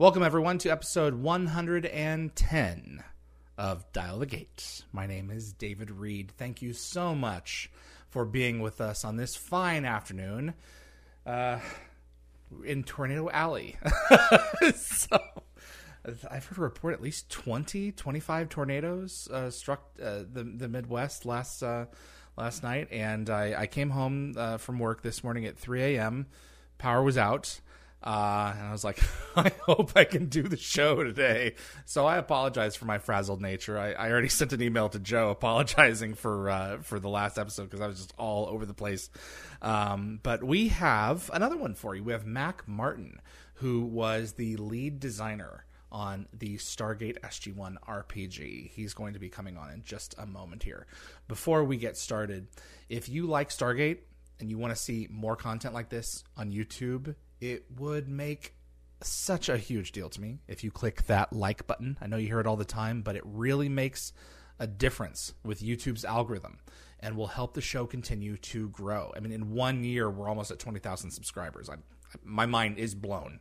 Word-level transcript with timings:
Welcome, 0.00 0.22
everyone, 0.22 0.56
to 0.60 0.70
episode 0.70 1.16
110 1.16 3.04
of 3.58 3.92
Dial 3.92 4.18
the 4.18 4.24
Gate. 4.24 4.84
My 4.92 5.06
name 5.06 5.30
is 5.30 5.52
David 5.52 5.90
Reed. 5.90 6.32
Thank 6.38 6.62
you 6.62 6.72
so 6.72 7.14
much 7.14 7.70
for 8.08 8.24
being 8.24 8.60
with 8.60 8.80
us 8.80 9.04
on 9.04 9.16
this 9.16 9.36
fine 9.36 9.84
afternoon 9.84 10.54
uh, 11.26 11.58
in 12.64 12.82
Tornado 12.82 13.28
Alley. 13.28 13.76
so, 14.74 15.18
I've 16.30 16.46
heard 16.46 16.56
a 16.56 16.62
report 16.62 16.94
at 16.94 17.02
least 17.02 17.28
20, 17.28 17.92
25 17.92 18.48
tornadoes 18.48 19.28
uh, 19.30 19.50
struck 19.50 19.84
uh, 20.02 20.20
the, 20.32 20.44
the 20.44 20.68
Midwest 20.68 21.26
last, 21.26 21.62
uh, 21.62 21.84
last 22.38 22.62
night. 22.62 22.88
And 22.90 23.28
I, 23.28 23.54
I 23.54 23.66
came 23.66 23.90
home 23.90 24.32
uh, 24.34 24.56
from 24.56 24.78
work 24.78 25.02
this 25.02 25.22
morning 25.22 25.44
at 25.44 25.58
3 25.58 25.82
a.m., 25.82 26.26
power 26.78 27.02
was 27.02 27.18
out. 27.18 27.60
Uh, 28.02 28.54
and 28.56 28.68
I 28.68 28.72
was 28.72 28.82
like, 28.82 28.98
I 29.36 29.52
hope 29.66 29.92
I 29.94 30.04
can 30.04 30.26
do 30.26 30.42
the 30.42 30.56
show 30.56 31.02
today. 31.02 31.54
So 31.84 32.06
I 32.06 32.16
apologize 32.16 32.76
for 32.76 32.86
my 32.86 32.98
frazzled 32.98 33.42
nature. 33.42 33.78
I, 33.78 33.92
I 33.92 34.10
already 34.10 34.28
sent 34.30 34.52
an 34.52 34.62
email 34.62 34.88
to 34.88 34.98
Joe 34.98 35.30
apologizing 35.30 36.14
for 36.14 36.50
uh, 36.50 36.78
for 36.82 36.98
the 36.98 37.08
last 37.08 37.38
episode 37.38 37.64
because 37.64 37.80
I 37.80 37.86
was 37.86 37.98
just 37.98 38.14
all 38.18 38.46
over 38.46 38.64
the 38.64 38.74
place. 38.74 39.10
Um, 39.62 40.20
but 40.22 40.42
we 40.42 40.68
have 40.68 41.30
another 41.32 41.56
one 41.56 41.74
for 41.74 41.94
you. 41.94 42.02
We 42.02 42.12
have 42.12 42.26
Mack 42.26 42.66
Martin, 42.66 43.20
who 43.54 43.82
was 43.82 44.32
the 44.32 44.56
lead 44.56 45.00
designer 45.00 45.64
on 45.92 46.26
the 46.32 46.56
Stargate 46.56 47.20
SG1 47.20 47.76
RPG. 47.86 48.70
He's 48.70 48.94
going 48.94 49.14
to 49.14 49.18
be 49.18 49.28
coming 49.28 49.56
on 49.56 49.70
in 49.70 49.82
just 49.82 50.14
a 50.18 50.26
moment 50.26 50.62
here. 50.62 50.86
Before 51.28 51.64
we 51.64 51.76
get 51.76 51.96
started, 51.96 52.46
if 52.88 53.08
you 53.08 53.26
like 53.26 53.50
Stargate 53.50 53.98
and 54.38 54.48
you 54.48 54.56
want 54.56 54.74
to 54.74 54.80
see 54.80 55.08
more 55.10 55.36
content 55.36 55.74
like 55.74 55.88
this 55.88 56.24
on 56.36 56.52
YouTube, 56.52 57.14
it 57.40 57.64
would 57.76 58.08
make 58.08 58.54
such 59.02 59.48
a 59.48 59.56
huge 59.56 59.92
deal 59.92 60.10
to 60.10 60.20
me 60.20 60.40
if 60.46 60.62
you 60.62 60.70
click 60.70 61.06
that 61.06 61.32
like 61.32 61.66
button. 61.66 61.96
I 62.00 62.06
know 62.06 62.16
you 62.16 62.26
hear 62.26 62.40
it 62.40 62.46
all 62.46 62.56
the 62.56 62.64
time, 62.64 63.02
but 63.02 63.16
it 63.16 63.22
really 63.24 63.68
makes 63.68 64.12
a 64.58 64.66
difference 64.66 65.32
with 65.42 65.60
YouTube's 65.62 66.04
algorithm 66.04 66.58
and 67.00 67.16
will 67.16 67.28
help 67.28 67.54
the 67.54 67.62
show 67.62 67.86
continue 67.86 68.36
to 68.36 68.68
grow. 68.68 69.12
I 69.16 69.20
mean, 69.20 69.32
in 69.32 69.52
one 69.52 69.84
year, 69.84 70.10
we're 70.10 70.28
almost 70.28 70.50
at 70.50 70.58
20,000 70.58 71.10
subscribers. 71.10 71.70
I, 71.70 71.76
my 72.22 72.44
mind 72.44 72.78
is 72.78 72.94
blown. 72.94 73.40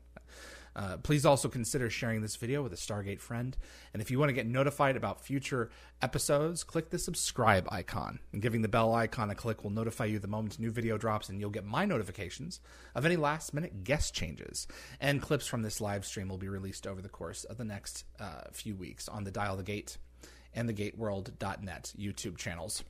Uh, 0.76 0.98
please 0.98 1.26
also 1.26 1.50
consider 1.50 1.90
sharing 1.90 2.22
this 2.22 2.36
video 2.36 2.62
with 2.62 2.74
a 2.74 2.78
Stargate 2.78 3.20
friend. 3.20 3.58
And 3.94 4.02
if 4.02 4.12
you 4.12 4.20
want 4.20 4.30
to 4.30 4.34
get 4.34 4.48
notified 4.48 4.96
about 4.96 5.24
future 5.24 5.70
episodes, 6.02 6.64
click 6.64 6.90
the 6.90 7.00
subscribe 7.00 7.68
icon. 7.72 8.20
And 8.32 8.42
giving 8.42 8.62
the 8.62 8.68
bell 8.68 8.94
icon 8.94 9.30
a 9.30 9.36
click 9.36 9.64
will 9.64 9.72
notify 9.72 10.06
you 10.06 10.20
the 10.20 10.28
moment 10.28 10.58
a 10.58 10.62
new 10.62 10.72
video 10.72 10.98
drops, 10.98 11.30
and 11.30 11.40
you'll 11.40 11.50
get 11.50 11.66
my 11.66 11.86
notifications 11.86 12.60
of 12.96 13.06
any 13.06 13.16
last 13.16 13.54
minute 13.54 13.84
guest 13.84 14.14
changes. 14.14 14.68
And 15.00 15.22
clips 15.22 15.48
from 15.48 15.62
this 15.62 15.82
live 15.82 16.06
stream 16.06 16.30
will 16.30 16.38
be 16.38 16.50
released 16.50 16.88
over 16.88 17.02
the 17.02 17.10
course 17.10 17.44
of 17.44 17.58
the 17.58 17.66
next 17.66 18.06
uh, 18.20 18.44
few 18.52 18.76
weeks 18.76 19.08
on 19.08 19.24
the 19.24 19.32
Dial 19.32 19.58
the 19.58 19.64
Gate 19.64 19.98
and 20.54 20.68
the 20.68 20.74
GateWorld.net 20.74 21.94
YouTube 21.98 22.38
channels 22.38 22.84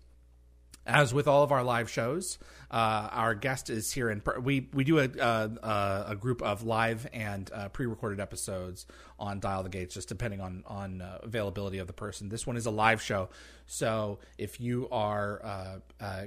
as 0.90 1.14
with 1.14 1.28
all 1.28 1.44
of 1.44 1.52
our 1.52 1.64
live 1.64 1.90
shows, 1.90 2.40
uh, 2.72 3.10
our 3.12 3.36
guest 3.36 3.70
is 3.70 3.92
here 3.92 4.10
in. 4.10 4.22
We 4.42 4.68
we 4.74 4.84
do 4.84 5.00
a 5.00 5.06
a, 5.06 6.06
a 6.10 6.16
group 6.16 6.42
of 6.42 6.64
live 6.64 7.08
and 7.14 7.50
uh, 7.54 7.70
pre-recorded 7.70 8.20
episodes 8.20 8.86
on 9.20 9.40
Dial 9.40 9.64
the 9.64 9.70
Gates, 9.70 9.94
just 9.94 10.10
depending 10.10 10.42
on 10.42 10.64
on 10.66 11.02
uh, 11.02 11.20
availability 11.24 11.78
of 11.78 11.88
the 11.88 11.94
person. 11.94 12.30
This 12.30 12.46
one 12.46 12.58
is 12.58 12.66
a 12.66 12.72
live 12.72 13.02
show, 13.02 13.30
so 13.66 14.20
if 14.38 14.60
you 14.60 14.88
are 14.92 15.42
uh, 15.44 16.04
uh, 16.04 16.24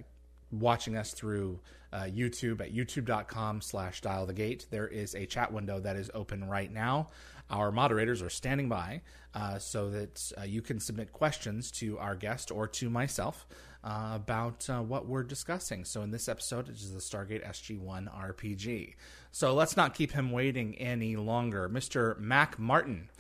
watching 0.52 0.96
us 0.96 1.12
through 1.12 1.60
uh, 1.92 2.04
YouTube 2.04 2.60
at 2.60 2.72
youtube.com/slash 2.72 4.00
Dial 4.00 4.26
the 4.26 4.32
Gate, 4.32 4.66
there 4.70 4.86
is 4.86 5.14
a 5.14 5.26
chat 5.26 5.52
window 5.52 5.80
that 5.80 5.96
is 5.96 6.10
open 6.14 6.44
right 6.44 6.72
now. 6.72 7.08
Our 7.50 7.70
moderators 7.70 8.22
are 8.22 8.30
standing 8.30 8.68
by 8.68 9.02
so 9.58 9.90
that 9.90 10.32
you 10.46 10.62
can 10.62 10.80
submit 10.80 11.12
questions 11.12 11.70
to 11.72 11.98
our 11.98 12.14
guest 12.14 12.50
or 12.50 12.66
to 12.68 12.88
myself 12.88 13.46
uh, 13.84 14.12
about 14.14 14.68
uh, 14.70 14.80
what 14.80 15.06
we're 15.06 15.22
discussing. 15.22 15.84
So, 15.84 16.02
in 16.02 16.10
this 16.10 16.28
episode, 16.28 16.68
it 16.68 16.76
is 16.76 16.92
the 16.92 17.00
Stargate 17.00 17.46
SG1 17.46 18.08
RPG. 18.12 18.94
So, 19.30 19.54
let's 19.54 19.76
not 19.76 19.94
keep 19.94 20.12
him 20.12 20.30
waiting 20.30 20.76
any 20.76 21.16
longer. 21.16 21.68
Mr. 21.68 22.18
Mack 22.18 22.58
Martin 22.58 23.10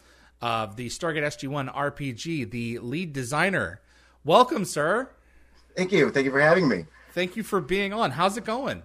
of 0.40 0.76
the 0.76 0.88
Stargate 0.88 1.22
SG1 1.22 1.74
RPG, 1.74 2.50
the 2.50 2.78
lead 2.78 3.12
designer. 3.12 3.80
Welcome, 4.24 4.64
sir. 4.64 5.10
Thank 5.76 5.92
you. 5.92 6.10
Thank 6.10 6.26
you 6.26 6.30
for 6.30 6.40
having 6.40 6.68
me. 6.68 6.86
Thank 7.12 7.36
you 7.36 7.42
for 7.42 7.60
being 7.60 7.92
on. 7.92 8.12
How's 8.12 8.36
it 8.36 8.44
going? 8.44 8.82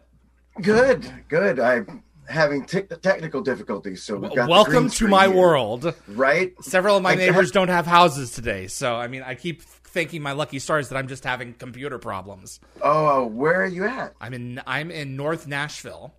Good, 0.62 1.09
good. 1.28 1.59
I'm 1.59 2.04
having 2.28 2.66
te- 2.66 2.82
technical 2.82 3.42
difficulties, 3.42 4.04
so 4.04 4.18
welcome 4.48 4.90
to 4.90 5.08
my 5.08 5.28
here. 5.28 5.36
world. 5.36 5.94
Right. 6.08 6.54
Several 6.64 6.98
of 6.98 7.04
my 7.04 7.12
I 7.12 7.16
neighbors 7.16 7.50
have... 7.50 7.54
don't 7.54 7.68
have 7.70 7.86
houses 7.86 8.32
today, 8.32 8.68
so 8.68 8.96
I 8.96 9.08
mean, 9.08 9.24
I 9.24 9.36
keep 9.36 9.62
thanking 9.97 10.22
my 10.22 10.31
lucky 10.31 10.59
stars 10.59 10.90
that 10.90 10.96
I'm 10.96 11.08
just 11.08 11.24
having 11.24 11.56
computer 11.56 11.97
problems. 11.97 12.59
Oh, 12.84 13.25
where 13.25 13.63
are 13.63 13.68
you 13.68 13.85
at? 13.85 14.13
I'm 14.22 14.34
in 14.34 14.62
I'm 14.68 14.91
in 14.91 15.16
North 15.16 15.47
Nashville. 15.47 16.13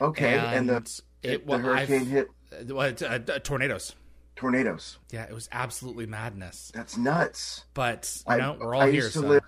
Okay, 0.00 0.38
and, 0.38 0.70
and 0.70 0.84
the 0.84 1.02
it, 1.24 1.44
well, 1.44 1.58
the 1.58 1.64
hurricane 1.64 2.02
I've, 2.02 2.06
hit. 2.06 2.28
Uh, 2.52 2.84
uh, 3.04 3.18
tornadoes. 3.40 3.96
Tornadoes. 4.36 4.98
Yeah, 5.10 5.24
it 5.24 5.32
was 5.32 5.48
absolutely 5.50 6.06
madness. 6.06 6.70
That's 6.72 6.96
nuts. 6.96 7.64
But 7.74 8.22
you 8.30 8.36
know, 8.36 8.56
we're 8.60 8.76
all 8.76 8.82
I 8.82 8.92
here. 8.92 9.02
used 9.02 9.14
to 9.14 9.20
so. 9.20 9.26
live 9.26 9.42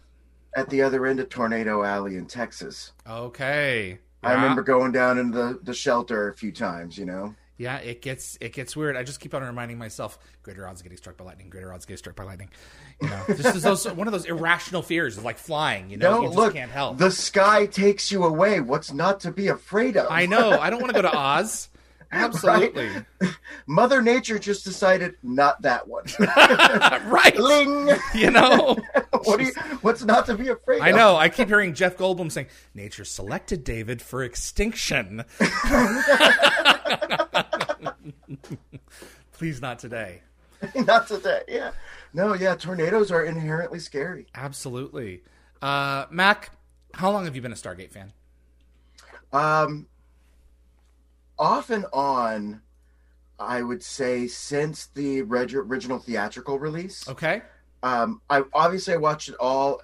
at 0.57 0.69
the 0.69 0.83
other 0.83 1.07
end 1.07 1.21
of 1.21 1.29
Tornado 1.29 1.85
Alley 1.85 2.17
in 2.17 2.27
Texas. 2.27 2.93
Okay. 3.09 4.01
I 4.23 4.33
remember 4.35 4.63
going 4.63 4.91
down 4.91 5.17
into 5.17 5.39
the, 5.39 5.61
the 5.63 5.73
shelter 5.73 6.29
a 6.29 6.35
few 6.35 6.51
times. 6.51 6.99
You 6.99 7.07
know. 7.07 7.35
Yeah, 7.61 7.77
it 7.77 8.01
gets 8.01 8.39
it 8.41 8.55
gets 8.55 8.75
weird. 8.75 8.97
I 8.97 9.03
just 9.03 9.21
keep 9.21 9.35
on 9.35 9.43
reminding 9.43 9.77
myself: 9.77 10.19
greater 10.43 10.67
odds 10.67 10.81
of 10.81 10.85
getting 10.85 10.97
struck 10.97 11.19
by 11.19 11.25
lightning, 11.25 11.51
greater 11.51 11.71
odds 11.75 11.85
of 11.85 11.89
getting 11.89 11.99
struck 11.99 12.17
by 12.17 12.25
lightning. 12.25 12.49
You 13.03 13.11
know, 13.11 13.23
this 13.29 13.55
is 13.55 13.63
those, 13.63 13.85
one 13.93 14.09
of 14.09 14.15
those 14.15 14.25
irrational 14.25 14.81
fears 14.81 15.19
of 15.19 15.25
like 15.25 15.37
flying. 15.37 15.91
You 15.91 15.99
know, 15.99 16.11
no, 16.11 16.21
you 16.23 16.29
just 16.29 16.39
look, 16.39 16.55
can't 16.55 16.71
help. 16.71 16.97
The 16.97 17.11
sky 17.11 17.67
takes 17.67 18.11
you 18.11 18.25
away. 18.25 18.63
What's 18.63 18.95
not 18.95 19.21
to 19.21 19.31
be 19.31 19.49
afraid 19.49 19.99
of? 19.99 20.07
I 20.11 20.25
know. 20.25 20.59
I 20.59 20.71
don't 20.71 20.81
want 20.81 20.95
to 20.95 21.03
go 21.03 21.07
to 21.07 21.15
Oz. 21.15 21.69
Absolutely. 22.13 22.89
Right? 23.21 23.37
Mother 23.67 24.01
Nature 24.01 24.39
just 24.39 24.65
decided 24.65 25.17
not 25.23 25.61
that 25.61 25.87
one. 25.87 26.05
right. 26.19 27.37
Ling. 27.37 27.91
You 28.15 28.31
know. 28.31 28.79
what 29.25 29.39
you, 29.39 29.53
what's 29.83 30.03
not 30.03 30.25
to 30.27 30.35
be 30.35 30.49
afraid 30.49 30.79
of? 30.79 30.83
I 30.85 30.89
of? 30.89 30.97
know. 30.97 31.17
I 31.17 31.29
keep 31.29 31.49
hearing 31.49 31.75
Jeff 31.75 31.99
Goldblum 31.99 32.33
saying, 32.33 32.49
Nature 32.75 33.05
selected 33.05 33.65
David 33.65 34.01
for 34.01 34.25
extinction. 34.25 35.25
Please 39.33 39.61
not 39.61 39.79
today. 39.79 40.23
not 40.75 41.07
today. 41.07 41.43
Yeah. 41.49 41.73
No, 42.13 42.35
yeah, 42.35 42.55
tornadoes 42.55 43.11
are 43.11 43.25
inherently 43.25 43.79
scary. 43.79 44.27
Absolutely. 44.35 45.23
Uh, 45.63 46.07
Mack, 46.11 46.51
how 46.95 47.11
long 47.11 47.25
have 47.25 47.37
you 47.37 47.43
been 47.43 47.53
a 47.53 47.57
Stargate 47.57 47.93
fan? 47.93 48.13
Um, 49.33 49.87
off 51.39 51.71
and 51.71 51.87
on, 51.93 52.61
I 53.39 53.63
would 53.63 53.83
say 53.83 54.27
since 54.27 54.87
the 54.87 55.23
reg- 55.23 55.55
original 55.55 55.99
theatrical 55.99 56.59
release. 56.59 57.09
Okay. 57.09 57.43
Um, 57.83 58.21
I 58.29 58.43
obviously 58.53 58.95
I 58.95 58.99
watched 58.99 59.31
it 59.31 59.37
all 59.41 59.81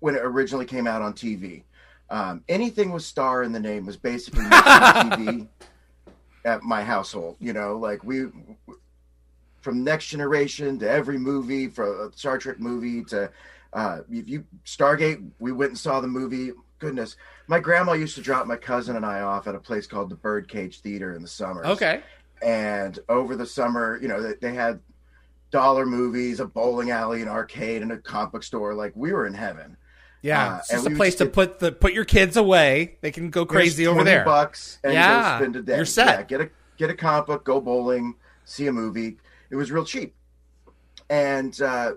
when 0.00 0.14
it 0.14 0.20
originally 0.22 0.66
came 0.66 0.86
out 0.86 1.02
on 1.02 1.14
TV. 1.14 1.62
Um, 2.10 2.42
anything 2.48 2.92
with 2.92 3.02
star 3.02 3.42
in 3.42 3.52
the 3.52 3.60
name 3.60 3.84
was 3.86 3.96
basically 3.96 4.44
TV 4.44 5.46
at 6.44 6.62
my 6.62 6.82
household. 6.82 7.36
You 7.40 7.52
know, 7.52 7.76
like 7.76 8.02
we 8.04 8.26
from 9.60 9.84
Next 9.84 10.06
Generation 10.06 10.78
to 10.78 10.88
every 10.88 11.18
movie, 11.18 11.68
from 11.68 12.12
Star 12.14 12.38
Trek 12.38 12.58
movie 12.58 13.04
to 13.04 13.30
uh, 13.72 14.00
if 14.10 14.28
you 14.28 14.44
Stargate, 14.64 15.30
we 15.38 15.52
went 15.52 15.72
and 15.72 15.78
saw 15.78 16.00
the 16.00 16.08
movie. 16.08 16.52
Goodness, 16.78 17.16
my 17.48 17.58
grandma 17.58 17.92
used 17.92 18.14
to 18.14 18.22
drop 18.22 18.46
my 18.46 18.56
cousin 18.56 18.96
and 18.96 19.04
I 19.04 19.20
off 19.20 19.46
at 19.46 19.54
a 19.54 19.58
place 19.58 19.86
called 19.86 20.10
the 20.10 20.16
Birdcage 20.16 20.80
Theater 20.80 21.14
in 21.14 21.22
the 21.22 21.28
summer. 21.28 21.66
Okay. 21.66 22.02
And 22.40 22.98
over 23.08 23.34
the 23.34 23.46
summer, 23.46 23.98
you 24.00 24.06
know, 24.06 24.22
they, 24.22 24.34
they 24.34 24.54
had 24.54 24.80
dollar 25.50 25.84
movies, 25.84 26.40
a 26.40 26.46
bowling 26.46 26.90
alley, 26.90 27.20
an 27.20 27.28
arcade, 27.28 27.82
and 27.82 27.90
a 27.90 27.98
comic 27.98 28.32
book 28.32 28.42
store. 28.44 28.74
Like 28.74 28.92
we 28.94 29.12
were 29.12 29.26
in 29.26 29.34
heaven. 29.34 29.76
Yeah, 30.22 30.54
Uh, 30.54 30.58
it's 30.58 30.70
just 30.70 30.86
a 30.86 30.90
place 30.90 31.14
to 31.16 31.26
put 31.26 31.60
the 31.60 31.70
put 31.72 31.92
your 31.92 32.04
kids 32.04 32.36
away. 32.36 32.98
They 33.02 33.10
can 33.12 33.30
go 33.30 33.46
crazy 33.46 33.86
over 33.86 33.96
20 34.00 34.10
there. 34.10 34.24
Bucks 34.24 34.78
and 34.82 34.92
Yeah, 34.92 35.38
go 35.38 35.44
spend 35.44 35.56
a 35.56 35.62
day. 35.62 35.76
you're 35.76 35.84
set. 35.84 36.06
Yeah, 36.08 36.22
get 36.24 36.40
a 36.40 36.50
get 36.76 36.90
a 36.90 36.94
comic 36.94 37.26
book, 37.26 37.44
go 37.44 37.60
bowling, 37.60 38.14
see 38.44 38.66
a 38.66 38.72
movie. 38.72 39.18
It 39.50 39.56
was 39.56 39.70
real 39.70 39.84
cheap, 39.84 40.14
and 41.10 41.60
uh, 41.62 41.92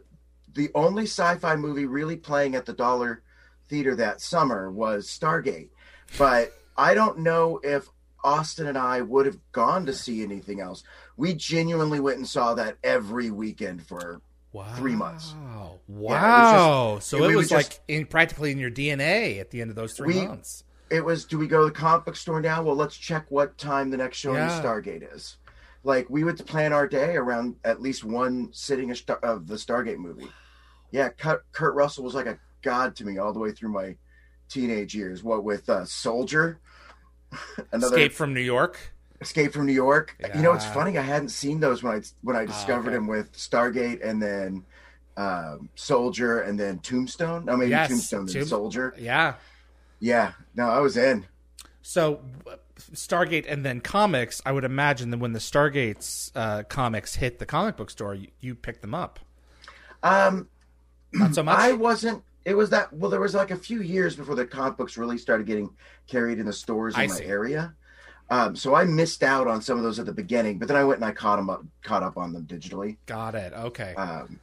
the 0.54 0.70
only 0.76 1.04
sci-fi 1.04 1.56
movie 1.56 1.86
really 1.86 2.16
playing 2.16 2.56
at 2.56 2.66
the 2.66 2.74
Dollar 2.74 3.24
Theater 3.70 3.96
that 3.96 4.22
summer 4.22 4.70
was 4.72 5.08
Stargate. 5.08 5.70
But 6.18 6.54
I 6.78 6.94
don't 6.94 7.20
know 7.20 7.60
if 7.64 7.88
Austin 8.24 8.68
and 8.68 8.78
I 8.78 9.02
would 9.02 9.26
have 9.26 9.38
gone 9.52 9.86
to 9.88 9.94
see 9.94 10.22
anything 10.24 10.60
else. 10.62 10.84
We 11.18 11.34
genuinely 11.34 12.00
went 12.00 12.18
and 12.18 12.28
saw 12.28 12.54
that 12.56 12.78
every 12.84 13.32
weekend 13.32 13.86
for 13.88 14.22
Wow. 14.54 14.74
three 14.76 14.96
months. 14.96 15.34
Wow. 15.88 17.00
so 17.02 17.18
we 17.18 17.24
it 17.24 17.28
would 17.28 17.36
was 17.38 17.50
just- 17.50 17.72
like 17.72 17.80
in 17.88 18.06
practically 18.06 18.52
in 18.52 18.58
your 18.60 18.72
DNA 18.72 19.40
at 19.40 19.50
the 19.52 19.62
end 19.62 19.70
of 19.70 19.76
those 19.76 19.94
three 19.94 20.20
We- 20.20 20.28
months. 20.28 20.64
it 20.90 21.04
was 21.06 21.26
do 21.26 21.38
we 21.38 21.48
go 21.48 21.60
to 21.62 21.66
the 21.66 21.72
comic 21.72 22.06
book 22.06 22.16
store 22.16 22.42
now 22.42 22.62
well 22.64 22.76
let's 22.76 22.96
check 22.98 23.26
what 23.30 23.58
time 23.58 23.90
the 23.92 23.98
next 23.98 24.18
showing 24.18 24.38
Yeah. 24.38 24.58
of 24.58 24.64
stargate 24.64 25.14
is 25.16 25.38
like 25.84 26.10
we 26.10 26.24
would 26.24 26.46
plan 26.46 26.74
our 26.74 26.88
day 26.88 27.16
around 27.16 27.56
at 27.64 27.82
least 27.82 28.04
one 28.04 28.50
sitting 28.52 28.92
of, 28.92 29.48
the 29.48 29.56
stargate 29.56 29.98
movie 29.98 30.28
yeah 30.92 31.10
kurt, 31.10 31.46
kurt 31.54 31.74
russell 31.76 32.04
was 32.04 32.14
like 32.14 32.26
a 32.26 32.38
god 32.62 32.96
to 32.98 33.06
me 33.06 33.18
all 33.18 33.32
the 33.34 33.40
way 33.40 33.52
through 33.52 33.70
my 33.72 33.96
teenage 34.50 34.94
years 34.94 35.24
what 35.24 35.44
with 35.46 35.70
uh 35.70 35.86
soldier 35.86 36.60
another 37.72 37.96
Escape 37.96 38.12
from 38.12 38.34
New 38.34 38.42
York. 38.42 38.91
Escape 39.22 39.54
from 39.54 39.66
new 39.68 39.74
york 39.74 40.18
you 40.36 40.42
know 40.42 40.54
it's 40.54 40.66
funny 40.66 40.98
i 40.98 41.02
hadn't 41.02 41.30
seen 41.30 41.60
those 41.60 41.84
when 41.84 41.94
i 41.96 42.02
when 42.22 42.36
i 42.36 42.44
discovered 42.46 42.88
okay. 42.90 42.98
him 42.98 43.08
with 43.08 43.32
stargate 43.34 44.04
and 44.04 44.22
then 44.22 44.66
um 45.18 45.70
soldier 45.76 46.42
and 46.42 46.60
then 46.60 46.80
tombstone 46.80 47.46
no 47.46 47.56
maybe 47.56 47.70
Yes, 47.70 47.90
tombstone 47.90 48.26
Tomb- 48.28 48.46
soldier 48.48 48.96
Yeah. 48.98 49.36
yeah 50.00 50.32
no 50.56 50.66
i 50.68 50.80
was 50.80 50.98
in 50.98 51.26
So 51.84 52.22
Stargate 52.94 53.46
and 53.48 53.64
then 53.64 53.80
comics. 53.80 54.42
I 54.44 54.52
would 54.52 54.64
imagine 54.64 55.12
that 55.12 55.20
when 55.20 55.34
the 55.34 55.40
Stargate's 55.40 56.32
uh, 56.36 56.64
comics 56.64 57.14
hit 57.16 57.38
the 57.38 57.46
comic 57.46 57.78
book 57.78 57.92
store, 57.92 58.16
you, 58.16 58.30
you 58.40 58.56
picked 58.56 58.82
them 58.82 58.96
up. 58.96 59.20
um 60.02 60.48
Not 61.14 61.36
so 61.36 61.44
much. 61.44 61.60
I 61.60 61.74
wasn't. 61.74 62.24
It 62.44 62.56
was 62.56 62.72
that. 62.72 62.92
Well, 62.92 63.12
there 63.12 63.20
was 63.20 63.36
like 63.36 63.52
a 63.52 63.56
few 63.56 63.82
years 63.84 64.16
before 64.16 64.34
the 64.34 64.46
comic 64.48 64.78
books 64.78 64.98
really 64.98 65.20
started 65.20 65.46
getting 65.46 65.70
carried 66.08 66.40
in 66.40 66.46
the 66.48 66.54
stores 66.54 66.96
in 66.96 67.02
I 67.02 67.08
my 67.08 67.14
see. 67.14 67.26
area. 67.26 67.76
Um, 68.32 68.56
so 68.56 68.74
I 68.76 68.86
missed 68.86 69.24
out 69.24 69.48
on 69.48 69.62
some 69.62 69.78
of 69.78 69.84
those 69.84 70.00
at 70.00 70.06
the 70.06 70.14
beginning, 70.14 70.58
but 70.58 70.70
then 70.70 70.78
I 70.78 70.86
went 70.86 71.00
and 71.00 71.06
I 71.06 71.12
caught 71.12 71.36
them 71.36 71.50
up, 71.50 71.66
caught 71.84 72.02
up 72.02 72.18
on 72.18 72.32
them 72.32 72.46
digitally. 72.46 72.96
Got 73.06 73.36
it. 73.36 73.52
Okay. 73.52 73.94
Um, 73.96 74.40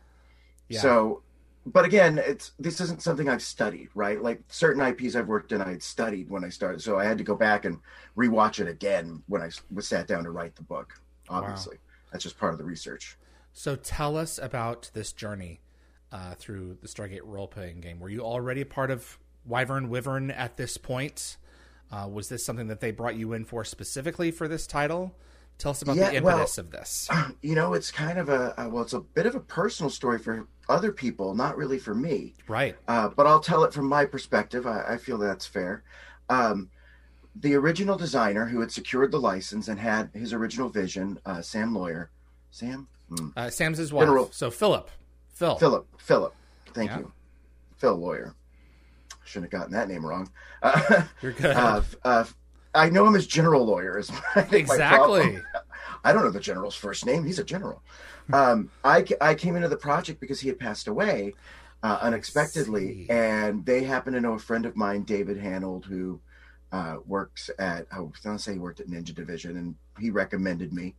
Yeah. 0.69 0.81
So, 0.81 1.23
but 1.65 1.87
again, 1.87 2.19
it's 2.19 2.53
this 2.59 2.83
isn't 2.83 3.01
something 3.01 3.31
I've 3.31 3.43
studied, 3.43 3.89
right? 3.95 4.23
Like 4.23 4.43
certain 4.49 4.83
IPs 4.83 5.17
I've 5.17 5.27
worked 5.27 5.53
in, 5.53 5.63
I 5.63 5.71
had 5.71 5.83
studied 5.83 6.29
when 6.29 6.45
I 6.45 6.51
started, 6.51 6.83
so 6.83 6.99
I 6.99 7.05
had 7.05 7.17
to 7.17 7.25
go 7.25 7.35
back 7.35 7.65
and 7.65 7.79
rewatch 8.15 8.61
it 8.61 8.69
again 8.69 9.23
when 9.27 9.41
I 9.41 9.49
was 9.73 9.89
sat 9.89 10.07
down 10.07 10.25
to 10.25 10.31
write 10.31 10.55
the 10.55 10.63
book. 10.63 11.01
Obviously, 11.31 11.79
that's 12.13 12.25
just 12.25 12.39
part 12.39 12.53
of 12.53 12.59
the 12.59 12.65
research. 12.65 13.17
So 13.55 13.75
tell 13.75 14.19
us 14.19 14.39
about 14.39 14.91
this 14.93 15.13
journey 15.13 15.61
uh, 16.13 16.35
through 16.35 16.77
the 16.83 16.89
Stargate 16.89 17.21
role 17.25 17.49
playing 17.49 17.81
game. 17.81 18.01
Were 18.01 18.11
you 18.11 18.21
already 18.21 18.61
a 18.61 18.67
part 18.67 18.91
of 18.91 19.19
Wyvern 19.47 19.89
Wyvern 19.89 20.31
at 20.31 20.59
this 20.59 20.77
point? 20.77 21.39
Uh, 21.91 22.09
was 22.13 22.29
this 22.29 22.45
something 22.45 22.67
that 22.69 22.81
they 22.81 22.91
brought 22.91 23.17
you 23.17 23.33
in 23.33 23.45
for 23.45 23.65
specifically 23.65 24.31
for 24.31 24.47
this 24.49 24.67
title? 24.67 25.15
Tell 25.57 25.71
us 25.73 25.83
about 25.83 25.97
Yeah, 25.97 26.11
the 26.11 26.21
well- 26.21 26.37
impetus 26.37 26.59
of 26.59 26.71
this. 26.71 27.09
You 27.43 27.55
know, 27.55 27.73
it's 27.75 27.91
kind 27.91 28.19
of 28.19 28.29
a 28.29 28.61
uh, 28.61 28.69
well, 28.69 28.83
it's 28.83 28.93
a 28.93 29.01
bit 29.01 29.27
of 29.27 29.35
a 29.35 29.41
personal 29.41 29.91
story 29.91 30.19
for 30.19 30.47
other 30.69 30.93
people, 30.93 31.35
not 31.35 31.57
really 31.57 31.79
for 31.79 31.95
me. 31.95 32.35
Right. 32.47 32.77
Uh, 32.87 33.09
but 33.09 33.27
I'll 33.27 33.41
tell 33.41 33.65
it 33.65 33.73
from 33.73 33.87
my 33.89 34.05
perspective. 34.05 34.67
I, 34.67 34.85
I 34.95 34.97
feel 34.99 35.19
that's 35.19 35.47
fair. 35.47 35.83
Um, 36.29 36.69
the 37.35 37.55
original 37.55 37.97
designer 37.97 38.45
who 38.47 38.61
had 38.61 38.71
secured 38.73 39.13
the 39.13 39.21
license 39.21 39.69
and 39.69 39.79
had 39.81 40.11
his 40.13 40.33
original 40.33 40.69
vision, 40.69 41.19
uh, 41.25 41.41
Sam 41.41 41.75
Lawyer, 41.75 42.11
Sam. 42.51 42.89
Uh, 43.37 43.49
Sam's 43.49 43.79
his 43.79 43.93
wife. 43.93 44.03
General- 44.07 44.31
So 44.33 44.51
Philip. 44.51 44.91
Phil. 45.33 45.57
Philip, 45.57 45.87
Philip, 45.99 46.35
thank 46.75 46.91
Yeah. 46.91 46.99
you, 46.99 47.13
Phil 47.77 47.95
Lawyer. 47.97 48.35
Shouldn't 49.29 49.53
have 49.53 49.61
gotten 49.61 49.75
that 49.75 49.89
name 49.89 50.05
wrong. 50.05 50.31
Uh, 50.61 51.05
You're 51.23 51.33
good. 51.33 51.55
uh, 51.55 51.83
uh, 52.05 52.25
I 52.75 52.91
know 52.91 53.07
him 53.07 53.15
as 53.15 53.29
General 53.29 53.65
Lawyer. 53.65 53.97
Is 53.97 54.11
my 54.37 54.49
exactly. 54.51 55.39
I 56.05 56.13
don't 56.13 56.25
know 56.25 56.31
the 56.31 56.41
general's 56.41 56.75
first 56.75 57.07
name. 57.07 57.25
He's 57.25 57.39
a 57.39 57.45
general. 57.45 57.83
Um, 58.33 58.71
I, 58.85 59.05
I 59.21 59.35
came 59.35 59.55
into 59.55 59.69
the 59.69 59.77
project 59.77 60.21
because 60.21 60.41
he 60.41 60.49
had 60.49 60.59
passed 60.59 60.89
away 60.89 61.35
uh, 61.83 61.99
unexpectedly, 62.01 63.07
and 63.09 63.65
they 63.65 63.85
happen 63.85 64.13
to 64.15 64.21
know 64.21 64.35
a 64.35 64.39
friend 64.39 64.67
of 64.67 64.77
mine, 64.77 65.05
David 65.05 65.39
Hanold, 65.39 65.85
who 65.85 66.21
uh, 66.73 66.97
works 67.07 67.51
at 67.59 67.87
I 67.93 68.01
was 68.01 68.19
gonna 68.23 68.39
say 68.39 68.55
he 68.55 68.59
worked 68.59 68.81
at 68.81 68.89
Ninja 68.89 69.15
Division, 69.15 69.57
and 69.57 69.75
he 69.99 70.11
recommended 70.11 70.73
me 70.73 70.95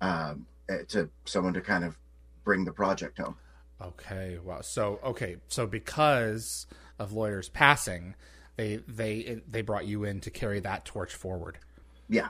um, 0.00 0.46
eh, 0.68 0.82
to 0.88 1.08
someone 1.24 1.54
to 1.54 1.60
kind 1.60 1.84
of 1.84 1.98
bring 2.44 2.64
the 2.64 2.72
project 2.72 3.18
home. 3.18 3.36
Okay. 3.80 4.38
Wow. 4.42 4.60
So 4.60 5.00
okay. 5.04 5.36
So 5.48 5.66
because 5.66 6.66
of 6.98 7.12
lawyers 7.12 7.48
passing, 7.48 8.14
they 8.56 8.76
they 8.88 9.40
they 9.48 9.62
brought 9.62 9.86
you 9.86 10.04
in 10.04 10.20
to 10.20 10.30
carry 10.30 10.60
that 10.60 10.84
torch 10.84 11.14
forward. 11.14 11.58
Yeah, 12.08 12.28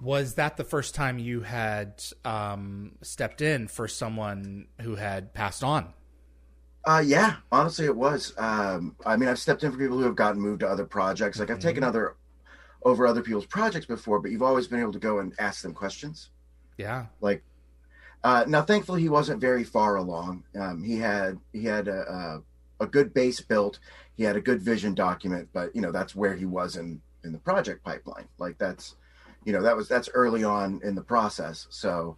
Was 0.00 0.34
that 0.34 0.56
the 0.56 0.64
first 0.64 0.94
time 0.96 1.18
you 1.18 1.42
had 1.42 2.02
um, 2.24 2.92
stepped 3.02 3.40
in 3.40 3.68
for 3.68 3.86
someone 3.86 4.66
who 4.80 4.96
had 4.96 5.32
passed 5.32 5.62
on? 5.62 5.94
uh, 6.84 7.02
yeah. 7.04 7.36
Honestly, 7.52 7.84
it 7.86 7.96
was. 7.96 8.32
Um, 8.38 8.96
I 9.06 9.16
mean, 9.16 9.28
I've 9.28 9.38
stepped 9.38 9.62
in 9.62 9.70
for 9.72 9.78
people 9.78 9.98
who 9.98 10.04
have 10.04 10.16
gotten 10.16 10.40
moved 10.40 10.60
to 10.60 10.68
other 10.68 10.84
projects. 10.86 11.38
Like 11.38 11.50
I've 11.50 11.58
taken 11.58 11.84
other 11.84 12.16
over 12.84 13.06
other 13.06 13.22
people's 13.22 13.46
projects 13.46 13.86
before, 13.86 14.20
but 14.20 14.30
you've 14.32 14.42
always 14.42 14.68
been 14.68 14.80
able 14.80 14.92
to 14.92 14.98
go 15.00 15.20
and 15.20 15.34
ask 15.38 15.62
them 15.62 15.74
questions. 15.74 16.30
Yeah. 16.78 17.06
like 17.20 17.44
uh 18.24 18.44
now 18.48 18.62
thankfully 18.62 19.00
he 19.02 19.08
wasn't 19.08 19.40
very 19.40 19.64
far 19.64 19.96
along 19.96 20.44
um 20.58 20.82
he 20.82 20.98
had 20.98 21.40
he 21.52 21.64
had 21.64 21.88
a, 21.88 22.42
a 22.82 22.86
good 22.86 23.14
base 23.14 23.40
built 23.40 23.78
he 24.16 24.24
had 24.24 24.36
a 24.36 24.40
good 24.40 24.60
vision 24.60 24.94
document 24.94 25.48
but 25.52 25.74
you 25.74 25.80
know 25.80 25.92
that's 25.92 26.14
where 26.14 26.34
he 26.34 26.44
was 26.44 26.76
in 26.76 27.00
in 27.24 27.32
the 27.32 27.38
project 27.38 27.84
pipeline 27.84 28.28
like 28.38 28.58
that's 28.58 28.96
you 29.44 29.52
know 29.52 29.62
that 29.62 29.76
was 29.76 29.88
that's 29.88 30.08
early 30.14 30.44
on 30.44 30.80
in 30.84 30.94
the 30.94 31.02
process 31.02 31.66
so 31.70 32.16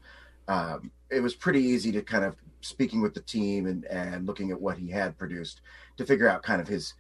um 0.49 0.91
it 1.11 1.21
was 1.21 1.35
pretty 1.35 1.61
easy 1.61 1.93
to 1.93 2.03
kind 2.03 2.25
of 2.25 2.37
speaking 2.61 3.01
with 3.01 3.15
the 3.15 3.21
team 3.21 3.67
and 3.67 3.85
and 3.87 4.27
looking 4.27 4.51
at 4.51 4.61
what 4.61 4.79
he 4.79 4.91
had 4.91 5.17
produced 5.19 5.61
to 5.97 6.05
figure 6.05 6.29
out 6.29 6.43
kind 6.43 6.61
of 6.61 6.69
his 6.69 6.95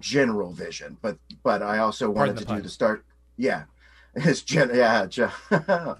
general 0.00 0.52
vision 0.52 0.96
but 1.02 1.16
but 1.42 1.62
i 1.62 1.78
also 1.78 2.10
wanted 2.10 2.36
to 2.36 2.44
pun. 2.44 2.56
do 2.56 2.62
the 2.62 2.68
start 2.68 3.04
yeah 3.36 3.64
his 4.16 4.42
gen 4.42 4.70
yeah 4.74 5.06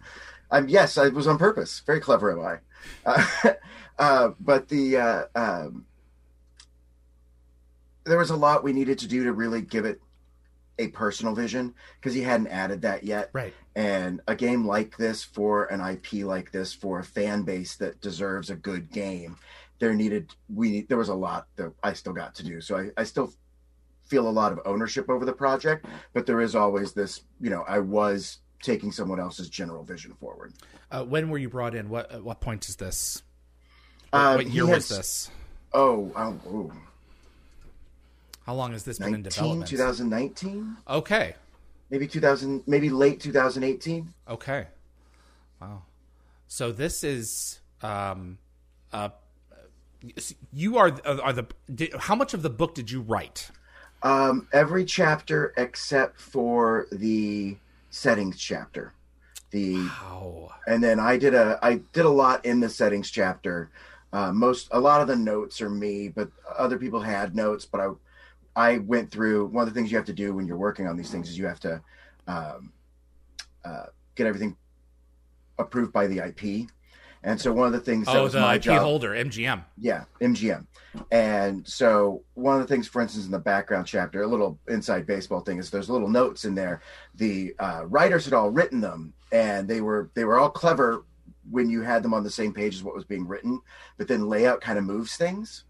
I'm 0.52 0.68
yes, 0.68 0.98
I 0.98 1.08
was 1.08 1.26
on 1.26 1.38
purpose. 1.38 1.82
Very 1.86 1.98
clever 1.98 2.30
am 2.30 2.46
I. 2.46 2.58
Uh, 3.06 3.52
uh, 3.98 4.30
but 4.38 4.68
the 4.68 4.98
uh, 4.98 5.24
um, 5.34 5.86
there 8.04 8.18
was 8.18 8.30
a 8.30 8.36
lot 8.36 8.64
we 8.64 8.72
needed 8.72 8.98
to 9.00 9.08
do 9.08 9.24
to 9.24 9.32
really 9.32 9.62
give 9.62 9.84
it 9.84 10.00
a 10.78 10.88
personal 10.88 11.34
vision 11.34 11.74
because 12.00 12.14
he 12.14 12.22
hadn't 12.22 12.48
added 12.48 12.82
that 12.82 13.04
yet. 13.04 13.30
Right. 13.32 13.52
And 13.74 14.20
a 14.26 14.34
game 14.34 14.66
like 14.66 14.96
this 14.96 15.22
for 15.22 15.66
an 15.66 15.80
IP 15.80 16.24
like 16.24 16.50
this 16.50 16.72
for 16.72 16.98
a 16.98 17.04
fan 17.04 17.42
base 17.42 17.76
that 17.76 18.00
deserves 18.00 18.50
a 18.50 18.56
good 18.56 18.90
game, 18.90 19.36
there 19.78 19.94
needed 19.94 20.30
we 20.52 20.82
there 20.82 20.98
was 20.98 21.08
a 21.08 21.14
lot 21.14 21.46
that 21.56 21.72
I 21.82 21.92
still 21.92 22.12
got 22.12 22.34
to 22.36 22.44
do. 22.44 22.60
So 22.60 22.76
I, 22.76 22.90
I 22.96 23.04
still 23.04 23.32
feel 24.04 24.28
a 24.28 24.30
lot 24.30 24.52
of 24.52 24.60
ownership 24.64 25.08
over 25.08 25.24
the 25.24 25.32
project, 25.32 25.86
but 26.12 26.26
there 26.26 26.40
is 26.40 26.54
always 26.54 26.92
this, 26.92 27.22
you 27.40 27.50
know, 27.50 27.64
I 27.66 27.78
was 27.78 28.38
taking 28.62 28.92
someone 28.92 29.18
else's 29.18 29.48
general 29.48 29.82
vision 29.82 30.14
forward. 30.20 30.52
Uh, 30.90 31.04
when 31.04 31.30
were 31.30 31.38
you 31.38 31.48
brought 31.48 31.74
in? 31.74 31.88
What 31.88 32.10
at 32.12 32.22
what 32.22 32.40
point 32.40 32.68
is 32.68 32.76
this? 32.76 33.22
What, 34.10 34.20
Um, 34.20 34.36
what 34.36 34.50
year 34.50 34.66
was 34.66 34.88
this? 34.88 35.30
Oh, 35.72 36.12
oh, 36.14 36.38
oh. 36.46 36.72
How 38.46 38.54
long 38.54 38.72
has 38.72 38.84
this 38.84 38.98
been 38.98 39.14
in 39.14 39.22
development? 39.22 39.68
2019, 39.70 40.76
Okay. 40.88 41.34
maybe 41.90 42.06
2000, 42.08 42.62
maybe 42.66 42.90
late 42.90 43.20
2018. 43.20 44.12
Okay. 44.28 44.66
Wow. 45.60 45.82
So 46.48 46.72
this 46.72 47.04
is 47.04 47.60
um 47.82 48.38
uh 48.92 49.10
you 50.52 50.78
are 50.78 50.92
are 51.06 51.32
the 51.32 51.46
did, 51.72 51.94
how 51.94 52.14
much 52.14 52.34
of 52.34 52.42
the 52.42 52.50
book 52.50 52.74
did 52.74 52.90
you 52.90 53.00
write? 53.00 53.50
Um, 54.02 54.48
every 54.52 54.84
chapter 54.84 55.52
except 55.56 56.20
for 56.20 56.88
the 56.90 57.56
settings 57.90 58.38
chapter. 58.38 58.92
The 59.52 59.76
Wow. 59.76 60.50
and 60.66 60.82
then 60.82 60.98
I 60.98 61.16
did 61.16 61.34
a 61.34 61.58
I 61.62 61.76
did 61.92 62.04
a 62.04 62.10
lot 62.10 62.44
in 62.44 62.58
the 62.60 62.68
settings 62.68 63.10
chapter. 63.10 63.70
Uh, 64.12 64.32
most 64.32 64.68
a 64.72 64.80
lot 64.80 65.00
of 65.00 65.06
the 65.06 65.16
notes 65.16 65.60
are 65.62 65.70
me, 65.70 66.08
but 66.08 66.28
other 66.58 66.78
people 66.78 67.00
had 67.00 67.36
notes. 67.36 67.64
But 67.64 67.80
I 67.80 67.88
I 68.54 68.78
went 68.78 69.10
through 69.10 69.46
one 69.46 69.66
of 69.66 69.72
the 69.72 69.78
things 69.78 69.90
you 69.90 69.96
have 69.96 70.06
to 70.06 70.12
do 70.12 70.34
when 70.34 70.46
you're 70.46 70.58
working 70.58 70.86
on 70.86 70.96
these 70.96 71.10
things 71.10 71.28
is 71.28 71.38
you 71.38 71.46
have 71.46 71.60
to 71.60 71.80
um, 72.26 72.72
uh, 73.64 73.86
get 74.14 74.26
everything 74.26 74.56
approved 75.58 75.92
by 75.92 76.06
the 76.06 76.18
IP, 76.18 76.68
And 77.22 77.40
so 77.40 77.52
one 77.52 77.66
of 77.66 77.72
the 77.72 77.80
things 77.80 78.06
that 78.06 78.16
oh, 78.16 78.24
was 78.24 78.32
the 78.32 78.40
my 78.40 78.56
IP 78.56 78.62
job, 78.62 78.82
holder, 78.82 79.10
MGM. 79.10 79.64
yeah, 79.78 80.04
MGM. 80.20 80.66
And 81.10 81.66
so 81.66 82.22
one 82.34 82.60
of 82.60 82.66
the 82.66 82.72
things, 82.72 82.88
for 82.88 83.00
instance, 83.00 83.26
in 83.26 83.30
the 83.30 83.38
background 83.38 83.86
chapter, 83.86 84.22
a 84.22 84.26
little 84.26 84.58
inside 84.68 85.06
baseball 85.06 85.40
thing 85.40 85.58
is 85.58 85.70
there's 85.70 85.88
little 85.88 86.08
notes 86.08 86.44
in 86.44 86.54
there. 86.54 86.82
The 87.14 87.54
uh, 87.58 87.84
writers 87.86 88.24
had 88.24 88.34
all 88.34 88.50
written 88.50 88.80
them, 88.80 89.12
and 89.30 89.68
they 89.68 89.80
were 89.80 90.10
they 90.14 90.24
were 90.24 90.38
all 90.38 90.50
clever 90.50 91.04
when 91.50 91.70
you 91.70 91.82
had 91.82 92.02
them 92.02 92.12
on 92.14 92.22
the 92.24 92.30
same 92.30 92.52
page 92.52 92.74
as 92.74 92.82
what 92.82 92.94
was 92.94 93.04
being 93.04 93.26
written. 93.26 93.60
But 93.98 94.08
then 94.08 94.28
layout 94.28 94.60
kind 94.60 94.78
of 94.78 94.84
moves 94.84 95.16
things. 95.16 95.64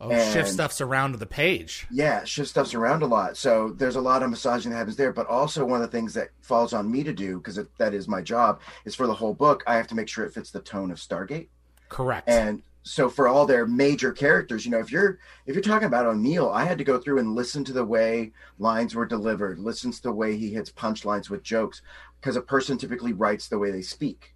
Oh, 0.00 0.10
shift 0.32 0.50
stuff's 0.50 0.80
around 0.80 1.14
the 1.14 1.26
page. 1.26 1.86
Yeah, 1.90 2.24
shift 2.24 2.50
stuff's 2.50 2.74
around 2.74 3.02
a 3.02 3.06
lot. 3.06 3.36
So 3.36 3.70
there's 3.70 3.96
a 3.96 4.00
lot 4.00 4.22
of 4.22 4.30
massaging 4.30 4.72
that 4.72 4.78
happens 4.78 4.96
there. 4.96 5.12
But 5.12 5.26
also 5.28 5.64
one 5.64 5.80
of 5.82 5.90
the 5.90 5.96
things 5.96 6.12
that 6.14 6.28
falls 6.40 6.72
on 6.72 6.90
me 6.90 7.04
to 7.04 7.12
do 7.12 7.38
because 7.38 7.58
that 7.78 7.94
is 7.94 8.08
my 8.08 8.20
job 8.20 8.60
is 8.84 8.94
for 8.94 9.06
the 9.06 9.14
whole 9.14 9.34
book. 9.34 9.62
I 9.66 9.76
have 9.76 9.86
to 9.88 9.94
make 9.94 10.08
sure 10.08 10.24
it 10.24 10.34
fits 10.34 10.50
the 10.50 10.60
tone 10.60 10.90
of 10.90 10.98
Stargate. 10.98 11.48
Correct. 11.88 12.28
and 12.28 12.62
so 12.82 13.08
for 13.08 13.28
all 13.28 13.46
their 13.46 13.66
major 13.66 14.10
characters 14.10 14.64
you 14.64 14.70
know 14.70 14.78
if 14.80 14.90
you're 14.90 15.18
if 15.46 15.54
you're 15.54 15.62
talking 15.62 15.86
about 15.86 16.06
o'neill 16.06 16.50
i 16.50 16.64
had 16.64 16.76
to 16.76 16.82
go 16.84 16.98
through 16.98 17.18
and 17.18 17.34
listen 17.34 17.62
to 17.64 17.72
the 17.72 17.84
way 17.84 18.32
lines 18.58 18.94
were 18.94 19.06
delivered 19.06 19.58
listen 19.58 19.92
to 19.92 20.02
the 20.02 20.10
way 20.12 20.36
he 20.36 20.50
hits 20.50 20.70
punchlines 20.72 21.30
with 21.30 21.42
jokes 21.42 21.82
because 22.20 22.36
a 22.36 22.42
person 22.42 22.76
typically 22.76 23.12
writes 23.12 23.48
the 23.48 23.58
way 23.58 23.70
they 23.70 23.82
speak 23.82 24.34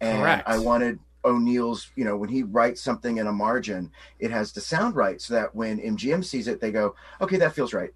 and 0.00 0.18
Correct. 0.20 0.48
i 0.48 0.56
wanted 0.56 0.98
o'neill's 1.24 1.90
you 1.96 2.04
know 2.04 2.16
when 2.16 2.28
he 2.28 2.42
writes 2.42 2.80
something 2.80 3.18
in 3.18 3.26
a 3.26 3.32
margin 3.32 3.90
it 4.18 4.30
has 4.30 4.52
to 4.52 4.60
sound 4.60 4.94
right 4.94 5.20
so 5.20 5.34
that 5.34 5.54
when 5.54 5.78
mgm 5.78 6.24
sees 6.24 6.48
it 6.48 6.60
they 6.60 6.70
go 6.70 6.94
okay 7.20 7.36
that 7.36 7.54
feels 7.54 7.72
right. 7.72 7.90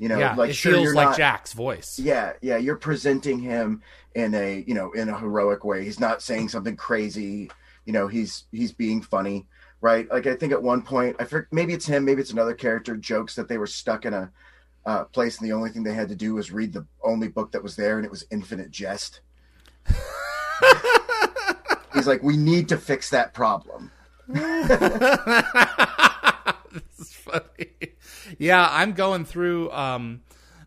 You 0.00 0.08
know 0.08 0.18
yeah, 0.18 0.36
like 0.36 0.50
it 0.50 0.54
sure 0.54 0.74
feels 0.74 0.84
you're 0.84 0.94
like 0.94 1.08
not 1.08 1.16
Jack's 1.16 1.52
voice. 1.52 1.98
yeah 1.98 2.34
yeah 2.40 2.56
you're 2.56 2.76
presenting 2.76 3.40
him 3.40 3.82
in 4.14 4.32
a 4.32 4.62
you 4.64 4.74
know 4.74 4.92
in 4.92 5.08
a 5.08 5.18
heroic 5.18 5.64
way. 5.64 5.84
He's 5.84 5.98
not 5.98 6.22
saying 6.22 6.50
something 6.50 6.76
crazy. 6.76 7.50
You 7.84 7.92
know 7.92 8.06
he's 8.06 8.44
he's 8.52 8.70
being 8.70 9.02
funny 9.02 9.46
right? 9.80 10.10
Like 10.10 10.26
i 10.26 10.34
think 10.34 10.52
at 10.52 10.62
one 10.62 10.82
point 10.82 11.16
i 11.18 11.24
forget 11.24 11.52
maybe 11.52 11.72
it's 11.72 11.86
him 11.86 12.04
maybe 12.04 12.20
it's 12.20 12.32
another 12.32 12.54
character 12.54 12.96
jokes 12.96 13.34
that 13.36 13.48
they 13.48 13.58
were 13.58 13.66
stuck 13.66 14.04
in 14.06 14.14
a 14.14 14.30
uh, 14.86 15.04
place 15.04 15.38
and 15.38 15.48
the 15.48 15.52
only 15.52 15.70
thing 15.70 15.82
they 15.82 15.92
had 15.92 16.08
to 16.08 16.16
do 16.16 16.34
was 16.34 16.50
read 16.50 16.72
the 16.72 16.86
only 17.04 17.28
book 17.28 17.52
that 17.52 17.62
was 17.62 17.76
there 17.76 17.96
and 17.96 18.06
it 18.06 18.10
was 18.10 18.24
infinite 18.30 18.70
jest 18.70 19.20
he's 21.94 22.06
like 22.06 22.22
we 22.22 22.36
need 22.36 22.68
to 22.68 22.76
fix 22.76 23.10
that 23.10 23.34
problem 23.34 23.90
this 24.28 24.42
is 26.98 27.12
funny. 27.14 27.94
Yeah, 28.38 28.68
I'm 28.70 28.92
going 28.92 29.24
through 29.24 29.72
um, 29.72 30.20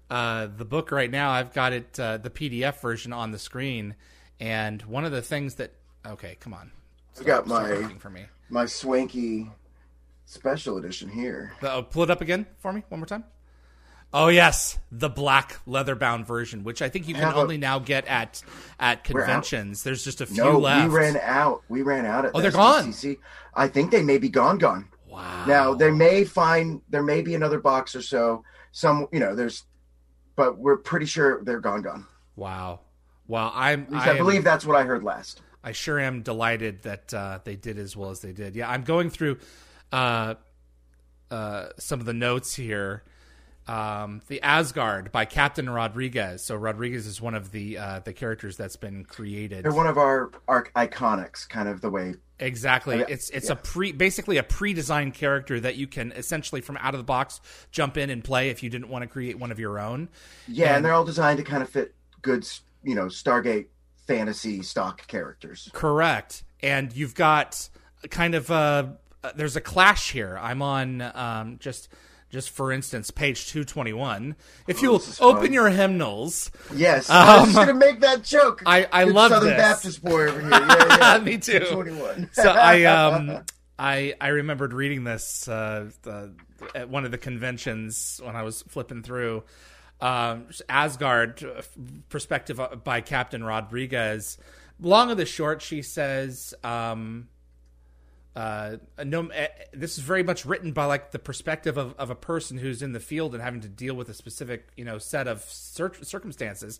uh, 0.09 0.47
the 0.57 0.65
book 0.65 0.91
right 0.91 1.11
now. 1.11 1.29
I've 1.29 1.53
got 1.53 1.71
it, 1.71 1.99
uh, 1.99 2.17
the 2.17 2.31
PDF 2.31 2.81
version 2.81 3.13
on 3.13 3.29
the 3.29 3.37
screen, 3.37 3.93
and 4.39 4.81
one 4.83 5.05
of 5.05 5.11
the 5.11 5.21
things 5.21 5.55
that 5.55 5.73
okay, 6.07 6.37
come 6.39 6.55
on, 6.55 6.71
i 7.19 7.23
got 7.23 7.45
my 7.45 7.83
for 7.99 8.09
me. 8.09 8.25
my 8.49 8.65
swanky 8.65 9.47
special 10.25 10.77
edition 10.77 11.07
here 11.09 11.53
Uh, 11.61 11.83
pull 11.83 12.01
it 12.01 12.09
up 12.09 12.21
again 12.21 12.47
for 12.57 12.73
me 12.73 12.81
one 12.89 12.99
more 12.99 13.05
time. 13.05 13.25
Oh 14.13 14.27
yes, 14.27 14.77
the 14.91 15.09
black 15.09 15.59
leather 15.65 15.95
bound 15.95 16.27
version, 16.27 16.63
which 16.63 16.81
I 16.81 16.89
think 16.89 17.07
you 17.07 17.13
can 17.13 17.23
Have 17.23 17.37
a- 17.37 17.39
only 17.39 17.57
now 17.57 17.79
get 17.79 18.05
at 18.07 18.41
at 18.79 19.03
conventions. 19.05 19.83
There's 19.83 20.03
just 20.03 20.19
a 20.21 20.25
few 20.25 20.43
no 20.43 20.57
left. 20.59 20.89
we 20.91 20.95
ran 20.97 21.17
out 21.21 21.63
we 21.69 21.81
ran 21.81 22.05
out 22.05 22.25
at 22.25 22.31
Oh, 22.33 22.39
the 22.39 22.43
they're 22.43 22.51
gone. 22.51 22.89
SDCC. 22.91 23.17
i 23.53 23.67
think 23.67 23.91
they 23.91 24.03
may 24.03 24.17
be 24.17 24.27
gone 24.29 24.57
gone 24.57 24.87
wow. 25.07 25.45
Now 25.45 25.73
they 25.73 25.91
may 25.91 26.23
find 26.25 26.81
there 26.89 27.03
may 27.03 27.21
be 27.21 27.35
another 27.35 27.59
box 27.59 27.95
or 27.95 28.01
so. 28.01 28.43
Some 28.73 29.07
you 29.13 29.19
know 29.19 29.35
there's, 29.35 29.63
but 30.35 30.57
we're 30.57 30.77
pretty 30.77 31.05
sure 31.05 31.41
they're 31.43 31.59
gone 31.59 31.81
gone. 31.81 32.05
Wow. 32.35 32.79
Well, 33.27 33.51
I'm. 33.55 33.87
I 33.93 34.11
I, 34.11 34.17
believe 34.17 34.43
that's 34.43 34.65
what 34.65 34.75
I 34.75 34.83
heard 34.83 35.03
last. 35.03 35.41
I 35.63 35.71
sure 35.73 35.99
am 35.99 36.21
delighted 36.21 36.81
that 36.83 37.13
uh, 37.13 37.39
they 37.43 37.55
did 37.55 37.77
as 37.77 37.95
well 37.95 38.09
as 38.09 38.19
they 38.19 38.33
did. 38.33 38.55
Yeah, 38.55 38.69
I'm 38.69 38.83
going 38.83 39.09
through 39.09 39.37
uh, 39.91 40.35
uh, 41.29 41.67
some 41.77 41.99
of 41.99 42.05
the 42.05 42.13
notes 42.13 42.55
here. 42.55 43.03
Um, 43.67 44.21
the 44.27 44.41
Asgard 44.41 45.11
by 45.11 45.25
Captain 45.25 45.69
Rodriguez. 45.69 46.43
So 46.43 46.55
Rodriguez 46.55 47.05
is 47.05 47.21
one 47.21 47.35
of 47.35 47.51
the 47.51 47.77
uh, 47.77 47.99
the 47.99 48.11
characters 48.11 48.57
that's 48.57 48.75
been 48.75 49.05
created. 49.05 49.63
They're 49.63 49.71
one 49.71 49.87
of 49.87 49.97
our 49.97 50.31
our 50.47 50.65
iconics, 50.75 51.47
kind 51.47 51.69
of 51.69 51.81
the 51.81 51.89
way. 51.89 52.15
Exactly. 52.39 53.03
It's 53.07 53.29
it's 53.29 53.47
yeah. 53.47 53.53
a 53.53 53.55
pre 53.55 53.91
basically 53.91 54.37
a 54.37 54.43
pre-designed 54.43 55.13
character 55.13 55.59
that 55.59 55.75
you 55.75 55.85
can 55.85 56.11
essentially 56.13 56.59
from 56.61 56.77
out 56.77 56.95
of 56.95 56.97
the 56.97 57.03
box 57.03 57.39
jump 57.71 57.97
in 57.97 58.09
and 58.09 58.23
play 58.23 58.49
if 58.49 58.63
you 58.63 58.69
didn't 58.69 58.89
want 58.89 59.03
to 59.03 59.07
create 59.07 59.37
one 59.37 59.51
of 59.51 59.59
your 59.59 59.79
own. 59.79 60.09
Yeah, 60.47 60.67
and, 60.67 60.77
And- 60.77 60.85
they're 60.85 60.93
all 60.93 61.05
designed 61.05 61.37
to 61.37 61.43
kind 61.43 61.61
of 61.61 61.69
fit 61.69 61.93
good, 62.23 62.47
you 62.83 62.95
know, 62.95 63.05
Stargate 63.05 63.67
fantasy 64.07 64.63
stock 64.63 65.05
characters. 65.07 65.69
Correct. 65.71 66.43
And 66.61 66.91
you've 66.93 67.15
got 67.15 67.69
kind 68.09 68.33
of 68.33 68.49
a 68.49 68.97
there's 69.35 69.55
a 69.55 69.61
clash 69.61 70.11
here. 70.11 70.37
I'm 70.41 70.63
on 70.63 71.01
um, 71.01 71.57
just 71.59 71.89
just 72.31 72.49
for 72.49 72.71
instance 72.71 73.11
page 73.11 73.47
221. 73.49 74.35
If 74.67 74.81
you'll 74.81 75.01
open 75.19 75.53
your 75.53 75.69
hymnals, 75.69 76.49
Yes, 76.73 77.09
I 77.09 77.41
was 77.41 77.49
Um, 77.55 77.67
gonna 77.67 77.77
make 77.77 77.99
that 77.99 78.23
joke. 78.23 78.63
I 78.65 78.87
I 78.91 79.05
Good 79.05 79.13
love 79.13 79.29
Southern 79.31 79.49
this. 79.49 79.57
Baptist 79.57 80.03
boy 80.03 80.27
over 80.29 80.41
here. 80.41 80.49
Yeah, 80.49 80.97
yeah. 81.17 81.23
Me 81.23 81.37
too. 81.37 81.59
Twenty 81.71 81.91
one. 81.91 82.29
so 82.33 82.49
I 82.49 82.83
um 82.85 83.43
I 83.77 84.13
I 84.19 84.29
remembered 84.29 84.73
reading 84.73 85.03
this 85.03 85.47
uh, 85.47 85.89
the, 86.03 86.33
at 86.75 86.89
one 86.89 87.05
of 87.05 87.11
the 87.11 87.17
conventions 87.17 88.19
when 88.23 88.35
I 88.35 88.43
was 88.43 88.61
flipping 88.63 89.01
through 89.03 89.43
um, 89.99 90.47
Asgard 90.69 91.43
uh, 91.43 91.61
perspective 92.09 92.59
by 92.83 93.01
Captain 93.01 93.43
Rodriguez. 93.43 94.37
Long 94.79 95.11
of 95.11 95.17
the 95.17 95.25
short, 95.27 95.61
she 95.61 95.81
says. 95.83 96.53
Um, 96.63 97.27
uh, 98.35 98.77
no, 99.03 99.27
eh, 99.27 99.47
this 99.73 99.97
is 99.97 100.03
very 100.03 100.23
much 100.23 100.45
written 100.45 100.71
by 100.71 100.85
like 100.85 101.11
the 101.11 101.19
perspective 101.19 101.77
of, 101.77 101.93
of 101.97 102.09
a 102.09 102.15
person 102.15 102.57
who's 102.57 102.81
in 102.81 102.93
the 102.93 102.99
field 102.99 103.33
and 103.33 103.43
having 103.43 103.61
to 103.61 103.67
deal 103.67 103.93
with 103.93 104.07
a 104.07 104.13
specific 104.13 104.69
you 104.77 104.85
know 104.85 104.97
set 104.97 105.27
of 105.27 105.41
cir- 105.41 105.91
circumstances. 106.01 106.79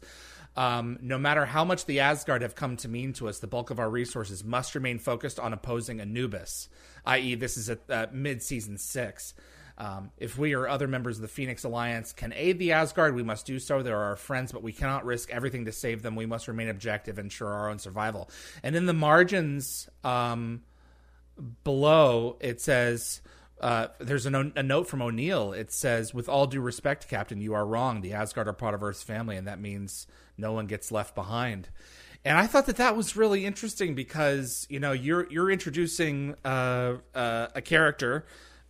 Um, 0.56 1.00
no 1.02 1.18
matter 1.18 1.46
how 1.46 1.64
much 1.64 1.86
the 1.86 2.02
Asgard 2.02 2.42
have 2.42 2.56
come 2.56 2.76
to 2.78 2.90
mean 2.90 3.14
to 3.14 3.30
us, 3.30 3.40
the 3.40 3.48
bulk 3.48 3.70
of 3.70 3.80
our 3.80 3.90
resources 3.90 4.44
must 4.44 4.76
remain 4.76 5.00
focused 5.00 5.40
on 5.40 5.54
opposing 5.54 6.02
Anubis, 6.02 6.68
i.e., 7.06 7.36
this 7.36 7.56
is 7.58 7.70
at 7.70 7.80
uh, 7.90 8.08
mid 8.12 8.42
season 8.44 8.78
six. 8.78 9.34
Um, 9.78 10.12
if 10.18 10.38
we 10.38 10.54
or 10.54 10.68
other 10.68 10.88
members 10.88 11.18
of 11.18 11.22
the 11.22 11.28
Phoenix 11.28 11.64
Alliance 11.64 12.14
can 12.14 12.34
aid 12.34 12.60
the 12.60 12.74
Asgard, 12.74 13.16
we 13.16 13.24
must 13.24 13.46
do 13.46 13.60
so. 13.60 13.82
They're 13.82 13.98
our 13.98 14.16
friends, 14.16 14.52
but 14.52 14.62
we 14.62 14.74
cannot 14.74 15.06
risk 15.06 15.32
everything 15.32 15.66
to 15.66 15.72
save 15.72 16.02
them. 16.02 16.16
We 16.16 16.26
must 16.26 16.48
remain 16.48 16.70
objective, 16.70 17.18
and 17.18 17.26
ensure 17.26 17.50
our 17.50 17.70
own 17.70 17.80
survival. 17.80 18.30
And 18.62 18.76
in 18.76 18.86
the 18.86 18.94
margins, 18.94 19.90
um, 20.04 20.62
below 21.64 22.38
it 22.40 22.62
says 22.62 23.22
uh, 23.60 23.88
there's 24.00 24.26
a, 24.26 24.30
no- 24.30 24.52
a 24.56 24.64
note 24.64 24.88
from 24.88 25.02
O'Neill. 25.02 25.54
It 25.54 25.72
says, 25.72 26.14
"With 26.14 26.28
all 26.28 26.48
due 26.48 26.62
respect, 26.62 27.08
Captain, 27.08 27.40
you 27.42 27.54
are 27.54 27.66
wrong. 27.66 28.02
The 28.02 28.14
Asgard 28.14 28.48
are 28.48 28.54
part 28.54 28.74
of 28.74 28.82
Earth's 28.82 29.04
family, 29.04 29.38
and 29.38 29.48
that 29.48 29.60
means 29.60 30.08
no 30.38 30.52
one 30.54 30.66
gets 30.66 30.92
left 30.92 31.14
behind." 31.14 31.70
And 32.26 32.38
I 32.38 32.48
thought 32.48 32.66
that 32.68 32.78
that 32.78 32.96
was 32.96 33.16
really 33.16 33.46
interesting 33.46 33.94
because 33.94 34.66
you 34.70 34.80
know 34.80 34.92
you're 34.94 35.28
you're 35.32 35.52
introducing 35.52 36.36
uh, 36.44 36.96
uh, 37.14 37.48
a 37.54 37.62
character 37.62 38.26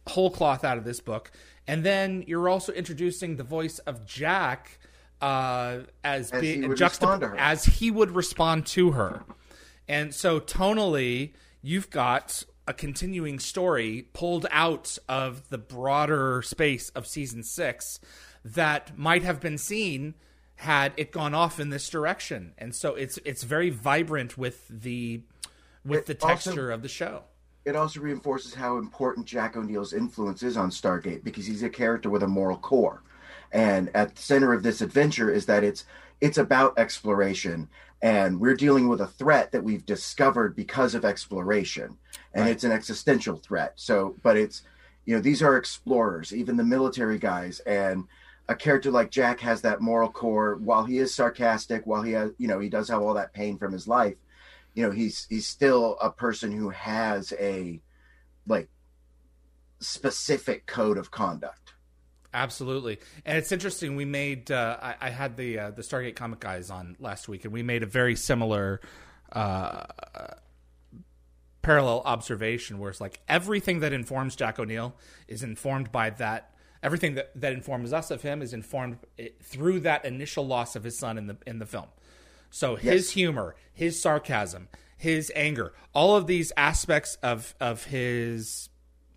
whole 0.08 0.30
cloth 0.32 0.64
out 0.66 0.78
of 0.78 0.84
this 0.84 1.00
book, 1.00 1.32
and 1.68 1.86
then 1.86 2.24
you're 2.28 2.50
also 2.50 2.74
introducing 2.74 3.38
the 3.38 3.44
voice 3.44 3.80
of 3.80 4.06
Jack 4.06 4.78
uh, 5.22 5.80
as, 6.04 6.32
As 6.32 6.42
being 6.42 6.64
he 6.64 6.68
juxtap- 6.70 6.80
respond 6.82 7.22
to 7.22 7.28
her. 7.30 7.38
as 7.38 7.64
he 7.66 7.92
would 7.92 8.12
respond 8.12 8.66
to 8.68 8.92
her. 8.92 9.24
And 9.88 10.14
so 10.14 10.40
tonally, 10.40 11.34
you've 11.62 11.90
got 11.90 12.44
a 12.68 12.74
continuing 12.74 13.40
story 13.40 14.08
pulled 14.14 14.46
out 14.52 14.98
of 15.10 15.50
the 15.50 15.58
broader 15.58 16.42
space 16.42 16.90
of 16.90 17.08
season 17.08 17.44
six 17.44 18.00
that 18.46 18.98
might 18.98 19.24
have 19.24 19.40
been 19.40 19.58
seen 19.58 20.14
had 20.56 20.94
it 20.96 21.12
gone 21.12 21.34
off 21.34 21.60
in 21.60 21.70
this 21.70 21.90
direction. 21.90 22.54
And 22.58 22.74
so 22.76 22.94
it's 22.96 23.18
it's 23.26 23.44
very 23.44 23.70
vibrant 23.72 24.38
with 24.38 24.68
the 24.70 25.22
with 25.84 26.08
It 26.10 26.20
the 26.20 26.26
also- 26.28 26.52
texture 26.52 26.72
of 26.72 26.82
the 26.84 26.88
show. 26.88 27.24
it 27.66 27.76
also 27.76 28.00
reinforces 28.00 28.54
how 28.56 28.78
important 28.78 29.26
Jack 29.26 29.56
O'Neill's 29.58 29.94
influence 29.94 30.44
is 30.44 30.58
on 30.58 30.70
Stargate 30.70 31.24
because 31.24 31.46
he's 31.48 31.64
a 31.64 31.70
character 31.70 32.10
with 32.10 32.24
a 32.24 32.28
moral 32.28 32.58
core. 32.58 33.02
And 33.52 33.90
at 33.96 34.16
the 34.16 34.22
center 34.22 34.54
of 34.54 34.64
this 34.64 34.82
adventure 34.82 35.32
is 35.32 35.46
that 35.48 35.64
it's 35.64 35.86
it's 36.22 36.38
about 36.38 36.78
exploration 36.78 37.68
and 38.02 38.40
we're 38.40 38.56
dealing 38.56 38.88
with 38.88 39.02
a 39.02 39.08
threat 39.08 39.52
that 39.52 39.64
we've 39.64 39.86
discovered 39.86 40.56
because 40.56 40.96
of 40.96 41.06
exploration 41.06 41.98
and 42.34 42.46
Right. 42.46 42.52
it's 42.52 42.64
an 42.64 42.72
existential 42.72 43.36
threat. 43.38 43.74
So 43.76 44.16
but 44.24 44.38
it's 44.38 44.64
you 45.06 45.16
know 45.16 45.22
these 45.22 45.42
are 45.42 45.58
explorers, 45.58 46.34
even 46.34 46.58
the 46.58 46.64
military 46.64 47.18
guys 47.20 47.60
and 47.62 48.06
a 48.50 48.56
character 48.56 48.92
like 48.92 49.12
Jack 49.12 49.40
has 49.40 49.62
that 49.62 49.82
moral 49.82 50.10
core 50.10 50.56
while 50.56 50.84
he 50.84 50.98
is 50.98 51.14
sarcastic, 51.14 51.86
while 51.86 52.02
he 52.02 52.12
has 52.14 52.32
you 52.38 52.48
know 52.48 52.60
he 52.60 52.70
does 52.70 52.90
have 52.90 53.02
all 53.02 53.14
that 53.14 53.34
pain 53.34 53.58
from 53.58 53.72
his 53.72 53.88
life 53.88 54.18
you 54.74 54.84
know 54.84 54.92
he's 54.92 55.28
he's 55.30 55.48
still 55.48 55.98
a 56.02 56.10
person 56.10 56.52
who 56.52 56.70
has 56.70 57.34
a 57.40 57.82
like 58.48 58.70
specific 59.80 60.66
code 60.66 60.98
of 60.98 61.12
conduct 61.12 61.74
Absolutely, 62.34 63.00
and 63.26 63.38
it's 63.38 63.52
interesting. 63.52 63.96
We 63.98 64.06
made 64.06 64.52
uh, 64.52 64.78
I, 64.82 64.96
I 65.02 65.10
had 65.10 65.36
the 65.36 65.60
uh, 65.60 65.72
the 65.72 65.82
Stargate 65.82 66.16
comic 66.16 66.40
guys 66.40 66.70
on 66.70 66.96
last 67.00 67.28
week, 67.28 67.44
and 67.44 67.54
we 67.54 67.62
made 67.62 67.84
a 67.84 67.86
very 67.86 68.16
similar 68.16 68.80
uh, 69.34 69.84
parallel 71.62 72.02
observation 72.06 72.80
where 72.80 72.90
it's 72.90 73.02
like 73.02 73.20
everything 73.28 73.82
that 73.82 73.94
informs 73.94 74.36
Jack 74.36 74.60
O'Neill 74.60 74.96
is 75.28 75.44
informed 75.44 75.92
by 75.92 76.10
that. 76.12 76.54
Everything 76.84 77.14
that, 77.16 77.32
that 77.40 77.54
informs 77.54 77.94
us 77.94 78.10
of 78.10 78.24
him 78.24 78.42
is 78.42 78.54
informed 78.54 78.98
eh, 79.20 79.28
through 79.44 79.82
that 79.82 80.04
initial 80.04 80.48
loss 80.48 80.76
of 80.76 80.84
his 80.84 80.98
son 80.98 81.18
in 81.18 81.28
the 81.28 81.38
in 81.46 81.60
the 81.60 81.66
film. 81.66 81.88
So 82.50 82.76
his 82.76 83.08
Yes. 83.08 83.10
humor, 83.12 83.56
his 83.74 84.02
sarcasm, 84.02 84.68
his 84.98 85.32
anger, 85.36 85.74
all 85.94 86.16
of 86.16 86.28
these 86.28 86.52
aspects 86.58 87.16
of 87.22 87.54
of 87.60 87.86
his 87.86 88.70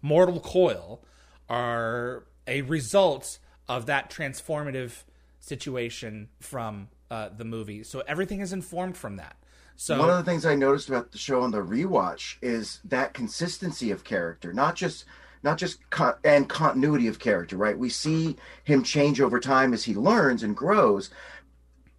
mortal 0.02 0.40
coil 0.40 1.02
are 1.48 2.24
a 2.46 2.62
result 2.62 3.38
of 3.68 3.86
that 3.86 4.10
transformative 4.10 5.04
situation 5.40 6.28
from 6.40 6.88
uh, 7.10 7.28
the 7.36 7.44
movie. 7.44 7.82
So 7.82 8.02
everything 8.06 8.40
is 8.40 8.52
informed 8.52 8.96
from 8.96 9.16
that. 9.16 9.36
So 9.76 9.98
One 9.98 10.10
of 10.10 10.16
the 10.16 10.30
things 10.30 10.46
I 10.46 10.54
noticed 10.54 10.88
about 10.88 11.10
the 11.10 11.18
show 11.18 11.42
on 11.42 11.50
the 11.50 11.62
rewatch 11.62 12.36
is 12.40 12.80
that 12.84 13.12
consistency 13.12 13.90
of 13.90 14.04
character, 14.04 14.52
not 14.52 14.76
just 14.76 15.04
not 15.42 15.58
just 15.58 15.78
and 16.24 16.48
continuity 16.48 17.06
of 17.06 17.18
character, 17.18 17.58
right? 17.58 17.76
We 17.76 17.90
see 17.90 18.36
him 18.64 18.82
change 18.82 19.20
over 19.20 19.38
time 19.38 19.74
as 19.74 19.84
he 19.84 19.94
learns 19.94 20.42
and 20.42 20.56
grows. 20.56 21.10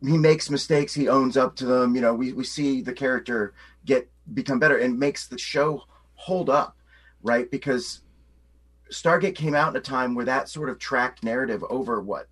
He 0.02 0.18
makes 0.18 0.50
mistakes, 0.50 0.96
he 0.96 1.08
owns 1.08 1.38
up 1.38 1.56
to 1.58 1.66
them. 1.66 1.94
You 1.94 2.02
know, 2.02 2.14
we, 2.16 2.34
we 2.34 2.44
see 2.44 2.82
the 2.82 2.94
character 2.94 3.54
get 3.86 4.10
become 4.34 4.58
better 4.58 4.78
and 4.78 4.98
makes 4.98 5.28
the 5.28 5.38
show 5.38 5.84
hold 6.16 6.50
up, 6.50 6.76
right? 7.22 7.50
Because 7.52 8.02
Stargate 8.92 9.36
came 9.36 9.56
out 9.56 9.70
in 9.70 9.76
a 9.76 9.82
time 9.82 10.16
where 10.16 10.26
that 10.26 10.48
sort 10.50 10.70
of 10.70 10.78
tracked 10.80 11.24
narrative 11.24 11.64
over 11.70 12.00
what 12.02 12.28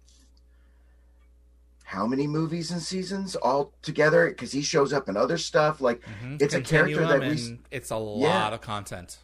how 1.83 2.07
many 2.07 2.25
movies 2.25 2.71
and 2.71 2.81
seasons 2.81 3.35
all 3.35 3.71
together 3.81 4.29
because 4.29 4.51
he 4.51 4.61
shows 4.61 4.93
up 4.93 5.07
in 5.09 5.15
other 5.17 5.37
stuff 5.37 5.79
like 5.81 6.01
Mhm. 6.23 6.41
it's 6.41 6.53
a 6.53 6.61
character 6.61 7.05
that 7.05 7.19
we 7.21 7.59
it's 7.69 7.91
a 7.91 7.97
lot 7.97 8.19
Yeah. 8.49 8.53
of 8.53 8.61
content. 8.61 9.17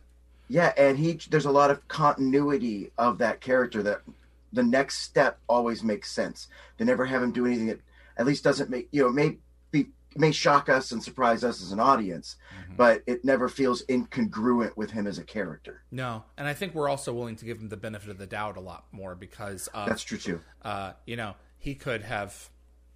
yeah 0.49 0.73
and 0.77 0.97
he 0.99 1.13
there's 1.29 1.45
a 1.45 1.51
lot 1.51 1.71
of 1.71 1.87
continuity 1.87 2.91
of 2.97 3.17
that 3.19 3.41
character 3.41 3.81
that 3.83 4.01
the 4.53 4.61
next 4.63 4.99
step 4.99 5.39
always 5.47 5.83
makes 5.83 6.11
sense 6.11 6.47
they 6.77 6.85
never 6.85 7.05
have 7.05 7.23
him 7.23 7.31
do 7.31 7.45
anything 7.45 7.67
that 7.67 7.79
at 8.17 8.25
least 8.25 8.43
doesn't 8.43 8.69
make 8.69 8.87
you 8.91 9.01
know 9.03 9.09
may 9.09 9.29
be 9.29 9.39
may 10.19 10.31
shock 10.31 10.69
us 10.69 10.91
and 10.91 11.01
surprise 11.01 11.43
us 11.43 11.61
as 11.61 11.71
an 11.71 11.79
audience 11.79 12.35
Mm-hmm. 12.61 12.75
but 12.75 13.01
it 13.07 13.23
never 13.25 13.47
feels 13.49 13.83
incongruent 13.85 14.75
with 14.77 14.91
him 14.91 15.07
as 15.07 15.17
a 15.17 15.23
character. 15.23 15.81
No, 15.91 16.23
and 16.37 16.47
I 16.47 16.53
think 16.53 16.75
we're 16.75 16.89
also 16.89 17.13
willing 17.13 17.35
to 17.37 17.45
give 17.45 17.57
him 17.59 17.69
the 17.69 17.77
benefit 17.77 18.09
of 18.09 18.17
the 18.17 18.27
doubt 18.27 18.57
a 18.57 18.59
lot 18.61 18.85
more 18.91 19.15
because 19.15 19.67
of 19.73 19.87
that's 19.87 20.03
true 20.03 20.17
too. 20.17 20.41
uh, 20.63 20.93
you 21.05 21.15
know 21.15 21.35
he 21.57 21.75
could 21.75 22.01
have 22.03 22.49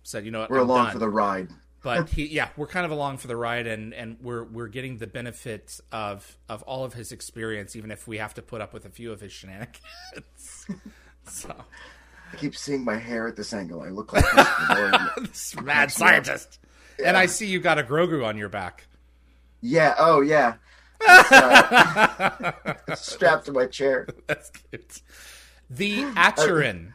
said 0.03 0.25
you 0.25 0.31
know 0.31 0.41
what? 0.41 0.49
We're 0.51 0.57
I'm 0.61 0.69
along 0.69 0.83
done. 0.85 0.93
for 0.93 0.99
the 0.99 1.09
ride. 1.09 1.49
But 1.81 2.09
he 2.15 2.27
yeah 2.27 2.49
we're 2.57 2.67
kind 2.67 2.85
of 2.85 2.91
along 2.91 3.17
for 3.17 3.27
the 3.27 3.35
ride 3.35 3.67
and 3.67 3.93
and 3.93 4.17
we're 4.21 4.43
we're 4.43 4.67
getting 4.67 4.97
the 4.97 5.07
benefit 5.07 5.79
of 5.91 6.37
of 6.49 6.61
all 6.63 6.83
of 6.85 6.93
his 6.93 7.11
experience 7.11 7.75
even 7.75 7.91
if 7.91 8.07
we 8.07 8.17
have 8.19 8.33
to 8.35 8.41
put 8.41 8.61
up 8.61 8.73
with 8.73 8.85
a 8.85 8.89
few 8.89 9.11
of 9.11 9.19
his 9.21 9.31
shenanigans. 9.31 10.67
So. 11.25 11.53
I 12.33 12.35
keep 12.35 12.53
seeing 12.55 12.83
my 12.83 12.97
hair 12.97 13.27
at 13.29 13.35
this 13.37 13.53
angle. 13.53 13.81
I 13.81 13.89
look 13.89 14.11
like 14.11 14.25
this 15.21 15.55
mad 15.61 15.89
scientist 15.91 16.59
and 17.03 17.15
i 17.17 17.25
see 17.25 17.45
you 17.47 17.59
got 17.59 17.79
a 17.79 17.83
grogu 17.83 18.25
on 18.25 18.37
your 18.37 18.49
back 18.49 18.87
yeah 19.61 19.95
oh 19.97 20.21
yeah 20.21 20.55
uh, 21.07 22.51
strapped 22.95 23.45
to 23.45 23.51
my 23.51 23.65
chair 23.65 24.07
that's 24.27 24.49
cute 24.49 25.01
the 25.69 26.01
Aturan. 26.03 26.93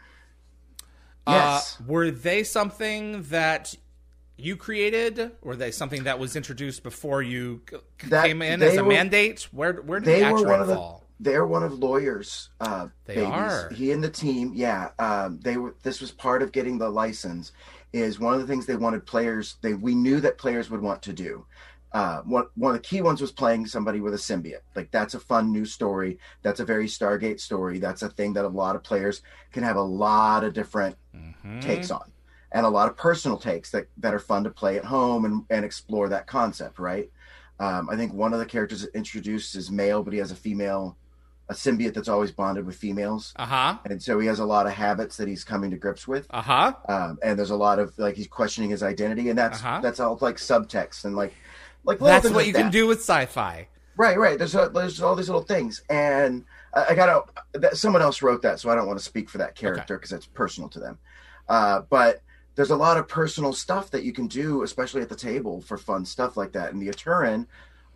Yes. 1.27 1.77
Uh, 1.81 1.85
were 1.87 2.11
they 2.11 2.43
something 2.45 3.23
that 3.25 3.75
you 4.37 4.57
created? 4.57 5.33
Were 5.43 5.57
they 5.57 5.73
something 5.73 6.05
that 6.05 6.19
was 6.19 6.37
introduced 6.37 6.83
before 6.85 7.21
you 7.23 7.63
That- 8.07 8.25
came 8.27 8.41
in 8.41 8.63
as 8.63 8.77
a 8.77 8.85
were- 8.85 8.89
mandate? 8.91 9.49
Where 9.51 9.75
where 9.75 9.99
did 10.01 10.07
they 10.07 10.21
the 10.25 10.33
were 10.33 10.39
Aturan 10.39 10.47
one 10.49 10.61
of 10.61 10.67
the 10.69 10.75
fall? 10.77 11.05
They're 11.21 11.47
one 11.47 11.63
of 11.63 11.73
lawyers 11.79 12.51
uh 12.61 12.89
They 13.07 13.15
babies. 13.15 13.25
are. 13.25 13.71
he 13.71 13.93
and 13.93 14.03
the 14.03 14.11
team 14.11 14.53
yeah 14.55 14.91
um 14.99 15.41
they 15.41 15.57
were 15.57 15.75
this 15.83 16.01
was 16.01 16.13
part 16.13 16.43
of 16.43 16.53
getting 16.53 16.79
the 16.79 16.89
license 16.89 17.53
is 17.93 18.21
one 18.21 18.35
of 18.35 18.41
the 18.41 18.47
things 18.47 18.67
they 18.67 18.77
wanted 18.77 19.07
players 19.07 19.57
they 19.63 19.75
we 19.75 19.95
knew 19.95 20.21
that 20.21 20.39
players 20.39 20.71
would 20.71 20.83
want 20.83 21.03
to 21.03 21.13
do 21.13 21.47
uh, 21.93 22.21
one, 22.23 22.45
one 22.55 22.75
of 22.75 22.77
the 22.83 22.87
key 22.87 23.01
ones 23.01 23.19
was 23.21 23.33
playing 23.33 23.65
somebody 23.67 24.01
with 24.03 24.13
a 24.13 24.19
symbiote. 24.19 24.61
Like 24.77 24.91
that's 24.91 25.15
a 25.15 25.21
fun 25.21 25.51
new 25.51 25.65
story. 25.65 26.19
That's 26.43 26.61
a 26.61 26.65
very 26.67 26.87
Stargate 26.87 27.41
story. 27.41 27.79
That's 27.79 28.03
a 28.03 28.11
thing 28.11 28.35
that 28.35 28.45
a 28.45 28.49
lot 28.49 28.77
of 28.77 28.85
players 28.85 29.23
can 29.53 29.63
have 29.63 29.77
a 29.77 29.83
lot 29.83 30.45
of 30.45 30.53
different 30.53 30.97
Mhm. 31.15 31.61
takes 31.63 31.91
on 31.91 32.13
and 32.53 32.65
a 32.65 32.69
lot 32.69 32.89
of 32.89 32.97
personal 32.97 33.39
takes 33.39 33.71
that, 33.71 33.89
that 33.99 34.15
are 34.15 34.19
fun 34.19 34.45
to 34.45 34.51
play 34.51 34.77
at 34.79 34.85
home 34.85 35.25
and, 35.25 35.45
and 35.51 35.65
explore 35.65 36.09
that 36.09 36.27
concept 36.27 36.79
right 36.79 37.11
um, 37.59 37.89
i 37.91 37.97
think 37.97 38.13
one 38.13 38.33
of 38.33 38.39
the 38.39 38.47
characters 38.47 38.85
introduced 38.95 39.55
is 39.57 39.71
male 39.71 40.03
but 40.03 40.13
he 40.13 40.19
has 40.19 40.31
a 40.31 40.37
female 40.37 40.97
a 41.49 41.55
symbiote 41.55 41.95
that's 41.95 42.09
always 42.09 42.31
bonded 42.31 42.67
with 42.67 42.77
females 42.77 43.33
Uh-huh. 43.37 43.79
and 43.87 44.03
so 44.03 44.19
he 44.21 44.27
has 44.27 44.39
a 44.39 44.45
lot 44.45 44.67
of 44.67 44.73
habits 44.73 45.17
that 45.17 45.29
he's 45.29 45.45
coming 45.45 45.71
to 45.71 45.77
grips 45.77 46.07
with 46.07 46.27
Uh-huh. 46.31 46.73
um, 46.89 47.19
and 47.23 47.39
there's 47.39 47.51
a 47.51 47.57
lot 47.57 47.79
of 47.79 47.93
like 47.99 48.17
he's 48.17 48.29
questioning 48.29 48.71
his 48.71 48.83
identity 48.83 49.29
and 49.31 49.39
that's 49.39 49.61
Uh-huh. 49.61 49.81
that's 49.83 49.99
all 50.01 50.19
like 50.21 50.37
subtext 50.37 51.05
and 51.05 51.17
like 51.17 51.35
like 51.85 51.99
That's 52.01 52.25
what 52.27 52.35
like 52.35 52.47
you 52.49 52.53
that. 52.53 52.59
can 52.63 52.71
do 52.71 52.87
with 52.87 52.99
sci-fi. 52.99 53.69
Right, 53.97 54.19
right. 54.19 54.37
There's 54.39 54.55
a, 54.55 54.69
there's 54.73 55.01
all 55.01 55.17
these 55.17 55.29
little 55.29 55.43
things, 55.43 55.83
and 55.91 56.45
I, 56.75 56.87
I 56.91 56.95
gotta. 56.95 57.23
That, 57.55 57.77
someone 57.77 58.03
else 58.03 58.21
wrote 58.23 58.43
that, 58.43 58.61
so 58.61 58.69
I 58.71 58.75
don't 58.77 58.87
want 58.87 58.99
to 58.99 59.05
speak 59.05 59.29
for 59.31 59.39
that 59.39 59.55
character 59.57 59.97
because 59.97 60.13
it's 60.13 60.27
personal 60.27 60.69
to 60.71 60.79
them. 60.79 60.99
Uh, 61.49 61.81
but 61.89 62.23
there's 62.55 62.71
a 62.71 62.77
lot 62.77 62.97
of 62.97 63.09
personal 63.09 63.53
stuff 63.53 63.91
that 63.93 64.05
you 64.05 64.13
can 64.13 64.27
do, 64.29 64.63
especially 64.63 65.03
at 65.03 65.09
the 65.09 65.17
table, 65.17 65.61
for 65.63 65.77
fun 65.79 66.05
stuff 66.05 66.37
like 66.37 66.53
that. 66.53 66.73
And 66.73 66.81
the 66.83 66.89
Aturan 66.89 67.47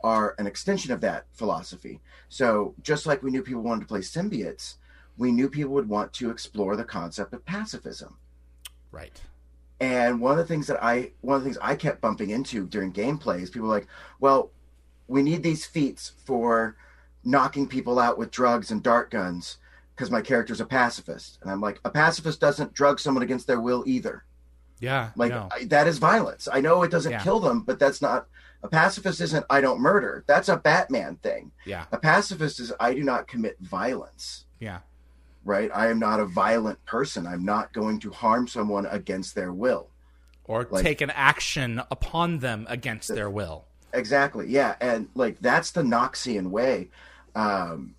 are 0.03 0.35
an 0.39 0.47
extension 0.47 0.93
of 0.93 1.01
that 1.01 1.27
philosophy. 1.33 2.01
So 2.29 2.75
just 2.83 3.07
like 3.07 3.23
we 3.23 3.31
knew 3.31 3.43
people 3.43 3.63
wanted 3.63 3.83
to 3.83 3.87
play 3.87 4.01
symbiotes, 4.01 4.77
we 5.17 5.31
knew 5.33 5.49
people 5.49 5.73
would 5.75 5.89
want 5.89 6.13
to 6.15 6.31
explore 6.31 6.77
the 6.77 6.85
concept 6.85 7.35
of 7.35 7.45
pacifism. 7.45 8.17
Right. 8.91 9.21
And 9.81 10.21
one 10.21 10.33
of 10.33 10.39
the 10.39 10.45
things 10.45 10.67
that 10.69 10.83
I 10.83 11.13
one 11.23 11.37
of 11.37 11.43
the 11.43 11.51
things 11.51 11.59
I 11.61 11.75
kept 11.75 12.01
bumping 12.01 12.31
into 12.31 12.67
during 12.67 12.93
gameplay 12.93 13.43
is 13.43 13.51
people 13.51 13.69
were 13.69 13.75
like, 13.75 13.89
well, 14.21 14.51
we 15.09 15.23
need 15.23 15.43
these 15.43 15.67
feats 15.67 16.13
for 16.25 16.77
knocking 17.25 17.67
people 17.67 17.99
out 17.99 18.19
with 18.19 18.31
drugs 18.31 18.71
and 18.71 18.83
dart 18.83 19.11
guns 19.11 19.59
because 19.95 20.11
my 20.11 20.21
character's 20.23 20.61
a 20.61 20.65
pacifist. 20.65 21.39
And 21.43 21.51
I'm 21.51 21.61
like, 21.61 21.81
a 21.85 21.91
pacifist 21.91 22.41
doesn't 22.41 22.75
drug 22.75 22.99
someone 23.01 23.23
against 23.23 23.47
their 23.47 23.61
will 23.61 23.85
either. 23.87 24.25
Yeah. 24.81 25.11
Like 25.17 25.31
no. 25.31 25.49
I, 25.53 25.65
that 25.65 25.87
is 25.87 25.99
violence. 25.99 26.49
I 26.53 26.61
know 26.61 26.83
it 26.83 26.91
doesn't 26.91 27.13
Yeah. 27.13 27.23
kill 27.23 27.41
them, 27.41 27.63
but 27.63 27.79
that's 27.79 28.03
not 28.03 28.27
a 28.63 28.69
pacifist 28.69 29.21
isn't 29.21 29.45
I 29.51 29.61
don't 29.61 29.81
murder. 29.81 30.25
That's 30.27 30.49
a 30.49 30.57
Batman 30.57 31.17
thing. 31.17 31.53
Yeah. 31.65 31.87
A 31.93 31.99
pacifist 31.99 32.61
is 32.61 32.73
I 32.79 32.95
do 32.95 33.03
not 33.03 33.27
commit 33.29 33.57
violence. 33.61 34.45
Yeah. 34.61 34.81
Right? 35.45 35.71
I 35.75 35.89
am 35.89 35.99
not 35.99 36.21
a 36.21 36.25
violent 36.27 36.85
person. 36.87 37.27
I'm 37.27 37.45
not 37.45 37.73
going 37.73 37.99
to 38.01 38.11
harm 38.11 38.47
someone 38.47 38.87
against 38.87 39.35
their 39.35 39.53
will. 39.53 39.89
Or 40.45 40.67
Like- 40.71 40.85
take 40.85 41.01
an 41.01 41.11
action 41.11 41.83
upon 41.91 42.39
them 42.39 42.67
against 42.69 43.09
their 43.15 43.29
will. 43.31 43.65
Exactly. 43.93 44.47
Yeah, 44.49 44.77
and 44.81 45.09
like 45.15 45.39
that's 45.41 45.71
the 45.73 45.83
Noxian 45.83 46.47
way. 46.51 46.89
Um 47.35 47.95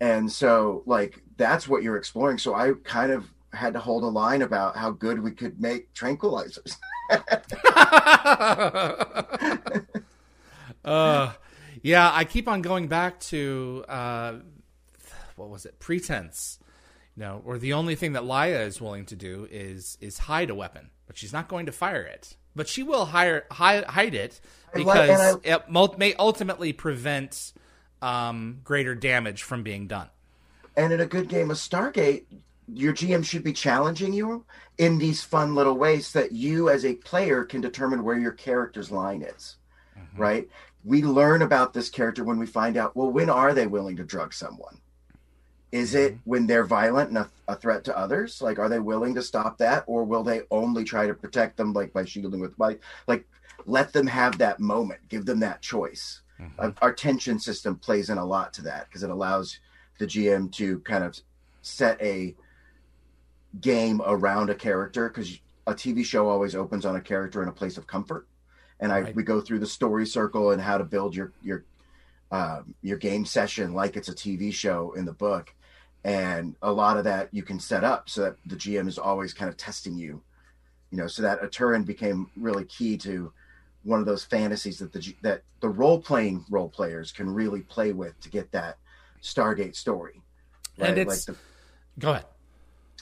and 0.00 0.30
so 0.30 0.82
like 0.86 1.22
that's 1.36 1.66
what 1.68 1.82
you're 1.82 1.96
exploring. 1.96 2.38
So 2.38 2.54
I 2.54 2.72
kind 2.84 3.10
of 3.12 3.30
had 3.52 3.72
to 3.74 3.78
hold 3.80 4.02
a 4.02 4.08
line 4.08 4.42
about 4.42 4.76
how 4.76 4.90
good 4.90 5.22
we 5.22 5.30
could 5.30 5.60
make 5.60 5.92
tranquilizers. 5.94 6.76
uh, 10.84 11.32
yeah, 11.82 12.10
I 12.12 12.24
keep 12.24 12.48
on 12.48 12.62
going 12.62 12.88
back 12.88 13.20
to 13.20 13.84
uh, 13.88 14.34
what 15.36 15.48
was 15.50 15.66
it? 15.66 15.78
Pretense. 15.78 16.58
You 17.16 17.22
know, 17.22 17.42
or 17.44 17.58
the 17.58 17.74
only 17.74 17.94
thing 17.94 18.14
that 18.14 18.24
Lya 18.24 18.66
is 18.66 18.80
willing 18.80 19.06
to 19.06 19.16
do 19.16 19.46
is 19.50 19.98
is 20.00 20.18
hide 20.18 20.50
a 20.50 20.54
weapon, 20.54 20.90
but 21.06 21.16
she's 21.16 21.32
not 21.32 21.48
going 21.48 21.66
to 21.66 21.72
fire 21.72 22.02
it. 22.02 22.36
But 22.56 22.68
she 22.68 22.82
will 22.82 23.06
hire, 23.06 23.46
hide, 23.50 23.84
hide 23.84 24.14
it 24.14 24.40
I 24.72 24.78
because 24.78 25.40
and 25.44 25.62
it 25.70 25.98
may 25.98 26.14
ultimately 26.14 26.72
prevent 26.72 27.52
um, 28.00 28.60
greater 28.64 28.94
damage 28.94 29.42
from 29.42 29.62
being 29.62 29.86
done. 29.86 30.08
and 30.76 30.92
in 30.92 31.00
a 31.00 31.06
good 31.06 31.28
game 31.28 31.50
of 31.50 31.56
Stargate, 31.56 32.24
your 32.72 32.92
GM 32.92 33.24
should 33.24 33.44
be 33.44 33.52
challenging 33.52 34.12
you 34.12 34.44
in 34.78 34.98
these 34.98 35.22
fun 35.22 35.54
little 35.54 35.76
ways 35.76 36.12
that 36.12 36.32
you 36.32 36.68
as 36.68 36.84
a 36.84 36.94
player 36.94 37.44
can 37.44 37.60
determine 37.60 38.02
where 38.02 38.18
your 38.18 38.32
character's 38.32 38.90
line 38.90 39.22
is. 39.22 39.56
Right? 40.16 40.48
We 40.84 41.02
learn 41.02 41.42
about 41.42 41.72
this 41.72 41.88
character 41.88 42.24
when 42.24 42.38
we 42.38 42.46
find 42.46 42.76
out, 42.76 42.96
well, 42.96 43.10
when 43.10 43.30
are 43.30 43.54
they 43.54 43.66
willing 43.66 43.96
to 43.96 44.04
drug 44.04 44.34
someone? 44.34 44.78
Is 45.72 45.94
it 45.94 46.18
when 46.24 46.46
they're 46.46 46.64
violent 46.64 47.08
and 47.08 47.18
a, 47.18 47.30
a 47.48 47.56
threat 47.56 47.84
to 47.84 47.98
others? 47.98 48.40
Like, 48.40 48.58
are 48.58 48.68
they 48.68 48.78
willing 48.78 49.14
to 49.16 49.22
stop 49.22 49.58
that, 49.58 49.82
or 49.86 50.04
will 50.04 50.22
they 50.22 50.42
only 50.50 50.84
try 50.84 51.06
to 51.06 51.14
protect 51.14 51.56
them, 51.56 51.72
like 51.72 51.92
by 51.92 52.04
shielding 52.04 52.40
with 52.40 52.56
body? 52.56 52.76
Like, 53.08 53.26
let 53.66 53.92
them 53.92 54.06
have 54.06 54.38
that 54.38 54.60
moment, 54.60 55.00
give 55.08 55.26
them 55.26 55.40
that 55.40 55.62
choice. 55.62 56.20
Uh, 56.58 56.72
our 56.82 56.92
tension 56.92 57.38
system 57.38 57.76
plays 57.76 58.10
in 58.10 58.18
a 58.18 58.24
lot 58.24 58.52
to 58.52 58.62
that 58.62 58.86
because 58.88 59.02
it 59.02 59.10
allows 59.10 59.58
the 59.98 60.06
GM 60.06 60.50
to 60.52 60.80
kind 60.80 61.04
of 61.04 61.18
set 61.62 62.00
a 62.02 62.34
game 63.60 64.02
around 64.04 64.50
a 64.50 64.54
character 64.54 65.08
because 65.08 65.38
a 65.66 65.74
TV 65.74 66.04
show 66.04 66.28
always 66.28 66.54
opens 66.54 66.84
on 66.84 66.96
a 66.96 67.00
character 67.00 67.42
in 67.42 67.48
a 67.48 67.52
place 67.52 67.76
of 67.78 67.86
comfort, 67.86 68.26
and 68.80 68.92
I 68.92 69.00
Right. 69.00 69.16
we 69.16 69.22
go 69.22 69.40
through 69.40 69.60
the 69.60 69.66
story 69.66 70.06
circle 70.06 70.50
and 70.50 70.60
how 70.60 70.78
to 70.78 70.84
build 70.84 71.14
your 71.14 71.32
your 71.42 71.64
um, 72.30 72.74
your 72.82 72.98
game 72.98 73.24
session 73.24 73.74
like 73.74 73.96
it's 73.96 74.08
a 74.08 74.14
TV 74.14 74.52
show 74.52 74.92
in 74.92 75.04
the 75.04 75.12
book, 75.12 75.54
and 76.02 76.56
a 76.62 76.72
lot 76.72 76.96
of 76.96 77.04
that 77.04 77.28
you 77.32 77.42
can 77.42 77.60
set 77.60 77.84
up 77.84 78.08
so 78.08 78.22
that 78.22 78.36
the 78.46 78.56
GM 78.56 78.88
is 78.88 78.98
always 78.98 79.32
kind 79.32 79.48
of 79.48 79.56
testing 79.56 79.96
you, 79.96 80.22
you 80.90 80.98
know. 80.98 81.06
So 81.06 81.22
that 81.22 81.40
Aturan 81.42 81.86
became 81.86 82.30
really 82.36 82.64
key 82.64 82.96
to 82.98 83.32
one 83.84 84.00
of 84.00 84.06
those 84.06 84.24
fantasies 84.24 84.78
that 84.78 84.92
the 84.92 85.14
that 85.22 85.42
the 85.60 85.68
role 85.68 86.00
playing 86.00 86.44
role 86.50 86.68
players 86.68 87.12
can 87.12 87.30
really 87.30 87.60
play 87.60 87.92
with 87.92 88.18
to 88.20 88.28
get 88.28 88.50
that 88.52 88.78
Stargate 89.22 89.76
story. 89.76 90.20
Right? 90.76 90.90
And 90.90 90.98
it's 90.98 91.28
like 91.28 91.36
the, 91.36 91.42
go 91.98 92.10
ahead. 92.10 92.24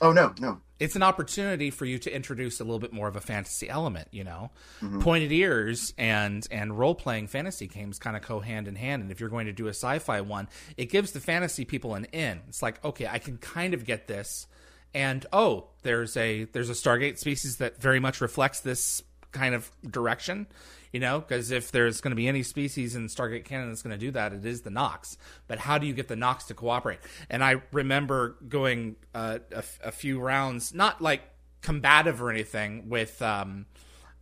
Oh 0.03 0.12
no, 0.12 0.35
no. 0.41 0.61
It's 0.81 0.97
an 0.97 1.05
opportunity 1.05 1.71
for 1.71 1.85
you 1.85 1.97
to 2.01 2.12
introduce 2.12 2.59
a 2.59 2.65
little 2.65 2.81
bit 2.81 2.93
more 2.93 3.07
of 3.07 3.15
a 3.15 3.21
fantasy 3.21 3.69
element 3.69 4.09
you 4.11 4.25
know? 4.25 4.51
Mm-hmm. 4.83 5.01
pointed 5.01 5.31
ears 5.31 5.95
and 5.97 6.47
and 6.51 6.77
role-playing 6.77 7.29
fantasy 7.29 7.69
games 7.69 8.01
kind 8.01 8.17
of 8.17 8.27
go 8.27 8.41
hand 8.41 8.67
in 8.67 8.75
hand 8.75 9.03
and 9.03 9.12
if 9.12 9.21
you're 9.21 9.29
going 9.29 9.47
to 9.47 9.53
do 9.53 9.67
a 9.69 9.71
sci-fi 9.71 10.21
one 10.21 10.49
it 10.77 10.87
gives 10.87 11.12
the 11.12 11.21
fantasy 11.21 11.65
people 11.65 11.95
an 11.95 12.05
in. 12.07 12.41
It's 12.49 12.62
like 12.62 12.85
okay 12.85 13.07
i 13.07 13.19
can 13.19 13.38
kind 13.38 13.75
of 13.75 13.85
get 13.85 14.09
this 14.09 14.49
and 14.93 15.25
oh 15.33 15.69
there's 15.83 16.17
a 16.17 16.45
there's 16.47 16.69
a 16.69 16.75
stargate 16.75 17.19
species 17.19 17.59
that 17.59 17.81
very 17.81 18.01
much 18.01 18.21
reflects 18.21 18.61
this 18.61 19.03
kind 19.31 19.55
of 19.55 19.71
direction 19.88 20.49
you 20.92 21.00
know, 21.00 21.20
because 21.20 21.50
if 21.50 21.72
there's 21.72 22.00
going 22.00 22.11
to 22.11 22.16
be 22.16 22.28
any 22.28 22.42
species 22.42 22.94
in 22.94 23.07
Stargate 23.07 23.44
canon 23.44 23.68
that's 23.68 23.83
going 23.83 23.98
to 23.98 23.98
do 23.98 24.11
that, 24.12 24.33
it 24.33 24.44
is 24.44 24.61
the 24.61 24.70
Nox. 24.70 25.16
But 25.46 25.59
how 25.59 25.78
do 25.78 25.87
you 25.87 25.94
get 25.94 26.09
the 26.09 26.16
Nox 26.16 26.44
to 26.44 26.55
cooperate? 26.55 27.00
And 27.31 27.42
I 27.42 27.62
remember 27.72 28.37
going 28.46 28.96
uh, 29.14 29.38
a, 29.50 29.90
few 29.90 30.20
rounds, 30.20 30.74
not 30.74 31.00
like 31.00 31.22
combative 31.62 32.22
or 32.22 32.31
anything, 32.31 32.88
with 32.88 33.20
um, 33.22 33.66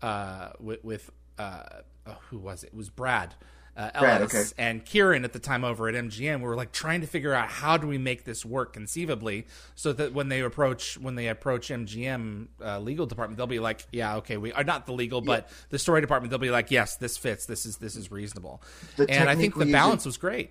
uh, 0.01 0.51
with, 0.61 0.85
with 0.85 1.11
uh, 1.39 1.65
oh, 2.07 2.19
who 2.29 2.39
was 2.39 2.63
it? 2.63 2.69
It 2.69 2.77
was 2.77 2.89
Brad 2.89 3.35
uh, 3.77 3.91
Ellis 3.95 4.35
okay. 4.35 4.63
and 4.63 4.85
Kieran 4.85 5.25
at 5.25 5.33
the 5.33 5.39
time 5.39 5.65
over 5.65 5.89
at 5.89 5.95
MGM. 5.95 6.39
We 6.39 6.47
were 6.47 6.57
like 6.57 6.73
trying 6.73 7.01
to 7.01 7.07
figure 7.07 7.33
out 7.33 7.49
how 7.49 7.77
do 7.77 7.87
we 7.87 7.99
make 7.99 8.25
this 8.25 8.45
work 8.45 8.73
conceivably, 8.73 9.47
so 9.75 9.93
that 9.93 10.13
when 10.13 10.29
they 10.29 10.41
approach 10.41 10.99
when 10.99 11.15
they 11.15 11.29
approach 11.29 11.69
MGM 11.69 12.49
uh, 12.61 12.79
legal 12.81 13.07
department, 13.07 13.39
they'll 13.39 13.47
be 13.47 13.61
like, 13.61 13.87
yeah, 13.93 14.17
okay, 14.17 14.37
we 14.37 14.53
are 14.53 14.65
not 14.65 14.87
the 14.87 14.93
legal, 14.93 15.21
but 15.21 15.47
yeah. 15.49 15.55
the 15.71 15.79
story 15.79 16.01
department. 16.01 16.31
They'll 16.31 16.39
be 16.39 16.51
like, 16.51 16.71
yes, 16.71 16.97
this 16.97 17.17
fits. 17.17 17.47
This 17.47 17.67
is 17.67 17.79
this 17.79 17.97
is 17.97 18.11
reasonable. 18.11 18.63
The 18.97 19.09
and 19.11 19.29
I 19.29 19.37
think 19.37 19.57
the 19.57 19.71
balance 19.71 20.05
was 20.05 20.17
great. 20.17 20.51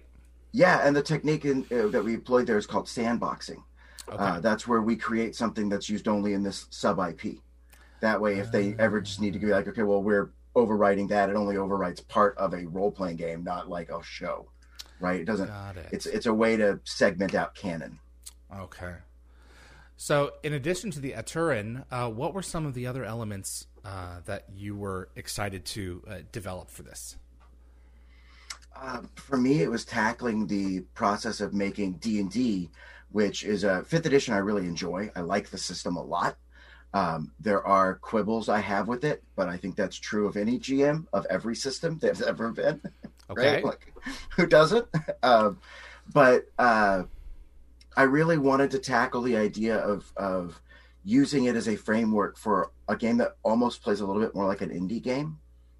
Yeah, 0.51 0.85
and 0.85 0.95
the 0.95 1.03
technique 1.03 1.45
in, 1.45 1.65
uh, 1.71 1.87
that 1.87 2.03
we 2.03 2.15
employed 2.15 2.47
there 2.47 2.57
is 2.57 2.65
called 2.65 2.87
sandboxing. 2.87 3.61
Okay. 4.07 4.17
Uh, 4.17 4.39
that's 4.39 4.67
where 4.67 4.81
we 4.81 4.95
create 4.95 5.35
something 5.35 5.69
that's 5.69 5.89
used 5.89 6.07
only 6.07 6.33
in 6.33 6.41
this 6.41 6.65
sub 6.71 6.99
IP. 6.99 7.37
That 8.01 8.19
way, 8.19 8.39
if 8.39 8.51
they 8.51 8.75
ever 8.79 9.01
just 9.01 9.21
need 9.21 9.33
to 9.33 9.39
be 9.39 9.47
like, 9.47 9.67
okay, 9.67 9.83
well, 9.83 10.01
we're 10.01 10.31
overwriting 10.55 11.09
that. 11.09 11.29
It 11.29 11.35
only 11.35 11.55
overwrites 11.55 12.05
part 12.07 12.37
of 12.37 12.53
a 12.53 12.65
role 12.65 12.91
playing 12.91 13.17
game, 13.17 13.43
not 13.43 13.69
like 13.69 13.89
a 13.89 14.01
show. 14.03 14.49
Right? 14.99 15.21
It 15.21 15.25
doesn't. 15.25 15.49
It. 15.49 15.87
It's 15.91 16.05
it's 16.05 16.25
a 16.25 16.33
way 16.33 16.57
to 16.57 16.79
segment 16.83 17.33
out 17.35 17.55
canon. 17.55 17.99
Okay. 18.53 18.95
So, 19.95 20.33
in 20.43 20.53
addition 20.53 20.91
to 20.91 21.01
the 21.01 21.11
Aturan, 21.11 21.83
uh, 21.91 22.09
what 22.09 22.33
were 22.33 22.41
some 22.41 22.65
of 22.65 22.73
the 22.73 22.87
other 22.87 23.03
elements 23.03 23.67
uh, 23.83 24.21
that 24.25 24.45
you 24.55 24.75
were 24.75 25.09
excited 25.17 25.65
to 25.65 26.03
uh, 26.07 26.15
develop 26.31 26.69
for 26.69 26.83
this? 26.83 27.17
Uh, 28.73 29.01
for 29.15 29.35
me, 29.35 29.61
it 29.61 29.69
was 29.69 29.83
tackling 29.83 30.47
the 30.47 30.81
process 30.93 31.41
of 31.41 31.53
making 31.53 31.93
D 31.93 32.19
and 32.21 32.31
D, 32.31 32.69
which 33.11 33.43
is 33.43 33.65
a 33.65 33.83
fifth 33.83 34.05
edition. 34.05 34.33
I 34.33 34.37
really 34.37 34.65
enjoy. 34.65 35.11
I 35.17 35.19
like 35.21 35.49
the 35.49 35.57
system 35.57 35.97
a 35.97 36.03
lot. 36.03 36.37
Um, 36.93 37.31
there 37.39 37.65
are 37.65 37.95
quibbles 37.95 38.49
I 38.49 38.59
have 38.59 38.87
with 38.87 39.03
it, 39.03 39.23
but 39.35 39.47
I 39.47 39.57
think 39.57 39.75
that's 39.75 39.97
true 39.97 40.27
of 40.27 40.37
any 40.37 40.57
GM 40.57 41.05
of 41.13 41.25
every 41.29 41.55
system 41.55 41.97
that's 42.01 42.21
ever 42.21 42.51
been. 42.51 42.81
Okay. 43.29 43.55
right? 43.55 43.63
Like, 43.63 43.93
who 44.35 44.47
doesn't? 44.47 44.87
Um, 45.21 45.59
but 46.13 46.45
uh, 46.57 47.03
I 47.97 48.03
really 48.03 48.37
wanted 48.37 48.71
to 48.71 48.79
tackle 48.79 49.21
the 49.21 49.35
idea 49.35 49.77
of 49.77 50.11
of 50.15 50.61
using 51.03 51.45
it 51.45 51.55
as 51.55 51.67
a 51.67 51.75
framework 51.75 52.37
for 52.37 52.71
a 52.87 52.95
game 52.95 53.17
that 53.17 53.35
almost 53.43 53.81
plays 53.83 53.99
a 53.99 54.05
little 54.05 54.21
bit 54.21 54.33
more 54.33 54.47
like 54.47 54.61
an 54.61 54.69
indie 54.69 55.01
game. 55.01 55.37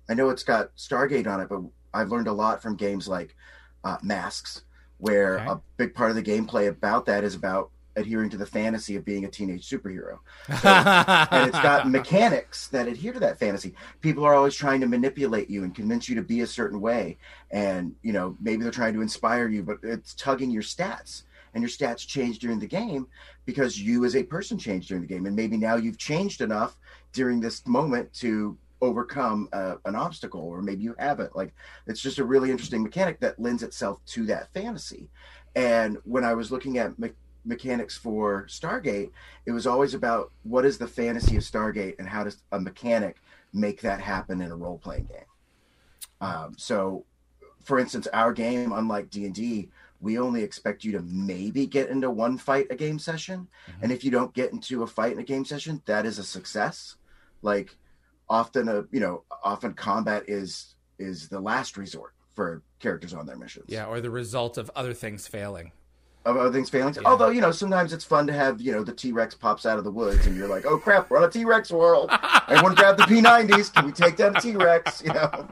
I 0.10 0.14
know 0.14 0.30
it's 0.30 0.44
got 0.44 0.76
Stargate 0.76 1.28
on 1.28 1.40
it, 1.40 1.50
but 1.50 1.62
I've 1.94 2.12
learned 2.12 2.28
a 2.28 2.34
lot 2.34 2.62
from 2.62 2.76
games 2.76 3.08
like 3.08 3.36
uh, 3.84 3.98
Masks, 4.02 4.64
where 4.98 5.40
okay. 5.40 5.52
a 5.52 5.62
big 5.78 5.94
part 5.94 6.10
of 6.10 6.16
the 6.16 6.24
gameplay 6.24 6.68
about 6.68 7.06
that 7.06 7.24
is 7.24 7.36
about 7.36 7.72
adhering 8.00 8.30
to 8.32 8.38
the 8.38 8.46
fantasy 8.46 8.96
of 8.96 9.06
being 9.06 9.26
a 9.26 9.30
teenage 9.30 9.70
superhero. 9.70 10.20
So, 10.62 10.68
and 10.68 11.48
it's 11.48 11.60
got 11.60 11.90
mechanics 11.90 12.68
that 12.70 12.88
adhere 12.88 13.14
to 13.14 13.20
that 13.20 13.40
fantasy. 13.40 13.76
People 14.02 14.26
are 14.26 14.34
always 14.34 14.56
trying 14.56 14.82
to 14.82 14.88
manipulate 14.88 15.50
you 15.50 15.64
and 15.64 15.74
convince 15.74 16.10
you 16.10 16.16
to 16.16 16.22
be 16.22 16.42
a 16.42 16.48
certain 16.48 16.82
way. 16.82 17.18
And, 17.52 17.96
you 18.02 18.12
know, 18.12 18.36
maybe 18.42 18.64
they're 18.64 18.72
trying 18.72 18.94
to 18.96 19.02
inspire 19.02 19.48
you, 19.48 19.64
but 19.64 19.78
it's 19.84 20.14
tugging 20.16 20.52
your 20.52 20.64
stats. 20.64 21.24
And 21.54 21.64
your 21.64 21.70
stats 21.70 22.06
change 22.06 22.40
during 22.40 22.60
the 22.60 22.68
game 22.68 23.08
because 23.46 23.80
you 23.80 24.06
as 24.06 24.16
a 24.16 24.24
person 24.24 24.58
changed 24.58 24.88
during 24.88 25.02
the 25.02 25.08
game. 25.08 25.26
And 25.26 25.36
maybe 25.36 25.58
now 25.58 25.76
you've 25.76 25.98
changed 25.98 26.42
enough 26.42 26.78
during 27.14 27.40
this 27.40 27.66
moment 27.66 28.12
to 28.16 28.58
overcome 28.82 29.50
uh, 29.52 29.76
an 29.86 29.96
obstacle, 29.96 30.42
or 30.42 30.62
maybe 30.62 30.84
you 30.84 30.96
haven't. 31.00 31.36
Like, 31.36 31.54
it's 31.88 32.02
just 32.02 32.20
a 32.20 32.24
really 32.24 32.52
interesting 32.52 32.84
mechanic 32.84 33.20
that 33.20 33.40
lends 33.40 33.64
itself 33.64 34.00
to 34.08 34.26
that 34.28 34.54
fantasy. 34.54 35.10
And 35.56 35.98
when 36.04 36.24
I 36.24 36.34
was 36.34 36.52
looking 36.52 36.78
at 36.78 36.98
me- 37.00 37.12
mechanics 37.50 37.98
for 37.98 38.46
Stargate, 38.48 39.10
it 39.46 39.52
was 39.52 39.68
always 39.68 39.94
about 39.94 40.32
what 40.44 40.64
is 40.64 40.78
the 40.78 40.88
fantasy 40.88 41.36
of 41.36 41.44
Stargate 41.44 41.96
and 42.00 42.08
how 42.08 42.24
does 42.24 42.42
a 42.54 42.60
mechanic 42.60 43.18
make 43.52 43.82
that 43.82 44.00
happen 44.00 44.40
in 44.40 44.52
a 44.52 44.56
role 44.56 44.78
playing 44.78 45.06
game. 45.06 45.26
Um, 46.22 46.54
so, 46.58 47.06
for 47.64 47.80
instance, 47.80 48.08
our 48.14 48.32
game, 48.32 48.72
unlike 48.72 49.10
D 49.10 49.26
and 49.26 49.34
D, 49.34 49.70
we 50.00 50.18
only 50.18 50.44
expect 50.44 50.86
you 50.86 50.94
to 50.94 51.02
maybe 51.02 51.66
get 51.66 51.90
into 51.90 52.10
one 52.10 52.38
fight 52.38 52.68
a 52.70 52.76
game 52.76 53.00
session, 53.00 53.48
mm-hmm. 53.70 53.84
and 53.84 53.92
if 53.92 54.04
you 54.06 54.12
don't 54.12 54.34
get 54.34 54.54
into 54.54 54.84
a 54.84 54.88
fight 54.88 55.12
in 55.12 55.20
a 55.20 55.24
game 55.24 55.44
session, 55.44 55.82
that 55.86 56.06
is 56.06 56.20
a 56.20 56.24
success. 56.24 56.96
Like 57.42 57.76
often, 58.30 58.70
a 58.70 58.86
you 58.92 59.00
know, 59.00 59.24
often 59.44 59.74
combat 59.74 60.24
is 60.28 60.76
is 61.00 61.28
the 61.28 61.40
last 61.40 61.76
resort 61.76 62.14
for 62.36 62.62
characters 62.80 63.14
on 63.14 63.26
their 63.26 63.36
missions. 63.36 63.66
Yeah, 63.68 63.88
or 63.88 64.00
the 64.00 64.10
result 64.10 64.58
of 64.58 64.72
other 64.76 64.94
things 64.94 65.28
failing 65.28 65.72
of 66.30 66.38
other 66.38 66.52
things 66.52 66.70
failing. 66.70 66.94
Yeah. 66.94 67.02
Although 67.06 67.30
you 67.30 67.42
know, 67.42 67.52
sometimes 67.52 67.94
it's 67.94 68.06
fun 68.06 68.28
to 68.28 68.34
have 68.34 68.62
you 68.62 68.72
know 68.72 68.84
the 68.84 68.94
T 68.94 69.12
Rex 69.12 69.36
pops 69.36 69.66
out 69.66 69.78
of 69.78 69.84
the 69.84 69.92
woods, 69.92 70.26
and 70.26 70.36
you're 70.36 70.48
like, 70.48 70.66
oh 70.66 70.78
crap, 70.78 71.10
we're 71.10 71.18
on 71.18 71.24
a 71.24 71.30
T 71.30 71.46
Rex 71.46 71.72
world. 71.72 72.12
Everyone 72.48 72.76
grab 72.76 72.98
the 72.98 73.04
P90s. 73.04 73.74
Can 73.74 73.86
we 73.86 73.92
take 73.92 74.18
down 74.18 74.36
a 74.36 74.42
T 74.42 74.56
Rex? 74.56 75.02
You 75.04 75.14
know. 75.14 75.48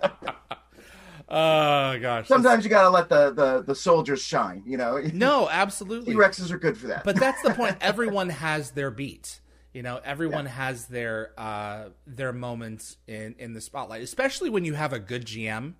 Oh 1.30 2.00
gosh. 2.00 2.28
Sometimes 2.28 2.64
you 2.64 2.70
gotta 2.70 2.90
let 2.90 3.10
the, 3.10 3.32
the 3.32 3.62
the 3.62 3.76
soldiers 3.76 4.22
shine, 4.22 4.64
you 4.66 4.78
know. 4.78 4.98
No, 5.14 5.50
absolutely. 5.50 6.14
T 6.14 6.20
Rexes 6.20 6.52
are 6.52 6.58
good 6.58 6.78
for 6.78 6.88
that. 6.88 7.04
But 7.04 7.18
that's 7.18 7.42
the 7.42 7.54
point. 7.54 7.78
Everyone 7.82 8.30
has 8.30 8.72
their 8.72 8.92
beat. 8.92 9.42
You 9.74 9.84
know, 9.84 10.00
everyone 10.04 10.46
yeah. 10.46 10.52
has 10.52 10.88
their 10.88 11.34
uh 11.38 11.90
their 12.08 12.34
moments 12.34 12.98
in 13.08 13.36
in 13.38 13.54
the 13.54 13.62
spotlight. 13.62 14.02
Especially 14.02 14.50
when 14.50 14.66
you 14.66 14.74
have 14.74 14.94
a 14.94 15.00
good 15.00 15.26
GM. 15.26 15.74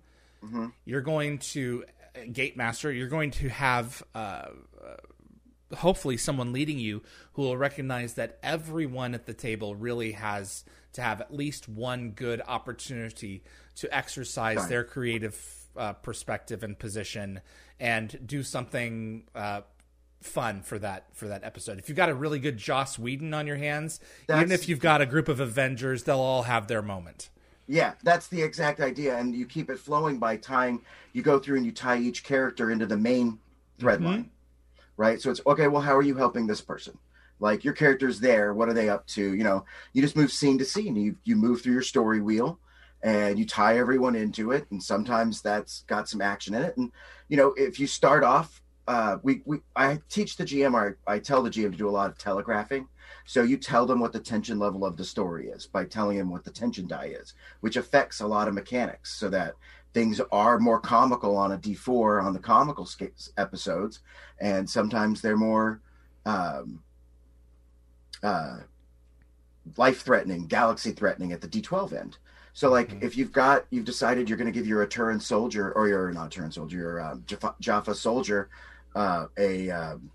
Mm-hmm. 0.44 0.66
You're 0.84 1.00
going 1.00 1.38
to 1.38 1.84
gate 2.26 2.56
master, 2.56 2.92
you're 2.92 3.08
going 3.08 3.30
to 3.32 3.48
have 3.48 4.02
uh, 4.14 4.18
uh, 4.18 5.76
hopefully 5.76 6.16
someone 6.16 6.52
leading 6.52 6.78
you 6.78 7.02
who 7.32 7.42
will 7.42 7.56
recognize 7.56 8.14
that 8.14 8.38
everyone 8.42 9.14
at 9.14 9.26
the 9.26 9.34
table 9.34 9.74
really 9.74 10.12
has 10.12 10.64
to 10.92 11.02
have 11.02 11.20
at 11.20 11.32
least 11.34 11.68
one 11.68 12.10
good 12.10 12.40
opportunity 12.46 13.42
to 13.76 13.94
exercise 13.94 14.66
their 14.68 14.84
creative 14.84 15.66
uh, 15.76 15.92
perspective 15.92 16.62
and 16.62 16.78
position 16.78 17.40
and 17.78 18.18
do 18.26 18.42
something 18.42 19.24
uh, 19.34 19.60
fun 20.20 20.62
for 20.62 20.78
that 20.78 21.06
for 21.14 21.28
that 21.28 21.44
episode. 21.44 21.78
If 21.78 21.88
you've 21.88 21.96
got 21.96 22.08
a 22.08 22.14
really 22.14 22.38
good 22.38 22.56
Joss 22.56 22.98
Whedon 22.98 23.32
on 23.34 23.46
your 23.46 23.56
hands, 23.56 24.00
That's... 24.26 24.40
even 24.40 24.52
if 24.52 24.68
you've 24.68 24.80
got 24.80 25.00
a 25.00 25.06
group 25.06 25.28
of 25.28 25.40
Avengers, 25.40 26.04
they'll 26.04 26.18
all 26.18 26.42
have 26.42 26.66
their 26.66 26.82
moment. 26.82 27.28
Yeah, 27.68 27.92
that's 28.02 28.28
the 28.28 28.40
exact 28.40 28.80
idea, 28.80 29.18
and 29.18 29.34
you 29.34 29.44
keep 29.44 29.68
it 29.68 29.78
flowing 29.78 30.18
by 30.18 30.38
tying. 30.38 30.80
You 31.12 31.22
go 31.22 31.38
through 31.38 31.58
and 31.58 31.66
you 31.66 31.72
tie 31.72 31.98
each 31.98 32.24
character 32.24 32.70
into 32.70 32.86
the 32.86 32.96
main 32.96 33.38
thread 33.78 34.00
mm-hmm. 34.00 34.08
line, 34.08 34.30
right? 34.96 35.20
So 35.20 35.30
it's 35.30 35.42
okay. 35.46 35.68
Well, 35.68 35.82
how 35.82 35.94
are 35.94 36.02
you 36.02 36.16
helping 36.16 36.46
this 36.46 36.62
person? 36.62 36.96
Like 37.40 37.64
your 37.64 37.74
character's 37.74 38.20
there. 38.20 38.54
What 38.54 38.70
are 38.70 38.72
they 38.72 38.88
up 38.88 39.06
to? 39.08 39.34
You 39.34 39.44
know, 39.44 39.66
you 39.92 40.00
just 40.00 40.16
move 40.16 40.32
scene 40.32 40.56
to 40.58 40.64
scene. 40.64 40.96
You 40.96 41.16
you 41.24 41.36
move 41.36 41.60
through 41.60 41.74
your 41.74 41.82
story 41.82 42.22
wheel, 42.22 42.58
and 43.02 43.38
you 43.38 43.44
tie 43.44 43.76
everyone 43.76 44.16
into 44.16 44.52
it. 44.52 44.66
And 44.70 44.82
sometimes 44.82 45.42
that's 45.42 45.82
got 45.82 46.08
some 46.08 46.22
action 46.22 46.54
in 46.54 46.62
it. 46.62 46.74
And 46.78 46.90
you 47.28 47.36
know, 47.36 47.52
if 47.58 47.78
you 47.78 47.86
start 47.86 48.24
off, 48.24 48.62
uh, 48.86 49.18
we 49.22 49.42
we 49.44 49.58
I 49.76 49.98
teach 50.08 50.36
the 50.36 50.44
GM 50.44 50.72
or 50.72 50.96
I, 51.06 51.16
I 51.16 51.18
tell 51.18 51.42
the 51.42 51.50
GM 51.50 51.72
to 51.72 51.76
do 51.76 51.88
a 51.88 51.90
lot 51.90 52.08
of 52.08 52.16
telegraphing 52.16 52.88
so 53.28 53.42
you 53.42 53.58
tell 53.58 53.84
them 53.84 54.00
what 54.00 54.14
the 54.14 54.18
tension 54.18 54.58
level 54.58 54.86
of 54.86 54.96
the 54.96 55.04
story 55.04 55.48
is 55.48 55.66
by 55.66 55.84
telling 55.84 56.16
them 56.16 56.30
what 56.30 56.44
the 56.44 56.50
tension 56.50 56.86
die 56.86 57.12
is, 57.20 57.34
which 57.60 57.76
affects 57.76 58.20
a 58.20 58.26
lot 58.26 58.48
of 58.48 58.54
mechanics 58.54 59.16
so 59.16 59.28
that 59.28 59.52
things 59.92 60.18
are 60.32 60.58
more 60.58 60.80
comical 60.80 61.36
on 61.36 61.52
a 61.52 61.58
D4 61.58 62.24
on 62.24 62.32
the 62.32 62.38
comical 62.38 62.88
episodes. 63.36 64.00
And 64.40 64.68
sometimes 64.68 65.20
they're 65.20 65.36
more, 65.36 65.82
um, 66.24 66.82
uh, 68.22 68.60
life 69.76 70.00
threatening, 70.00 70.46
galaxy 70.46 70.92
threatening 70.92 71.32
at 71.32 71.42
the 71.42 71.48
D12 71.48 72.00
end. 72.00 72.16
So 72.54 72.70
like 72.70 72.88
mm-hmm. 72.88 73.04
if 73.04 73.14
you've 73.18 73.32
got 73.32 73.66
you've 73.68 73.84
decided 73.84 74.30
you're 74.30 74.38
going 74.38 74.50
to 74.50 74.58
give 74.58 74.66
your 74.66 74.86
Aturan 74.86 75.20
soldier 75.20 75.70
or 75.72 75.86
your 75.86 76.10
not 76.12 76.30
Aturan 76.30 76.54
soldier, 76.54 76.78
your 76.78 77.00
uh, 77.00 77.16
Jaffa, 77.26 77.54
Jaffa 77.60 77.94
soldier 77.94 78.48
uh, 78.96 79.26
a 79.36 79.70
um, 79.70 80.10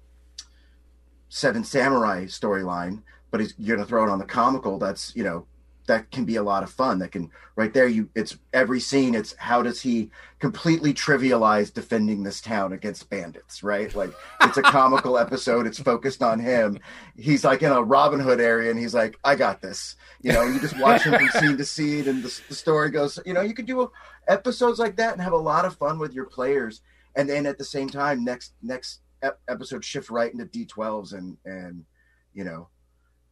Seven 1.34 1.63
Samurai 1.63 2.26
storyline, 2.26 3.02
but 3.32 3.41
you're 3.58 3.76
going 3.76 3.84
to 3.84 3.89
throw 3.89 4.04
it 4.04 4.10
on 4.12 4.19
the 4.19 4.24
comical. 4.24 4.78
That's 4.78 5.15
you 5.15 5.24
know 5.24 5.48
that 5.88 6.12
can 6.12 6.26
be 6.26 6.36
a 6.36 6.43
lot 6.43 6.62
of 6.62 6.69
fun. 6.69 7.00
That 7.00 7.12
can 7.12 7.32
right 7.56 7.74
there. 7.74 7.88
You 7.88 8.08
it's 8.13 8.38
every 8.54 8.80
scene. 8.80 9.15
It's 9.15 9.34
how 9.39 9.63
does 9.63 9.82
he 9.82 10.12
completely 10.38 10.93
trivialize 10.93 11.74
defending 11.74 12.22
this 12.22 12.39
town 12.39 12.72
against 12.72 13.10
bandits? 13.10 13.63
Right, 13.63 13.96
like 13.96 14.12
it's 14.41 14.58
a 14.58 14.62
comical 14.78 15.17
episode. 15.17 15.65
It's 15.65 15.80
focused 15.80 16.22
on 16.22 16.39
him. 16.39 16.78
He's 17.17 17.43
like 17.43 17.63
in 17.63 17.72
a 17.72 17.82
Robin 17.82 18.19
Hood 18.19 18.39
area, 18.39 18.69
and 18.69 18.80
he's 18.80 18.93
like, 18.93 19.17
"I 19.24 19.36
got 19.36 19.60
this." 19.60 19.96
You 20.22 20.34
know, 20.34 20.43
you 20.43 20.60
just 20.60 20.80
watch 20.80 21.02
him 21.02 21.15
from 21.15 21.30
scene 21.41 21.58
to 21.58 21.65
scene, 21.65 22.08
and 22.08 22.22
the, 22.22 22.41
the 22.48 22.54
story 22.54 22.91
goes. 22.91 23.17
You 23.26 23.34
know, 23.34 23.41
you 23.41 23.56
can 23.56 23.65
do 23.65 23.91
episodes 24.28 24.78
like 24.78 24.98
that 24.98 25.13
and 25.13 25.22
have 25.24 25.34
a 25.34 25.38
lot 25.38 25.65
of 25.65 25.76
fun 25.78 25.98
with 25.98 26.13
your 26.13 26.26
players, 26.26 26.82
and 27.15 27.28
then 27.28 27.48
at 27.48 27.58
the 27.58 27.65
same 27.65 27.89
time, 27.89 28.24
next 28.24 28.54
next 28.62 29.00
episode 29.47 29.83
shift 29.83 30.09
right 30.09 30.31
into 30.31 30.45
D12s 30.45 31.13
and 31.13 31.38
and 31.45 31.86
you 32.33 32.43
know 32.43 32.67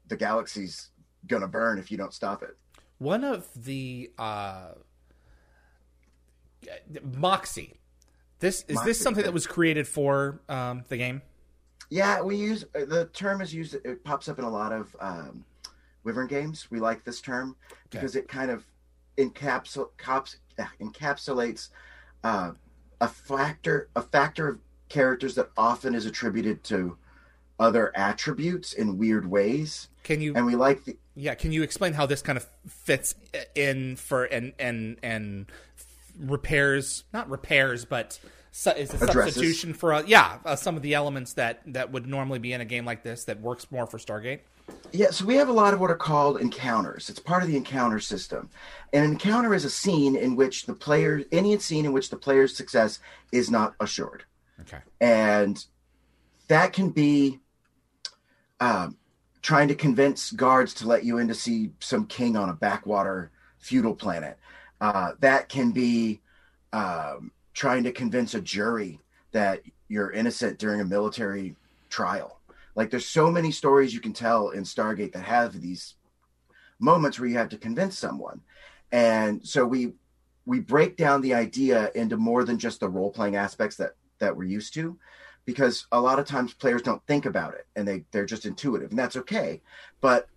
the 0.07 0.17
galaxy's 0.17 0.89
gonna 1.27 1.47
burn 1.47 1.77
if 1.77 1.91
you 1.91 1.97
don't 1.97 2.13
stop 2.13 2.43
it. 2.43 2.57
One 2.97 3.23
of 3.23 3.47
the 3.55 4.11
uh, 4.17 4.73
Moxie. 7.17 7.79
This 8.39 8.63
is 8.67 8.75
Moxie, 8.75 8.89
this 8.89 8.99
something 8.99 9.23
that 9.23 9.33
was 9.33 9.47
created 9.47 9.87
for 9.87 10.41
um, 10.49 10.83
the 10.89 10.97
game? 10.97 11.21
Yeah, 11.89 12.21
we 12.21 12.35
use 12.35 12.65
the 12.73 13.09
term 13.13 13.41
is 13.41 13.53
used. 13.53 13.75
It 13.75 14.03
pops 14.03 14.29
up 14.29 14.39
in 14.39 14.45
a 14.45 14.49
lot 14.49 14.71
of 14.71 14.95
um, 14.99 15.45
Wyvern 16.03 16.27
games. 16.27 16.67
We 16.71 16.79
like 16.79 17.03
this 17.03 17.21
term 17.21 17.55
because 17.89 18.15
okay. 18.15 18.23
it 18.23 18.27
kind 18.27 18.49
of 18.49 18.65
encapsul- 19.17 19.89
cops, 19.97 20.37
encapsulates 20.79 21.69
uh, 22.23 22.51
a 22.99 23.07
factor 23.07 23.89
a 23.95 24.01
factor 24.01 24.47
of 24.47 24.59
characters 24.91 25.35
that 25.35 25.49
often 25.57 25.95
is 25.95 26.05
attributed 26.05 26.63
to 26.65 26.97
other 27.59 27.95
attributes 27.95 28.73
in 28.73 28.97
weird 28.97 29.25
ways. 29.29 29.87
Can 30.03 30.19
you 30.19 30.33
and 30.35 30.45
we 30.45 30.55
like 30.55 30.83
the 30.83 30.97
yeah? 31.15 31.35
Can 31.35 31.51
you 31.51 31.63
explain 31.63 31.93
how 31.93 32.05
this 32.05 32.21
kind 32.21 32.37
of 32.37 32.47
fits 32.67 33.15
in 33.55 33.95
for 33.95 34.25
and 34.25 34.53
and 34.59 34.97
and 35.01 35.45
repairs 36.19 37.05
not 37.13 37.29
repairs 37.29 37.85
but 37.85 38.19
su- 38.51 38.71
is 38.71 38.93
a 38.93 38.97
Addresses. 38.97 39.33
substitution 39.35 39.73
for 39.73 39.93
uh, 39.93 40.03
yeah 40.05 40.39
uh, 40.45 40.55
some 40.55 40.75
of 40.75 40.81
the 40.81 40.93
elements 40.93 41.33
that 41.33 41.61
that 41.67 41.91
would 41.91 42.05
normally 42.05 42.39
be 42.39 42.51
in 42.51 42.59
a 42.59 42.65
game 42.65 42.83
like 42.83 43.01
this 43.03 43.23
that 43.25 43.39
works 43.39 43.71
more 43.71 43.87
for 43.87 43.97
Stargate. 43.97 44.39
Yeah, 44.91 45.11
so 45.11 45.25
we 45.25 45.35
have 45.35 45.49
a 45.49 45.53
lot 45.53 45.73
of 45.73 45.79
what 45.79 45.91
are 45.91 45.95
called 45.95 46.39
encounters. 46.39 47.09
It's 47.09 47.19
part 47.19 47.43
of 47.43 47.49
the 47.49 47.57
encounter 47.57 47.99
system. 47.99 48.49
An 48.93 49.03
encounter 49.03 49.53
is 49.53 49.65
a 49.65 49.69
scene 49.69 50.15
in 50.15 50.35
which 50.35 50.65
the 50.65 50.73
player, 50.73 51.23
any 51.31 51.57
scene 51.59 51.85
in 51.85 51.91
which 51.93 52.09
the 52.09 52.15
player's 52.17 52.55
success 52.55 52.99
is 53.31 53.49
not 53.49 53.73
assured. 53.79 54.23
Okay. 54.61 54.79
And 54.99 55.63
that 56.47 56.73
can 56.73 56.89
be 56.89 57.39
um, 58.59 58.97
trying 59.41 59.67
to 59.69 59.75
convince 59.75 60.31
guards 60.31 60.73
to 60.75 60.87
let 60.87 61.03
you 61.03 61.17
in 61.17 61.27
to 61.27 61.33
see 61.33 61.71
some 61.79 62.05
king 62.05 62.35
on 62.35 62.49
a 62.49 62.53
backwater 62.53 63.31
feudal 63.59 63.95
planet. 63.95 64.37
Uh, 64.79 65.11
that 65.19 65.49
can 65.49 65.71
be 65.71 66.21
um, 66.73 67.31
trying 67.53 67.83
to 67.83 67.91
convince 67.91 68.33
a 68.33 68.41
jury 68.41 68.99
that 69.31 69.61
you're 69.87 70.11
innocent 70.11 70.57
during 70.57 70.81
a 70.81 70.85
military 70.85 71.55
trial. 71.89 72.39
Like 72.75 72.89
there's 72.89 73.07
so 73.07 73.29
many 73.29 73.51
stories 73.51 73.93
you 73.93 73.99
can 73.99 74.13
tell 74.13 74.49
in 74.49 74.63
Stargate 74.63 75.13
that 75.13 75.23
have 75.23 75.59
these 75.59 75.95
moments 76.79 77.19
where 77.19 77.29
you 77.29 77.37
have 77.37 77.49
to 77.49 77.57
convince 77.57 77.97
someone. 77.97 78.41
And 78.91 79.45
so 79.45 79.65
we 79.65 79.93
we 80.45 80.59
break 80.59 80.97
down 80.97 81.21
the 81.21 81.35
idea 81.35 81.91
into 81.93 82.17
more 82.17 82.43
than 82.43 82.57
just 82.57 82.79
the 82.79 82.89
role 82.89 83.11
playing 83.11 83.35
aspects 83.35 83.75
that 83.77 83.95
that 84.21 84.35
we're 84.35 84.45
used 84.45 84.73
to 84.75 84.97
because 85.43 85.87
a 85.91 85.99
lot 85.99 86.19
of 86.19 86.25
times 86.25 86.53
players 86.53 86.81
don't 86.81 87.05
think 87.07 87.25
about 87.25 87.53
it 87.53 87.67
and 87.75 87.87
they 87.87 88.05
they're 88.11 88.25
just 88.25 88.45
intuitive 88.45 88.91
and 88.91 88.99
that's 88.99 89.17
okay. 89.17 89.61
But 89.99 90.27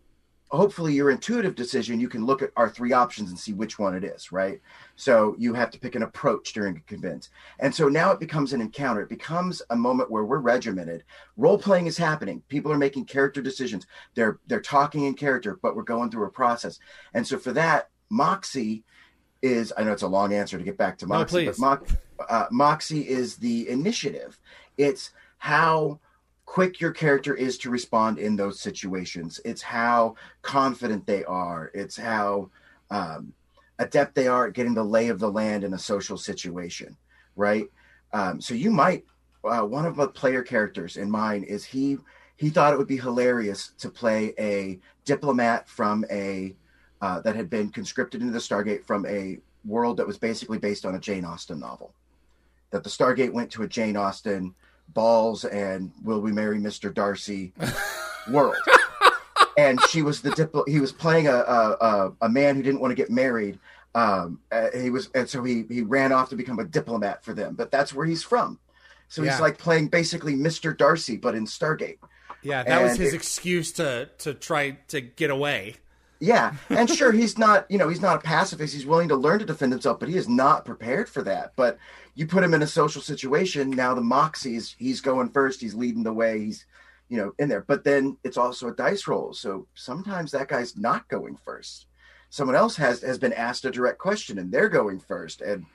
hopefully 0.51 0.93
your 0.93 1.11
intuitive 1.11 1.55
decision 1.55 1.99
you 1.99 2.09
can 2.09 2.27
look 2.27 2.41
at 2.43 2.51
our 2.57 2.69
three 2.69 2.93
options 2.93 3.31
and 3.31 3.39
see 3.39 3.53
which 3.53 3.79
one 3.79 3.95
it 3.95 4.05
is 4.05 4.33
right? 4.33 4.61
So 4.97 5.37
you 5.39 5.55
have 5.55 5.71
to 5.71 5.79
pick 5.79 5.95
an 5.95 6.03
approach 6.03 6.53
during 6.53 6.77
a 6.77 6.81
convince. 6.81 7.31
And 7.61 7.75
so 7.75 7.89
now 7.89 8.11
it 8.11 8.21
becomes 8.21 8.53
an 8.53 8.61
encounter. 8.61 9.03
It 9.03 9.09
becomes 9.09 9.63
a 9.71 9.77
moment 9.77 10.11
where 10.11 10.25
we're 10.25 10.39
regimented. 10.39 11.05
Role 11.37 11.59
playing 11.59 11.87
is 11.87 11.97
happening. 11.97 12.43
People 12.49 12.73
are 12.73 12.79
making 12.79 13.05
character 13.05 13.41
decisions. 13.41 13.87
They're 14.15 14.41
they're 14.47 14.61
talking 14.61 15.05
in 15.05 15.15
character 15.15 15.59
but 15.63 15.77
we're 15.77 15.83
going 15.83 16.11
through 16.11 16.27
a 16.27 16.31
process. 16.31 16.79
And 17.13 17.27
so 17.27 17.39
for 17.39 17.53
that 17.53 17.91
moxie 18.11 18.85
is 19.43 19.73
i 19.77 19.85
know 19.85 19.93
it's 19.93 20.03
a 20.03 20.09
long 20.09 20.33
answer 20.33 20.57
to 20.57 20.65
get 20.65 20.77
back 20.77 20.97
to 20.99 21.07
moxie 21.07 21.45
no, 21.45 21.53
but 21.53 21.59
Mo- 21.59 21.97
uh, 22.29 22.47
moxie 22.51 23.09
is 23.09 23.37
the 23.37 23.69
initiative 23.69 24.39
it's 24.77 25.11
how 25.39 26.01
quick 26.47 26.81
your 26.81 26.93
character 26.93 27.35
is 27.35 27.59
to 27.59 27.71
respond 27.71 28.19
in 28.19 28.37
those 28.37 28.61
situations. 28.61 29.41
It's 29.45 29.63
how 29.63 30.17
confident 30.43 31.07
they 31.07 31.25
are. 31.25 31.71
It's 31.75 31.97
how 31.97 32.51
um, 32.91 33.33
adept 33.79 34.15
they 34.15 34.29
are 34.29 34.47
at 34.47 34.53
getting 34.53 34.75
the 34.75 34.85
lay 34.85 35.09
of 35.09 35.19
the 35.19 35.31
land 35.31 35.65
in 35.65 35.75
a 35.75 35.79
social 35.79 36.17
situation, 36.17 36.97
right? 37.37 37.67
Um, 38.13 38.41
so 38.41 38.55
you 38.55 38.71
might 38.71 39.05
uh, 39.45 39.63
one 39.63 39.85
of 39.85 39.97
the 39.97 40.09
player 40.09 40.43
characters 40.43 40.97
in 40.97 41.11
mine 41.11 41.43
is 41.43 41.65
he 41.65 41.99
he 42.37 42.51
thought 42.51 42.73
it 42.73 42.79
would 42.79 42.89
be 42.89 42.97
hilarious 42.97 43.73
to 43.79 43.89
play 43.89 44.33
a 44.39 44.79
diplomat 45.05 45.69
from 45.69 46.05
a 46.11 46.55
uh, 47.01 47.21
that 47.21 47.37
had 47.37 47.51
been 47.51 47.69
conscripted 47.69 48.23
into 48.23 48.33
the 48.33 48.39
Stargate 48.39 48.85
from 48.85 49.05
a 49.07 49.39
world 49.65 49.97
that 49.97 50.07
was 50.07 50.19
basically 50.19 50.59
based 50.59 50.87
on 50.87 50.95
a 50.95 50.99
Jane 50.99 51.25
Austen 51.25 51.61
novel. 51.61 51.93
That 52.75 52.83
the 52.83 52.91
Stargate 52.91 53.33
went 53.33 53.53
to 53.53 53.63
a 53.63 53.69
Jane 53.69 53.97
Austen 53.97 54.53
balls 54.89 55.45
and 55.45 55.93
will 56.03 56.21
we 56.21 56.33
marry 56.33 56.59
Mr. 56.59 56.93
Darcy 56.93 57.53
world. 58.33 58.57
and 59.57 59.81
she 59.91 60.03
was 60.03 60.23
the 60.23 60.31
diplo- 60.31 60.67
he 60.67 60.81
was 60.81 60.91
playing 60.91 61.29
a, 61.29 61.37
a, 61.37 62.13
a 62.23 62.29
man 62.29 62.57
who 62.57 62.65
didn't 62.65 62.81
want 62.81 62.91
to 62.91 62.97
get 62.97 63.11
married. 63.11 63.61
Um, 63.95 64.41
uh, 64.51 64.71
he 64.75 64.91
was, 64.91 65.09
and 65.15 65.29
so 65.29 65.45
he, 65.45 65.65
he 65.69 65.83
ran 65.83 66.11
off 66.11 66.31
to 66.31 66.37
become 66.37 66.59
a 66.59 66.65
diplomat 66.65 67.25
for 67.25 67.33
them, 67.33 67.55
but 67.55 67.71
that's 67.71 67.95
where 67.95 68.07
he's 68.07 68.25
from. 68.25 68.59
So 69.07 69.23
yeah. 69.23 69.31
he's 69.31 69.41
like 69.41 69.57
playing 69.57 69.87
basically 69.87 70.35
Mr. 70.35 70.77
Darcy, 70.77 71.17
but 71.17 71.37
in 71.37 71.47
Stargate. 71.47 71.99
Yeah, 72.43 72.65
that 72.65 72.73
and 72.73 72.83
was 72.91 72.99
his 72.99 73.13
it, 73.13 73.17
excuse 73.17 73.71
to 73.75 74.11
to 74.19 74.35
try 74.35 74.73
to 74.89 75.01
get 75.01 75.31
away. 75.31 75.77
Yeah, 76.21 76.55
and 76.71 76.89
sure, 76.89 77.13
he's 77.13 77.39
not 77.39 77.71
you 77.71 77.77
know 77.77 77.89
he's 77.89 78.01
not 78.01 78.17
a 78.17 78.21
pacifist. 78.21 78.73
He's 78.73 78.87
willing 78.87 79.09
to 79.09 79.17
learn 79.17 79.41
to 79.41 79.45
defend 79.45 79.73
himself, 79.73 80.01
but 80.01 80.09
he 80.09 80.17
is 80.17 80.29
not 80.29 80.65
prepared 80.65 81.09
for 81.09 81.23
that. 81.23 81.53
But 81.57 81.79
you 82.15 82.27
put 82.27 82.45
him 82.45 82.55
in 82.55 82.63
a 82.63 82.67
social 82.67 83.03
situation 83.03 83.71
now 83.71 83.95
the 83.95 84.01
moxies 84.01 84.75
he's 84.79 85.01
going 85.01 85.29
first 85.29 85.61
he's 85.61 85.75
leading 85.75 86.03
the 86.03 86.13
way 86.13 86.39
he's 86.39 86.67
you 87.09 87.17
know 87.17 87.33
in 87.39 87.49
there 87.49 87.63
but 87.63 87.85
then 87.85 88.17
it's 88.25 88.37
also 88.37 88.69
a 88.69 88.75
dice 88.75 89.07
roll 89.07 89.33
so 89.33 89.67
sometimes 89.75 90.31
that 90.31 90.49
guy's 90.49 90.77
not 90.77 91.09
going 91.09 91.37
first 91.37 91.87
someone 92.31 92.57
else 92.57 92.77
has 92.77 93.03
has 93.03 93.19
been 93.19 93.33
asked 93.33 93.65
a 93.65 93.71
direct 93.71 93.99
question 93.99 94.39
and 94.39 94.51
they're 94.51 94.69
going 94.69 94.99
first 94.99 95.41
and 95.41 95.67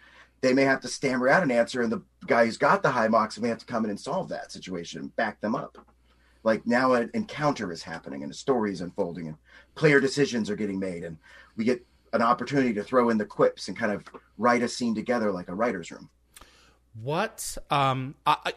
they 0.41 0.53
may 0.53 0.63
have 0.63 0.79
to 0.79 0.87
stammer 0.87 1.27
out 1.27 1.43
an 1.43 1.51
answer 1.51 1.81
and 1.81 1.91
the 1.91 2.01
guy 2.25 2.45
who's 2.45 2.57
got 2.57 2.81
the 2.81 2.89
high 2.89 3.07
mox 3.07 3.39
may 3.39 3.49
have 3.49 3.59
to 3.59 3.65
come 3.65 3.83
in 3.83 3.89
and 3.89 3.99
solve 3.99 4.29
that 4.29 4.51
situation 4.51 5.01
and 5.01 5.15
back 5.15 5.39
them 5.41 5.55
up 5.55 5.77
like 6.43 6.65
now 6.65 6.93
an 6.93 7.09
encounter 7.13 7.71
is 7.71 7.83
happening 7.83 8.23
and 8.23 8.31
a 8.31 8.35
story 8.35 8.71
is 8.71 8.81
unfolding 8.81 9.27
and 9.27 9.37
player 9.75 9.99
decisions 9.99 10.49
are 10.49 10.55
getting 10.55 10.79
made 10.79 11.03
and 11.03 11.17
we 11.55 11.63
get 11.63 11.85
an 12.13 12.21
opportunity 12.21 12.73
to 12.73 12.83
throw 12.83 13.09
in 13.09 13.17
the 13.17 13.25
quips 13.25 13.67
and 13.67 13.77
kind 13.77 13.91
of 13.91 14.03
write 14.37 14.63
a 14.63 14.67
scene 14.67 14.95
together 14.95 15.31
like 15.31 15.47
a 15.47 15.55
writer's 15.55 15.91
room 15.91 16.09
what? 17.01 17.57
Um, 17.69 18.15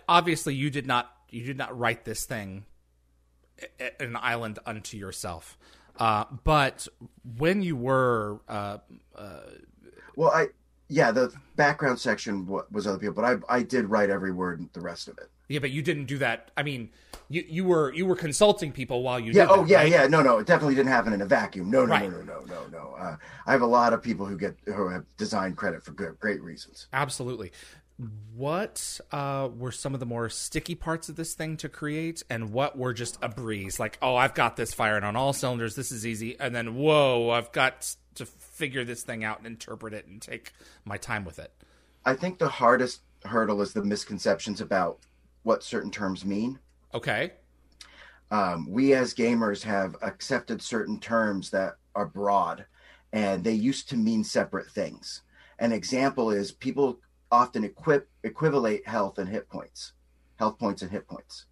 obviously, 0.08 0.54
you 0.54 0.70
did 0.70 0.86
not. 0.86 1.10
You 1.30 1.44
did 1.44 1.56
not 1.56 1.78
write 1.78 2.04
this 2.04 2.24
thing 2.24 2.66
an 4.00 4.16
island 4.16 4.58
unto 4.66 4.96
yourself. 4.96 5.56
Uh, 5.98 6.24
but 6.44 6.88
when 7.38 7.62
you 7.62 7.76
were, 7.76 8.40
uh, 8.48 8.78
uh, 9.16 9.40
well, 10.16 10.30
I 10.30 10.48
yeah, 10.88 11.10
the 11.10 11.32
background 11.56 11.98
section 11.98 12.46
was 12.46 12.86
other 12.86 12.98
people, 12.98 13.14
but 13.14 13.24
I 13.24 13.56
I 13.56 13.62
did 13.62 13.86
write 13.86 14.10
every 14.10 14.32
word, 14.32 14.66
the 14.72 14.80
rest 14.80 15.08
of 15.08 15.18
it. 15.18 15.30
Yeah, 15.48 15.58
but 15.58 15.70
you 15.70 15.82
didn't 15.82 16.06
do 16.06 16.18
that. 16.18 16.50
I 16.56 16.62
mean, 16.62 16.90
you 17.28 17.44
you 17.48 17.64
were 17.64 17.92
you 17.92 18.06
were 18.06 18.16
consulting 18.16 18.72
people 18.72 19.02
while 19.02 19.20
you 19.20 19.32
yeah. 19.32 19.46
oh 19.48 19.62
that, 19.62 19.68
yeah, 19.68 19.76
right? 19.78 19.90
yeah. 19.90 20.06
No, 20.06 20.22
no, 20.22 20.38
it 20.38 20.46
definitely 20.46 20.74
didn't 20.74 20.92
happen 20.92 21.12
in 21.12 21.20
a 21.20 21.26
vacuum. 21.26 21.70
No, 21.70 21.84
no, 21.84 21.92
right. 21.92 22.10
no, 22.10 22.22
no, 22.22 22.40
no, 22.40 22.44
no, 22.46 22.66
no. 22.70 22.94
Uh, 22.98 23.16
I 23.46 23.52
have 23.52 23.62
a 23.62 23.66
lot 23.66 23.92
of 23.92 24.02
people 24.02 24.26
who 24.26 24.38
get 24.38 24.56
who 24.66 24.88
have 24.88 25.04
design 25.16 25.54
credit 25.54 25.82
for 25.82 25.92
good, 25.92 26.18
great 26.20 26.42
reasons. 26.42 26.86
Absolutely 26.92 27.52
what 28.34 29.00
uh, 29.10 29.48
were 29.56 29.70
some 29.70 29.94
of 29.94 30.00
the 30.00 30.06
more 30.06 30.28
sticky 30.28 30.74
parts 30.74 31.08
of 31.08 31.16
this 31.16 31.34
thing 31.34 31.56
to 31.58 31.68
create 31.68 32.22
and 32.30 32.52
what 32.52 32.76
were 32.76 32.92
just 32.92 33.18
a 33.22 33.28
breeze 33.28 33.78
like 33.78 33.98
oh 34.02 34.16
i've 34.16 34.34
got 34.34 34.56
this 34.56 34.72
firing 34.72 35.04
on 35.04 35.14
all 35.14 35.32
cylinders 35.32 35.74
this 35.76 35.92
is 35.92 36.06
easy 36.06 36.38
and 36.40 36.54
then 36.54 36.74
whoa 36.74 37.30
i've 37.30 37.52
got 37.52 37.94
to 38.14 38.26
figure 38.26 38.84
this 38.84 39.02
thing 39.02 39.24
out 39.24 39.38
and 39.38 39.46
interpret 39.46 39.92
it 39.92 40.06
and 40.06 40.20
take 40.22 40.52
my 40.84 40.96
time 40.96 41.24
with 41.24 41.38
it 41.38 41.52
i 42.04 42.14
think 42.14 42.38
the 42.38 42.48
hardest 42.48 43.02
hurdle 43.24 43.60
is 43.60 43.72
the 43.72 43.84
misconceptions 43.84 44.60
about 44.60 44.98
what 45.42 45.62
certain 45.62 45.90
terms 45.90 46.24
mean 46.24 46.58
okay 46.94 47.32
um, 48.32 48.66
we 48.70 48.94
as 48.94 49.12
gamers 49.12 49.62
have 49.62 49.94
accepted 50.00 50.62
certain 50.62 50.98
terms 50.98 51.50
that 51.50 51.74
are 51.94 52.06
broad 52.06 52.64
and 53.12 53.44
they 53.44 53.52
used 53.52 53.90
to 53.90 53.96
mean 53.96 54.24
separate 54.24 54.70
things. 54.70 55.22
An 55.58 55.70
example 55.70 56.30
is 56.30 56.50
people 56.50 56.98
often 57.30 57.62
equip 57.62 58.08
equivalate 58.24 58.86
health 58.86 59.18
and 59.18 59.28
hit 59.28 59.48
points, 59.48 59.92
health 60.36 60.58
points 60.58 60.82
and 60.82 60.90
hit 60.90 61.06
points, 61.06 61.46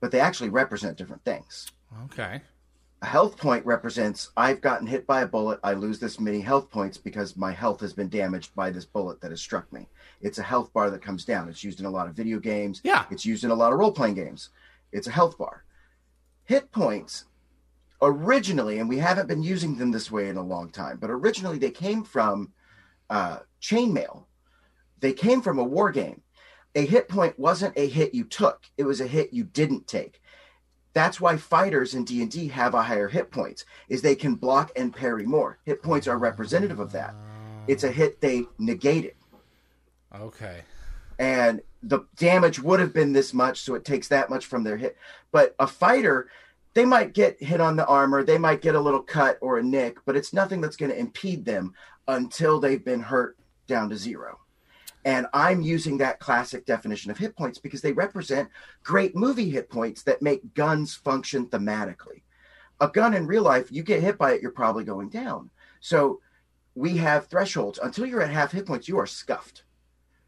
but 0.00 0.10
they 0.10 0.20
actually 0.20 0.50
represent 0.50 0.98
different 0.98 1.24
things. 1.24 1.66
Okay. 2.04 2.42
A 3.00 3.06
health 3.06 3.36
point 3.36 3.64
represents 3.64 4.30
I've 4.36 4.60
gotten 4.60 4.86
hit 4.86 5.06
by 5.06 5.20
a 5.20 5.26
bullet. 5.26 5.60
I 5.62 5.72
lose 5.74 6.00
this 6.00 6.18
many 6.18 6.40
health 6.40 6.68
points 6.68 6.98
because 6.98 7.36
my 7.36 7.52
health 7.52 7.80
has 7.80 7.92
been 7.92 8.08
damaged 8.08 8.54
by 8.56 8.70
this 8.70 8.84
bullet 8.84 9.20
that 9.20 9.30
has 9.30 9.40
struck 9.40 9.72
me. 9.72 9.86
It's 10.20 10.38
a 10.38 10.42
health 10.42 10.72
bar 10.72 10.90
that 10.90 11.00
comes 11.00 11.24
down. 11.24 11.48
It's 11.48 11.62
used 11.62 11.78
in 11.78 11.86
a 11.86 11.90
lot 11.90 12.08
of 12.08 12.14
video 12.14 12.40
games. 12.40 12.80
Yeah. 12.82 13.04
It's 13.10 13.24
used 13.24 13.44
in 13.44 13.50
a 13.50 13.54
lot 13.54 13.72
of 13.72 13.78
role 13.78 13.92
playing 13.92 14.14
games. 14.14 14.50
It's 14.90 15.06
a 15.06 15.12
health 15.12 15.38
bar. 15.38 15.64
Hit 16.44 16.72
points 16.72 17.26
originally, 18.02 18.80
and 18.80 18.88
we 18.88 18.98
haven't 18.98 19.28
been 19.28 19.42
using 19.44 19.76
them 19.76 19.92
this 19.92 20.10
way 20.10 20.28
in 20.28 20.36
a 20.36 20.42
long 20.42 20.70
time, 20.70 20.98
but 20.98 21.10
originally 21.10 21.58
they 21.58 21.70
came 21.70 22.02
from 22.02 22.52
uh, 23.10 23.38
chainmail. 23.62 24.24
They 24.98 25.12
came 25.12 25.40
from 25.40 25.60
a 25.60 25.64
war 25.64 25.92
game. 25.92 26.22
A 26.74 26.84
hit 26.84 27.08
point 27.08 27.38
wasn't 27.38 27.78
a 27.78 27.88
hit 27.88 28.14
you 28.14 28.24
took; 28.24 28.64
it 28.76 28.84
was 28.84 29.00
a 29.00 29.06
hit 29.06 29.32
you 29.32 29.44
didn't 29.44 29.86
take. 29.86 30.20
That's 30.94 31.20
why 31.20 31.36
fighters 31.36 31.94
in 31.94 32.04
D 32.04 32.22
and 32.22 32.30
D 32.30 32.48
have 32.48 32.74
a 32.74 32.82
higher 32.82 33.08
hit 33.08 33.30
points, 33.30 33.64
is 33.88 34.02
they 34.02 34.14
can 34.14 34.34
block 34.34 34.72
and 34.76 34.94
parry 34.94 35.24
more. 35.26 35.58
Hit 35.64 35.82
points 35.82 36.08
are 36.08 36.18
representative 36.18 36.80
of 36.80 36.92
that. 36.92 37.14
It's 37.66 37.84
a 37.84 37.92
hit 37.92 38.20
they 38.20 38.44
negated, 38.58 39.14
Okay. 40.14 40.62
and 41.18 41.60
the 41.82 42.00
damage 42.16 42.58
would 42.60 42.80
have 42.80 42.92
been 42.94 43.12
this 43.12 43.32
much, 43.34 43.60
so 43.60 43.74
it 43.74 43.84
takes 43.84 44.08
that 44.08 44.30
much 44.30 44.46
from 44.46 44.64
their 44.64 44.76
hit. 44.78 44.96
But 45.30 45.54
a 45.58 45.66
fighter, 45.66 46.28
they 46.74 46.84
might 46.84 47.12
get 47.12 47.40
hit 47.42 47.60
on 47.60 47.76
the 47.76 47.86
armor, 47.86 48.24
they 48.24 48.38
might 48.38 48.62
get 48.62 48.74
a 48.74 48.80
little 48.80 49.02
cut 49.02 49.38
or 49.40 49.58
a 49.58 49.62
nick, 49.62 49.98
but 50.06 50.16
it's 50.16 50.32
nothing 50.32 50.60
that's 50.60 50.76
going 50.76 50.90
to 50.90 50.98
impede 50.98 51.44
them 51.44 51.74
until 52.08 52.58
they've 52.58 52.84
been 52.84 53.00
hurt 53.00 53.36
down 53.66 53.90
to 53.90 53.96
zero. 53.96 54.40
And 55.04 55.26
I'm 55.32 55.62
using 55.62 55.98
that 55.98 56.20
classic 56.20 56.66
definition 56.66 57.10
of 57.10 57.18
hit 57.18 57.36
points 57.36 57.58
because 57.58 57.80
they 57.80 57.92
represent 57.92 58.48
great 58.82 59.14
movie 59.16 59.48
hit 59.48 59.70
points 59.70 60.02
that 60.02 60.22
make 60.22 60.54
guns 60.54 60.94
function 60.94 61.46
thematically. 61.46 62.22
A 62.80 62.88
gun 62.88 63.14
in 63.14 63.26
real 63.26 63.42
life, 63.42 63.72
you 63.72 63.82
get 63.82 64.02
hit 64.02 64.18
by 64.18 64.32
it, 64.32 64.42
you're 64.42 64.50
probably 64.50 64.84
going 64.84 65.08
down. 65.08 65.50
So 65.80 66.20
we 66.74 66.96
have 66.98 67.26
thresholds. 67.26 67.78
Until 67.78 68.06
you're 68.06 68.22
at 68.22 68.30
half 68.30 68.52
hit 68.52 68.66
points, 68.66 68.88
you 68.88 68.98
are 68.98 69.06
scuffed. 69.06 69.64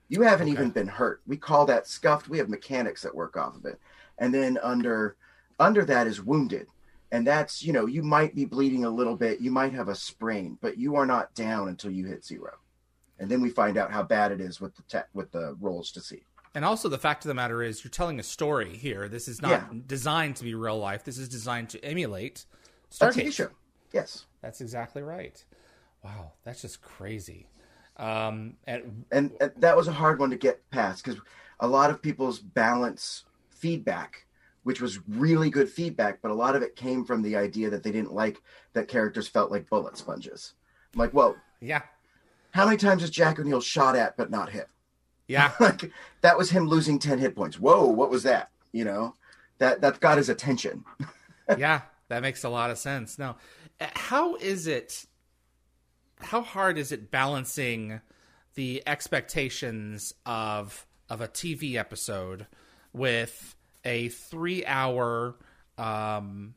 You 0.09 0.23
haven't 0.23 0.49
Okay. 0.49 0.53
even 0.53 0.71
been 0.71 0.89
hurt. 0.89 1.21
We 1.27 1.37
call 1.37 1.67
that 1.67 1.87
scuffed. 1.87 2.29
We 2.29 2.39
have 2.39 2.49
mechanics 2.49 3.03
that 3.03 3.15
work 3.15 3.37
off 3.37 3.57
of 3.57 3.65
it. 3.67 3.79
And 4.19 4.35
then 4.35 4.59
under 4.63 5.17
under 5.59 5.85
that 5.85 6.07
is 6.07 6.23
wounded. 6.23 6.67
And 7.13 7.27
that's, 7.27 7.63
you 7.63 7.73
know, 7.73 7.87
you 7.87 8.03
might 8.03 8.35
be 8.35 8.45
bleeding 8.47 8.85
a 8.85 8.91
little 8.91 9.17
bit, 9.17 9.41
you 9.41 9.51
might 9.51 9.75
have 9.75 9.89
a 9.89 9.95
sprain, 9.95 10.57
but 10.61 10.79
you 10.79 10.97
are 10.97 11.05
not 11.07 11.35
down 11.35 11.69
until 11.69 11.91
you 11.91 12.07
hit 12.07 12.25
zero. 12.25 12.55
And 13.21 13.31
then 13.31 13.41
we 13.41 13.51
find 13.51 13.77
out 13.77 13.93
how 13.93 14.03
bad 14.03 14.33
it 14.33 14.41
is 14.41 14.61
with 14.61 14.75
the 14.75 14.83
te- 14.89 15.07
with 15.15 15.31
the 15.31 15.55
rolls 15.61 15.93
to 15.93 16.01
see. 16.01 16.23
And 16.55 16.65
also, 16.65 16.89
the 16.89 16.99
fact 16.99 17.25
of 17.25 17.29
the 17.29 17.35
matter 17.35 17.63
is, 17.63 17.85
you're 17.85 17.91
telling 17.91 18.19
a 18.19 18.25
story 18.25 18.75
here. 18.77 19.09
This 19.09 19.29
is 19.29 19.41
not 19.41 19.51
Yeah. 19.51 19.67
designed 19.87 20.35
to 20.37 20.45
be 20.45 20.55
real 20.55 20.79
life. 20.79 21.05
This 21.05 21.19
is 21.19 21.29
designed 21.29 21.69
to 21.71 21.85
emulate 21.85 22.47
A 22.91 22.95
Stargate. 22.95 23.27
TV 23.27 23.33
show. 23.33 23.51
Yes. 23.93 24.25
That's 24.43 24.61
exactly 24.61 25.03
right. 25.03 25.45
Wow, 26.03 26.33
that's 26.45 26.63
just 26.63 26.81
crazy. 26.83 27.47
Um, 27.99 28.57
and 28.67 29.05
and, 29.13 29.33
and 29.41 29.53
that 29.59 29.77
was 29.77 29.87
a 29.87 29.93
hard 29.93 30.19
one 30.19 30.31
to 30.31 30.37
get 30.37 30.69
past 30.71 31.05
because 31.05 31.21
a 31.61 31.69
lot 31.69 31.91
of 31.91 32.01
people's 32.01 32.39
balance 32.41 33.25
feedback 33.51 34.25
which 34.63 34.81
was 34.81 34.99
really 35.09 35.51
good 35.51 35.69
feedback 35.69 36.21
but 36.23 36.31
a 36.31 36.35
lot 36.35 36.57
of 36.57 36.63
it 36.63 36.77
came 36.77 37.05
from 37.05 37.21
the 37.21 37.37
idea 37.37 37.69
that 37.69 37.83
they 37.83 37.91
didn't 37.93 38.13
like 38.15 38.41
that 38.73 38.89
characters 38.89 39.29
felt 39.29 39.51
like 39.51 39.69
bullet 39.69 39.99
sponges 39.99 40.55
I'm 40.95 41.01
like 41.01 41.13
well 41.13 41.37
yeah, 41.61 41.83
how 42.53 42.65
many 42.65 42.77
times 42.77 43.03
has 43.03 43.11
jack 43.11 43.39
o'neill 43.39 43.61
shot 43.61 43.97
at 43.97 44.17
but 44.17 44.31
not 44.31 44.51
hit 44.51 44.69
yeah, 45.27 45.53
like 45.61 45.93
that 46.23 46.37
was 46.37 46.51
him 46.51 46.67
losing 46.67 46.99
10 46.99 47.19
hit 47.19 47.37
points 47.37 47.59
whoa 47.59 47.87
what 47.87 48.11
was 48.11 48.23
that 48.25 48.51
you 48.73 48.85
know 48.85 49.15
that 49.59 49.81
that 49.81 50.01
got 50.01 50.19
his 50.19 50.29
attention 50.29 50.85
yeah. 51.59 51.83
That 52.09 52.23
makes 52.23 52.45
a 52.45 52.49
lot 52.49 52.71
of 52.71 52.79
sense. 52.79 53.19
Now, 53.19 53.37
how 53.81 54.35
is 54.37 54.67
it? 54.67 55.07
How 56.19 56.43
hard 56.43 56.77
is 56.77 56.93
it 56.93 57.11
balancing 57.11 58.01
the 58.55 58.83
expectations 58.87 60.13
of 60.27 60.87
of 61.09 61.21
a 61.21 61.29
TV 61.29 61.77
episode 61.77 62.47
with 62.93 63.55
a 63.85 64.09
three 64.09 64.65
hour 64.67 65.37
um, 65.79 66.55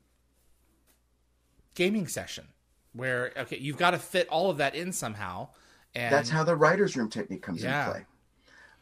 gaming 1.76 2.08
session? 2.08 2.48
Where 2.94 3.32
okay, 3.38 3.58
you've 3.58 3.78
got 3.78 3.92
to 3.92 4.00
fit 4.00 4.28
all 4.30 4.50
of 4.50 4.58
that 4.58 4.76
in 4.76 4.92
somehow. 4.92 5.50
And 5.96 6.14
that's 6.14 6.30
how 6.30 6.44
the 6.44 6.56
writers 6.56 6.96
room 6.96 7.10
technique 7.10 7.42
comes 7.42 7.64
Yeah. 7.64 7.82
into 7.82 7.92
play. 7.92 8.06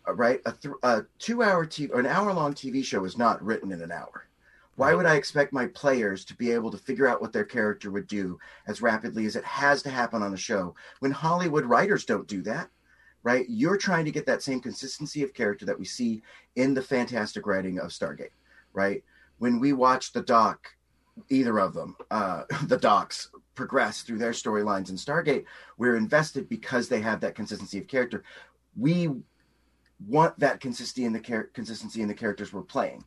Uh, 0.08 0.13
right? 0.15 0.41
A, 0.45 0.52
th- 0.52 0.76
a 0.84 1.04
two 1.19 1.43
hour 1.43 1.65
TV 1.65 1.89
or 1.91 2.00
an 2.00 2.06
hour 2.06 2.34
long 2.34 2.54
tv 2.54 2.84
show 2.84 3.04
is 3.06 3.17
not 3.17 3.43
written 3.43 3.71
in 3.71 3.82
an 3.82 3.91
hour. 3.91 4.28
Why 4.76 4.95
would 4.95 5.06
i 5.06 5.15
expect 5.15 5.54
my 5.54 5.67
players 5.67 6.26
to 6.26 6.36
be 6.36 6.52
able 6.52 6.71
to 6.71 6.78
figure 6.78 7.08
out 7.08 7.21
what 7.21 7.34
their 7.34 7.43
character 7.43 7.91
would 7.91 8.08
do 8.08 8.39
as 8.67 8.82
rapidly 8.82 9.26
as 9.26 9.36
it 9.36 9.43
has 9.43 9.84
to 9.84 9.89
happen 9.89 10.24
on 10.24 10.34
a 10.34 10.38
show 10.38 10.74
when 11.00 11.12
hollywood 11.12 11.65
writers 11.65 12.06
don't 12.06 12.28
do 12.28 12.41
that? 12.43 12.69
Right? 13.24 13.45
You're 13.50 13.78
trying 13.78 14.06
to 14.06 14.12
get 14.12 14.26
that 14.26 14.41
same 14.41 14.60
consistency 14.60 15.21
of 15.21 15.34
character 15.34 15.65
that 15.65 15.78
we 15.78 15.86
see 15.86 16.24
in 16.56 16.74
the 16.74 16.82
fantastic 16.82 17.45
writing 17.45 17.80
of 17.80 17.91
stargate 17.91 18.32
right? 18.74 19.04
When 19.38 19.60
we 19.60 19.74
watch 19.74 20.13
the 20.13 20.21
doc 20.21 20.67
either 21.30 21.60
of 21.60 21.74
them 21.74 21.95
uh 22.10 22.43
the 22.67 22.78
docs 22.78 23.30
progress 23.62 24.02
through 24.02 24.17
their 24.17 24.32
storylines 24.32 24.89
in 24.89 24.95
stargate 24.95 25.45
we're 25.78 25.95
invested 25.95 26.50
because 26.50 26.89
they 26.89 27.00
have 27.00 27.19
that 27.21 27.36
consistency 27.36 27.78
of 27.78 27.88
character 27.88 28.24
we 28.76 29.08
want 30.08 30.38
that 30.39 30.60
consistency 30.60 31.06
in 31.06 31.13
the 31.13 31.19
char- 31.19 31.52
consistency 31.54 32.02
in 32.02 32.08
the 32.08 32.13
characters 32.15 32.52
we're 32.52 32.63
playing 32.63 33.04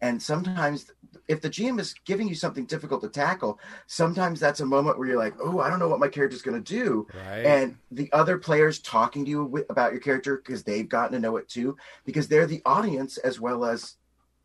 and 0.00 0.22
sometimes 0.22 0.92
if 1.26 1.40
the 1.40 1.50
gm 1.50 1.80
is 1.80 1.96
giving 2.04 2.28
you 2.28 2.34
something 2.36 2.64
difficult 2.64 3.00
to 3.00 3.08
tackle 3.08 3.58
sometimes 3.88 4.38
that's 4.38 4.60
a 4.60 4.64
moment 4.64 4.96
where 4.96 5.08
you're 5.08 5.18
like 5.18 5.34
oh 5.42 5.58
i 5.58 5.68
don't 5.68 5.80
know 5.80 5.88
what 5.88 5.98
my 5.98 6.06
character's 6.06 6.42
going 6.42 6.62
to 6.62 6.72
do 6.72 7.04
right. 7.12 7.44
and 7.44 7.76
the 7.90 8.08
other 8.12 8.38
players 8.38 8.78
talking 8.78 9.24
to 9.24 9.30
you 9.32 9.42
wi- 9.42 9.66
about 9.68 9.90
your 9.90 10.00
character 10.00 10.36
because 10.36 10.62
they've 10.62 10.88
gotten 10.88 11.10
to 11.10 11.18
know 11.18 11.38
it 11.38 11.48
too 11.48 11.76
because 12.04 12.28
they're 12.28 12.46
the 12.46 12.62
audience 12.64 13.16
as 13.16 13.40
well 13.40 13.64
as 13.64 13.96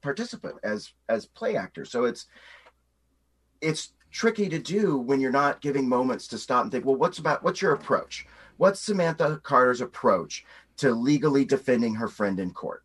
participant 0.02 0.56
as 0.64 0.94
as 1.10 1.28
play 1.28 1.56
actor. 1.56 1.86
so 1.86 2.06
it's 2.06 2.26
it's 3.62 3.94
tricky 4.14 4.48
to 4.48 4.60
do 4.60 4.98
when 4.98 5.20
you're 5.20 5.32
not 5.32 5.60
giving 5.60 5.90
moments 5.90 6.28
to 6.30 6.38
stop 6.38 6.64
and 6.64 6.72
think 6.72 6.86
well 6.86 6.96
what's 6.96 7.18
about 7.18 7.44
what's 7.44 7.62
your 7.62 7.74
approach? 7.74 8.26
What's 8.58 8.80
samantha 8.80 9.42
carter's 9.44 9.82
approach 9.82 10.46
to 10.78 10.94
legally 10.94 11.44
defending 11.44 11.96
her 11.96 12.08
friend 12.08 12.40
in 12.40 12.52
court? 12.54 12.84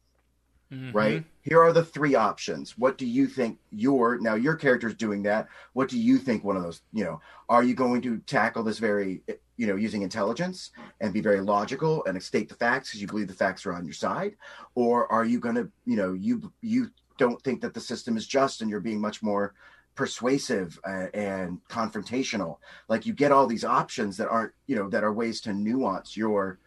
Mhm. 0.72 0.94
right? 0.94 1.24
Here 1.40 1.62
are 1.62 1.72
the 1.72 1.84
three 1.84 2.14
options. 2.14 2.76
What 2.76 2.98
do 2.98 3.06
you 3.06 3.26
think 3.26 3.58
your 3.70 4.18
now 4.18 4.34
your 4.34 4.54
character's 4.54 4.94
doing 4.94 5.22
that. 5.22 5.48
What 5.72 5.88
do 5.88 5.98
you 5.98 6.18
think 6.18 6.44
one 6.44 6.56
of 6.56 6.62
those 6.62 6.82
you 6.92 7.04
know 7.04 7.20
are 7.48 7.62
you 7.62 7.74
going 7.74 8.02
to 8.02 8.18
tackle 8.18 8.62
this 8.62 8.78
very 8.78 9.22
you 9.56 9.66
know 9.66 9.76
using 9.76 10.02
intelligence 10.02 10.70
and 11.00 11.12
be 11.12 11.22
very 11.22 11.40
logical 11.40 12.04
and 12.04 12.22
state 12.22 12.48
the 12.50 12.54
facts 12.54 12.90
because 12.90 13.00
you 13.00 13.06
believe 13.06 13.28
the 13.28 13.34
facts 13.34 13.64
are 13.64 13.72
on 13.72 13.84
your 13.84 13.94
side? 13.94 14.36
Or 14.74 15.10
are 15.10 15.24
you 15.24 15.40
going 15.40 15.54
to 15.56 15.70
you 15.86 15.96
know 15.96 16.12
you 16.12 16.52
you 16.60 16.90
don't 17.16 17.42
think 17.42 17.60
that 17.62 17.74
the 17.74 17.80
system 17.80 18.16
is 18.16 18.26
just 18.26 18.60
and 18.60 18.70
you're 18.70 18.80
being 18.80 19.00
much 19.00 19.22
more 19.22 19.54
persuasive 19.98 20.78
uh, 20.86 21.08
and 21.12 21.58
confrontational. 21.68 22.58
Like 22.88 23.04
you 23.04 23.12
get 23.12 23.32
all 23.32 23.48
these 23.48 23.64
options 23.64 24.16
that 24.18 24.28
aren't 24.28 24.52
you 24.68 24.76
know 24.76 24.88
that 24.90 25.02
are 25.02 25.12
ways 25.12 25.40
to 25.40 25.52
nuance 25.52 26.16
your 26.16 26.60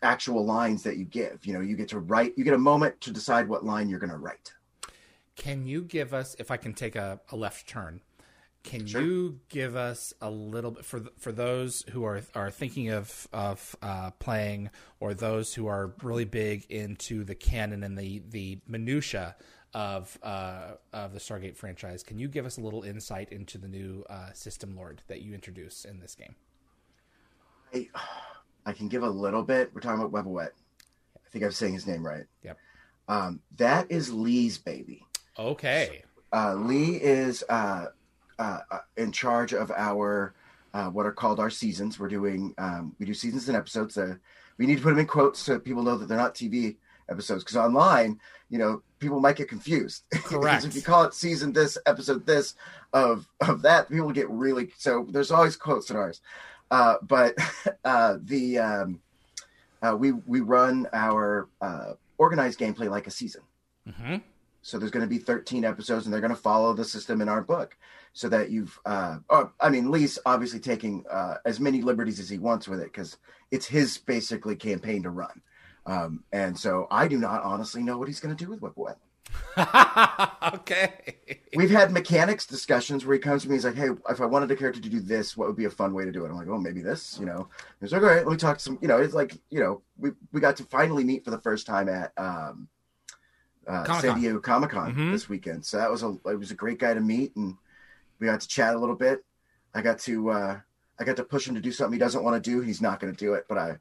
actual 0.00 0.46
lines 0.46 0.84
that 0.84 0.96
you 0.96 1.04
give. 1.06 1.44
You 1.44 1.54
know 1.54 1.60
you 1.60 1.74
get 1.74 1.88
to 1.88 1.98
write 1.98 2.34
you 2.36 2.44
get 2.44 2.54
a 2.54 2.58
moment 2.72 3.00
to 3.00 3.10
decide 3.10 3.48
what 3.48 3.64
line 3.64 3.88
you're 3.88 3.98
going 3.98 4.12
to 4.12 4.16
write. 4.16 4.54
Can 5.34 5.66
you 5.66 5.82
give 5.82 6.14
us, 6.14 6.36
if 6.38 6.50
I 6.50 6.56
can 6.56 6.74
take 6.74 6.94
a, 6.96 7.18
a 7.30 7.36
left 7.36 7.66
turn, 7.66 8.02
can 8.62 8.86
Sure. 8.86 9.00
you 9.00 9.40
give 9.48 9.74
us 9.74 10.12
a 10.20 10.30
little 10.30 10.70
bit 10.70 10.84
for 10.84 11.00
for 11.18 11.32
those 11.32 11.82
who 11.90 12.04
are 12.04 12.22
are 12.36 12.50
thinking 12.52 12.90
of 12.90 13.26
of 13.32 13.74
uh, 13.82 14.12
playing 14.20 14.70
or 15.00 15.14
those 15.14 15.54
who 15.54 15.66
are 15.66 15.94
really 16.02 16.26
big 16.26 16.66
into 16.70 17.24
the 17.24 17.34
canon 17.34 17.82
and 17.82 17.98
the 17.98 18.22
the 18.28 18.60
minutia 18.68 19.34
of 19.74 20.18
uh, 20.22 20.72
of 20.92 21.12
the 21.12 21.20
Stargate 21.20 21.56
franchise? 21.56 22.02
Can 22.02 22.18
you 22.18 22.28
give 22.28 22.44
us 22.46 22.58
a 22.58 22.60
little 22.60 22.82
insight 22.82 23.30
into 23.30 23.58
the 23.58 23.68
new 23.68 24.04
uh, 24.10 24.32
system 24.32 24.76
lord 24.76 25.02
that 25.08 25.22
you 25.22 25.32
introduce 25.34 25.84
in 25.84 26.00
this 26.00 26.14
game? 26.14 26.34
I, 27.74 27.88
I 28.66 28.72
can 28.72 28.88
give 28.88 29.02
a 29.02 29.08
little 29.10 29.42
bit 29.42 29.70
we're 29.74 29.80
talking 29.80 30.00
about 30.00 30.10
Web 30.12 30.26
Wet 30.26 30.52
i 31.16 31.28
think 31.30 31.44
i'm 31.44 31.52
saying 31.52 31.74
his 31.74 31.86
name 31.86 32.04
right 32.04 32.24
Yep. 32.42 32.58
um, 33.08 33.40
that 33.56 33.88
is 33.90 34.12
lee's 34.12 34.58
baby 34.58 35.04
Okay. 35.38 36.02
uh, 36.32 36.54
lee 36.54 36.96
is 36.96 37.44
uh, 37.48 37.86
uh, 38.40 38.58
uh, 38.70 38.78
in 38.96 39.12
charge 39.12 39.52
of 39.54 39.70
our 39.70 40.34
uh, 40.74 40.88
what 40.88 41.06
are 41.06 41.12
called 41.12 41.38
our 41.38 41.50
seasons 41.50 41.98
we're 42.00 42.08
doing 42.08 42.52
um, 42.58 42.94
we 42.98 43.06
do 43.06 43.14
seasons 43.14 43.46
and 43.48 43.56
episodes 43.56 43.96
uh, 43.96 44.16
we 44.58 44.66
need 44.66 44.76
to 44.78 44.82
put 44.82 44.90
them 44.90 44.98
in 44.98 45.06
quotes 45.06 45.38
so 45.38 45.58
people 45.60 45.84
know 45.84 45.96
that 45.96 46.08
they're 46.08 46.18
not 46.18 46.34
tv 46.34 46.76
episodes 47.08 47.44
because 47.44 47.56
online 47.56 48.18
you 48.48 48.58
know 48.58 48.82
people 49.00 49.20
might 49.20 49.36
get 49.36 49.48
confused. 49.48 50.04
Correct. 50.12 50.64
if 50.64 50.76
you 50.76 50.82
call 50.82 51.04
it 51.04 51.14
season 51.14 51.52
this, 51.52 51.76
episode 51.86 52.26
this 52.26 52.54
of 52.92 53.26
of 53.40 53.62
that, 53.62 53.88
people 53.90 54.12
get 54.12 54.30
really 54.30 54.70
so. 54.78 55.06
There's 55.08 55.32
always 55.32 55.56
quotes 55.56 55.90
in 55.90 55.96
ours, 55.96 56.20
uh, 56.70 56.96
but 57.02 57.36
uh, 57.84 58.18
the 58.22 58.58
um, 58.58 59.00
uh, 59.82 59.96
we 59.98 60.12
we 60.12 60.40
run 60.40 60.86
our 60.92 61.48
uh, 61.60 61.94
organized 62.18 62.60
gameplay 62.60 62.88
like 62.88 63.06
a 63.06 63.10
season. 63.10 63.42
Mm-hmm. 63.88 64.16
So 64.62 64.78
there's 64.78 64.90
going 64.90 65.04
to 65.04 65.08
be 65.08 65.18
13 65.18 65.64
episodes, 65.64 66.04
and 66.04 66.12
they're 66.12 66.20
going 66.20 66.34
to 66.34 66.40
follow 66.40 66.74
the 66.74 66.84
system 66.84 67.22
in 67.22 67.30
our 67.30 67.40
book, 67.40 67.76
so 68.12 68.28
that 68.28 68.50
you've. 68.50 68.78
Uh, 68.84 69.18
oh, 69.30 69.50
I 69.58 69.70
mean, 69.70 69.90
Lee's 69.90 70.18
obviously 70.26 70.60
taking 70.60 71.04
uh, 71.10 71.36
as 71.46 71.58
many 71.58 71.80
liberties 71.80 72.20
as 72.20 72.28
he 72.28 72.38
wants 72.38 72.68
with 72.68 72.80
it 72.80 72.92
because 72.92 73.16
it's 73.50 73.66
his 73.66 73.96
basically 73.96 74.56
campaign 74.56 75.02
to 75.04 75.10
run. 75.10 75.40
Um, 75.90 76.22
and 76.32 76.56
so 76.56 76.86
I 76.90 77.08
do 77.08 77.18
not 77.18 77.42
honestly 77.42 77.82
know 77.82 77.98
what 77.98 78.06
he's 78.06 78.20
going 78.20 78.36
to 78.36 78.44
do 78.44 78.48
with 78.48 78.60
Wepwawet. 78.60 78.94
okay. 80.54 81.16
We've 81.56 81.70
had 81.70 81.90
mechanics 81.90 82.46
discussions 82.46 83.04
where 83.04 83.14
he 83.14 83.20
comes 83.20 83.42
to 83.42 83.48
me, 83.48 83.56
he's 83.56 83.64
like, 83.64 83.74
Hey, 83.74 83.88
if 84.08 84.20
I 84.20 84.26
wanted 84.26 84.50
a 84.52 84.56
character 84.56 84.80
to 84.80 84.88
do 84.88 85.00
this, 85.00 85.36
what 85.36 85.48
would 85.48 85.56
be 85.56 85.64
a 85.64 85.70
fun 85.70 85.92
way 85.92 86.04
to 86.04 86.12
do 86.12 86.24
it? 86.24 86.28
I'm 86.28 86.36
like, 86.36 86.48
Oh, 86.48 86.58
maybe 86.58 86.80
this, 86.80 87.18
you 87.18 87.26
know. 87.26 87.48
He's 87.80 87.92
like, 87.92 88.02
All 88.02 88.08
right, 88.08 88.24
let 88.24 88.30
me 88.30 88.36
talk 88.36 88.58
to 88.58 88.62
some, 88.62 88.78
you 88.80 88.86
know, 88.88 88.98
it's 88.98 89.14
like, 89.14 89.36
you 89.50 89.58
know, 89.60 89.82
we, 89.98 90.10
we 90.32 90.40
got 90.40 90.56
to 90.58 90.64
finally 90.64 91.02
meet 91.02 91.24
for 91.24 91.32
the 91.32 91.40
first 91.40 91.66
time 91.66 91.88
at 91.88 92.12
um, 92.16 92.68
uh, 93.66 93.84
San 94.00 94.10
Diego 94.20 94.38
Comic 94.38 94.70
Con 94.70 94.94
Mhm. 94.94 95.10
this 95.10 95.28
weekend. 95.28 95.64
So 95.66 95.76
that 95.76 95.90
was 95.90 96.04
a, 96.04 96.16
it 96.26 96.38
was 96.38 96.52
a 96.52 96.54
great 96.56 96.78
guy 96.78 96.94
to 96.94 97.00
meet 97.00 97.34
and 97.34 97.56
we 98.20 98.26
got 98.26 98.40
to 98.40 98.48
chat 98.48 98.74
a 98.74 98.78
little 98.78 98.96
bit. 98.96 99.24
I 99.74 99.82
got 99.82 99.98
to, 100.00 100.30
uh, 100.30 100.60
I 101.00 101.04
got 101.04 101.16
to 101.16 101.24
push 101.24 101.48
him 101.48 101.54
to 101.56 101.60
do 101.60 101.72
something 101.72 101.94
he 101.94 101.98
doesn't 101.98 102.22
want 102.22 102.42
to 102.42 102.50
do. 102.50 102.60
He's 102.60 102.80
not 102.80 103.00
going 103.00 103.12
to 103.12 103.18
do 103.18 103.34
it, 103.34 103.46
but 103.48 103.58
I, 103.58 103.78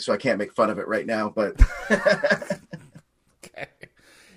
so 0.00 0.12
I 0.12 0.16
can't 0.16 0.38
make 0.38 0.52
fun 0.52 0.70
of 0.70 0.78
it 0.78 0.88
right 0.88 1.06
now, 1.06 1.28
but 1.28 1.60
Okay. 3.44 3.68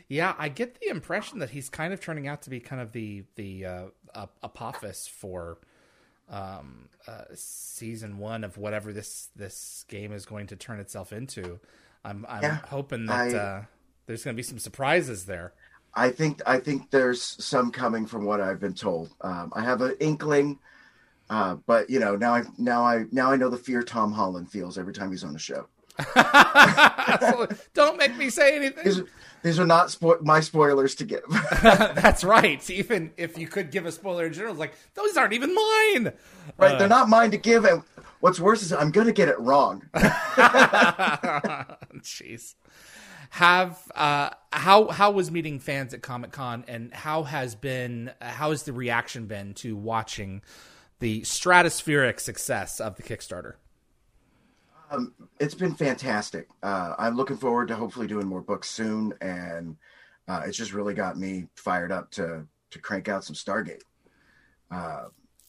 Yeah, 0.07 0.35
I 0.37 0.49
get 0.49 0.79
the 0.79 0.87
impression 0.89 1.39
that 1.39 1.49
he's 1.51 1.69
kind 1.69 1.93
of 1.93 2.01
turning 2.01 2.27
out 2.27 2.41
to 2.43 2.49
be 2.49 2.59
kind 2.59 2.81
of 2.81 2.91
the 2.91 3.23
the 3.35 3.65
uh, 3.65 3.85
apophis 4.43 5.07
for 5.07 5.57
um, 6.29 6.89
uh, 7.07 7.23
season 7.33 8.17
one 8.19 8.43
of 8.43 8.57
whatever 8.57 8.93
this 8.93 9.29
this 9.35 9.85
game 9.87 10.11
is 10.11 10.25
going 10.25 10.47
to 10.47 10.55
turn 10.55 10.79
itself 10.79 11.13
into. 11.13 11.59
I'm 12.03 12.25
I'm 12.29 12.43
Yeah, 12.43 12.59
hoping 12.65 13.07
that 13.07 13.33
I- 13.33 13.33
uh, 13.33 13.61
there's 14.07 14.23
going 14.23 14.35
to 14.35 14.39
be 14.39 14.43
some 14.43 14.59
surprises 14.59 15.25
there. 15.25 15.53
I 15.93 16.09
think 16.11 16.41
I 16.45 16.59
think 16.59 16.91
there's 16.91 17.21
some 17.21 17.71
coming 17.71 18.05
from 18.05 18.25
what 18.25 18.41
I've 18.41 18.59
been 18.59 18.73
told. 18.73 19.13
Um, 19.21 19.51
I 19.55 19.61
have 19.63 19.81
an 19.81 19.95
inkling, 19.99 20.59
uh, 21.29 21.55
but 21.65 21.89
you 21.89 21.99
know 21.99 22.15
now 22.15 22.33
I 22.35 22.43
now 22.57 22.83
I 22.83 23.05
now 23.11 23.31
I 23.31 23.35
know 23.35 23.49
the 23.49 23.57
fear 23.57 23.83
Tom 23.83 24.11
Holland 24.11 24.49
feels 24.51 24.77
every 24.77 24.93
time 24.93 25.11
he's 25.11 25.23
on 25.23 25.33
the 25.33 25.39
show. 25.39 25.67
So, 26.13 27.47
don't 27.73 27.97
make 27.97 28.17
me 28.17 28.29
say 28.29 28.55
anything. 28.57 28.83
These, 28.83 29.01
these 29.43 29.59
are 29.59 29.65
not 29.65 29.87
spo- 29.87 30.21
my 30.21 30.41
spoilers 30.41 30.93
to 30.95 31.05
give. 31.05 31.21
That's 31.63 32.23
right. 32.25 32.69
Even 32.69 33.11
if 33.15 33.37
you 33.37 33.47
could 33.47 33.71
give 33.71 33.85
a 33.85 33.91
spoiler 33.93 34.25
in 34.25 34.33
general, 34.33 34.51
it's 34.51 34.59
like 34.59 34.73
those 34.95 35.15
aren't 35.15 35.31
even 35.33 35.55
mine. 35.55 36.11
right? 36.57 36.73
Uh, 36.73 36.77
They're 36.79 36.89
not 36.89 37.07
mine 37.07 37.31
to 37.31 37.37
give, 37.37 37.63
and 37.63 37.81
what's 38.19 38.39
worse 38.41 38.61
is 38.61 38.73
I'm 38.73 38.91
gonna 38.91 39.13
get 39.13 39.29
it 39.29 39.39
wrong. 39.39 39.83
Jeez. 42.01 42.55
Have 43.31 43.79
uh 43.95 44.29
how 44.53 44.87
how 44.89 45.11
was 45.11 45.31
meeting 45.31 45.59
fans 45.59 45.93
at 45.93 46.01
Comic 46.01 46.31
Con 46.31 46.63
and 46.67 46.93
how 46.93 47.23
has 47.23 47.55
been 47.55 48.11
how 48.21 48.51
has 48.51 48.63
the 48.63 48.71
reaction 48.73 49.25
been 49.27 49.53
to 49.55 49.75
watching 49.75 50.41
the 50.99 51.21
stratospheric 51.21 52.19
success 52.19 52.79
of 52.79 52.95
the 52.95 53.03
Kickstarter? 53.03 53.55
it's 55.39 55.55
been 55.55 55.75
fantastic. 55.75 56.47
Uh, 56.63 56.93
I'm 56.97 57.15
looking 57.15 57.37
forward 57.37 57.67
to 57.69 57.75
hopefully 57.75 58.07
doing 58.07 58.27
more 58.27 58.41
books 58.41 58.69
soon, 58.69 59.13
and 59.21 59.75
uh, 60.27 60.43
it's 60.45 60.57
just 60.57 60.73
really 60.73 60.93
got 60.93 61.17
me 61.17 61.47
fired 61.55 61.91
up 61.91 62.11
to 62.11 62.45
to 62.71 62.79
crank 62.79 63.07
out 63.07 63.23
some 63.23 63.35
Stargate. 63.35 63.81
Uh, 64.71 65.05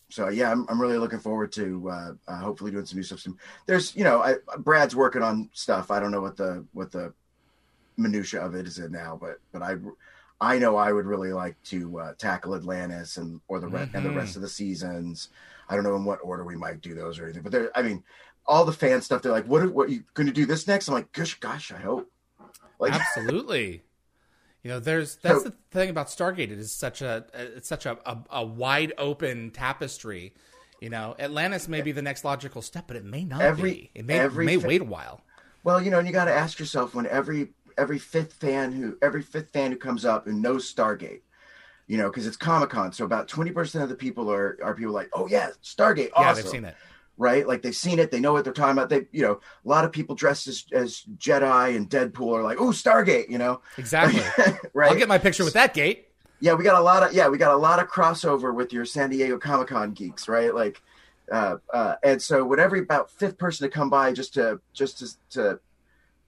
so 0.08 0.28
yeah, 0.28 0.50
I'm, 0.50 0.66
I'm 0.68 0.80
really 0.80 0.98
looking 0.98 1.18
forward 1.18 1.52
to 1.52 1.90
uh, 1.90 2.12
uh, 2.28 2.38
hopefully 2.38 2.70
doing 2.70 2.86
some 2.86 2.96
new 2.96 3.02
stuff 3.02 3.20
soon. 3.20 3.36
There's 3.66 3.94
you 3.96 4.04
know 4.04 4.22
I, 4.22 4.36
Brad's 4.58 4.96
working 4.96 5.22
on 5.22 5.50
stuff. 5.52 5.90
I 5.90 6.00
don't 6.00 6.12
know 6.12 6.20
what 6.20 6.36
the 6.36 6.64
what 6.72 6.92
the 6.92 7.12
minutia 7.96 8.40
of 8.40 8.54
it 8.54 8.66
is 8.66 8.78
now, 8.78 9.18
but 9.20 9.38
but 9.52 9.62
I 9.62 9.76
I 10.40 10.58
know 10.58 10.76
I 10.76 10.92
would 10.92 11.06
really 11.06 11.32
like 11.32 11.56
to 11.64 11.98
uh, 11.98 12.12
tackle 12.18 12.54
Atlantis 12.54 13.16
and 13.16 13.40
or 13.48 13.58
the 13.60 13.68
re- 13.68 13.88
and 13.94 14.04
the 14.04 14.10
rest 14.10 14.36
of 14.36 14.42
the 14.42 14.48
seasons. 14.48 15.30
I 15.68 15.74
don't 15.74 15.84
know 15.84 15.96
in 15.96 16.04
what 16.04 16.18
order 16.22 16.44
we 16.44 16.56
might 16.56 16.80
do 16.80 16.94
those 16.94 17.18
or 17.18 17.24
anything, 17.24 17.42
but 17.42 17.52
there. 17.52 17.70
I 17.74 17.82
mean, 17.82 18.04
all 18.46 18.64
the 18.64 18.72
fan 18.72 19.00
stuff. 19.02 19.22
They're 19.22 19.32
like, 19.32 19.46
"What? 19.46 19.62
are- 19.62 19.70
What 19.70 19.88
are 19.88 19.92
you 19.92 20.04
going 20.14 20.26
to 20.26 20.32
do 20.32 20.44
this 20.46 20.66
next?" 20.66 20.88
I'm 20.88 20.94
like, 20.94 21.10
"Gosh, 21.12 21.40
gosh, 21.40 21.72
I 21.72 21.78
hope." 21.78 22.10
Like, 22.78 22.92
Absolutely. 23.00 23.82
You 24.62 24.72
know, 24.72 24.80
there's 24.80 25.16
that's 25.16 25.44
the 25.44 25.54
thing 25.70 25.90
about 25.90 26.08
Stargate. 26.08 26.50
It 26.50 26.58
is 26.58 26.72
such 26.72 27.00
a 27.00 27.24
it's 27.32 27.68
such 27.68 27.86
a, 27.86 27.98
a, 28.04 28.18
a 28.30 28.44
wide 28.44 28.92
open 28.98 29.50
tapestry. 29.52 30.34
You 30.80 30.90
know, 30.90 31.14
Atlantis 31.18 31.68
may 31.68 31.80
be 31.80 31.92
the 31.92 32.02
next 32.02 32.24
logical 32.24 32.60
step, 32.62 32.86
but 32.88 32.96
it 32.96 33.04
may 33.04 33.24
not 33.24 33.40
Every- 33.40 33.70
be. 33.72 33.90
It 33.94 34.04
may 34.04 34.18
every 34.18 34.44
may 34.44 34.58
fa- 34.58 34.66
wait 34.68 34.80
a 34.82 34.84
while. 34.84 35.22
well, 35.64 35.80
you 35.82 35.90
know, 35.90 35.98
and 35.98 36.06
you 36.06 36.12
got 36.12 36.26
to 36.26 36.32
ask 36.34 36.58
yourself 36.58 36.94
when 36.94 37.06
every 37.06 37.48
every 37.78 37.98
fifth 37.98 38.34
fan 38.34 38.72
who 38.72 38.96
every 39.02 39.22
fifth 39.22 39.50
fan 39.52 39.70
who 39.70 39.76
comes 39.76 40.04
up 40.04 40.26
and 40.26 40.40
knows 40.42 40.72
Stargate, 40.72 41.22
you 41.86 41.96
know, 41.96 42.08
because 42.08 42.26
it's 42.26 42.36
Comic 42.36 42.70
Con, 42.70 42.92
so 42.92 43.04
about 43.04 43.28
twenty 43.28 43.50
percent 43.50 43.82
of 43.84 43.88
the 43.88 43.96
people 43.96 44.30
are 44.30 44.58
are 44.62 44.74
people 44.74 44.92
like, 44.94 45.10
"Oh 45.12 45.26
yeah, 45.28 45.50
Stargate, 45.62 46.10
awesome." 46.14 46.24
Yeah, 46.24 46.32
they've 46.34 46.48
seen 46.48 46.64
it. 46.64 46.76
right? 47.16 47.46
Like 47.46 47.62
they've 47.62 47.74
seen 47.74 47.98
it, 47.98 48.10
they 48.10 48.20
know 48.20 48.32
what 48.32 48.44
they're 48.44 48.52
talking 48.52 48.72
about. 48.72 48.88
They, 48.90 49.06
you 49.12 49.22
know, 49.22 49.40
a 49.64 49.68
lot 49.68 49.84
of 49.84 49.92
people 49.92 50.14
dressed 50.14 50.48
as, 50.48 50.64
as 50.72 51.02
Jedi 51.16 51.76
and 51.76 51.88
Deadpool 51.88 52.36
are 52.36 52.42
like, 52.42 52.60
"Oh, 52.60 52.70
Stargate," 52.70 53.28
you 53.30 53.38
know, 53.38 53.60
Exactly. 53.78 54.22
right? 54.74 54.90
I'll 54.90 54.98
get 54.98 55.08
my 55.08 55.18
picture 55.18 55.44
with 55.44 55.54
that 55.54 55.72
gate. 55.74 56.08
yeah, 56.40 56.54
we 56.54 56.64
got 56.64 56.78
a 56.78 56.84
lot 56.84 57.02
of 57.02 57.12
yeah, 57.14 57.28
we 57.28 57.38
got 57.38 57.52
a 57.52 57.56
lot 57.56 57.80
of 57.80 57.88
crossover 57.88 58.54
with 58.54 58.72
your 58.72 58.84
San 58.84 59.10
Diego 59.10 59.38
Comic 59.38 59.68
Con 59.68 59.92
geeks, 59.92 60.28
right? 60.28 60.54
Like, 60.54 60.82
uh, 61.32 61.56
uh, 61.72 61.94
and 62.02 62.20
so 62.20 62.44
when 62.44 62.60
every 62.60 62.80
about 62.80 63.10
fifth 63.10 63.38
person 63.38 63.66
to 63.66 63.72
come 63.74 63.88
by 63.88 64.12
just 64.12 64.34
to 64.34 64.60
just 64.74 64.98
to, 64.98 65.08
to 65.30 65.60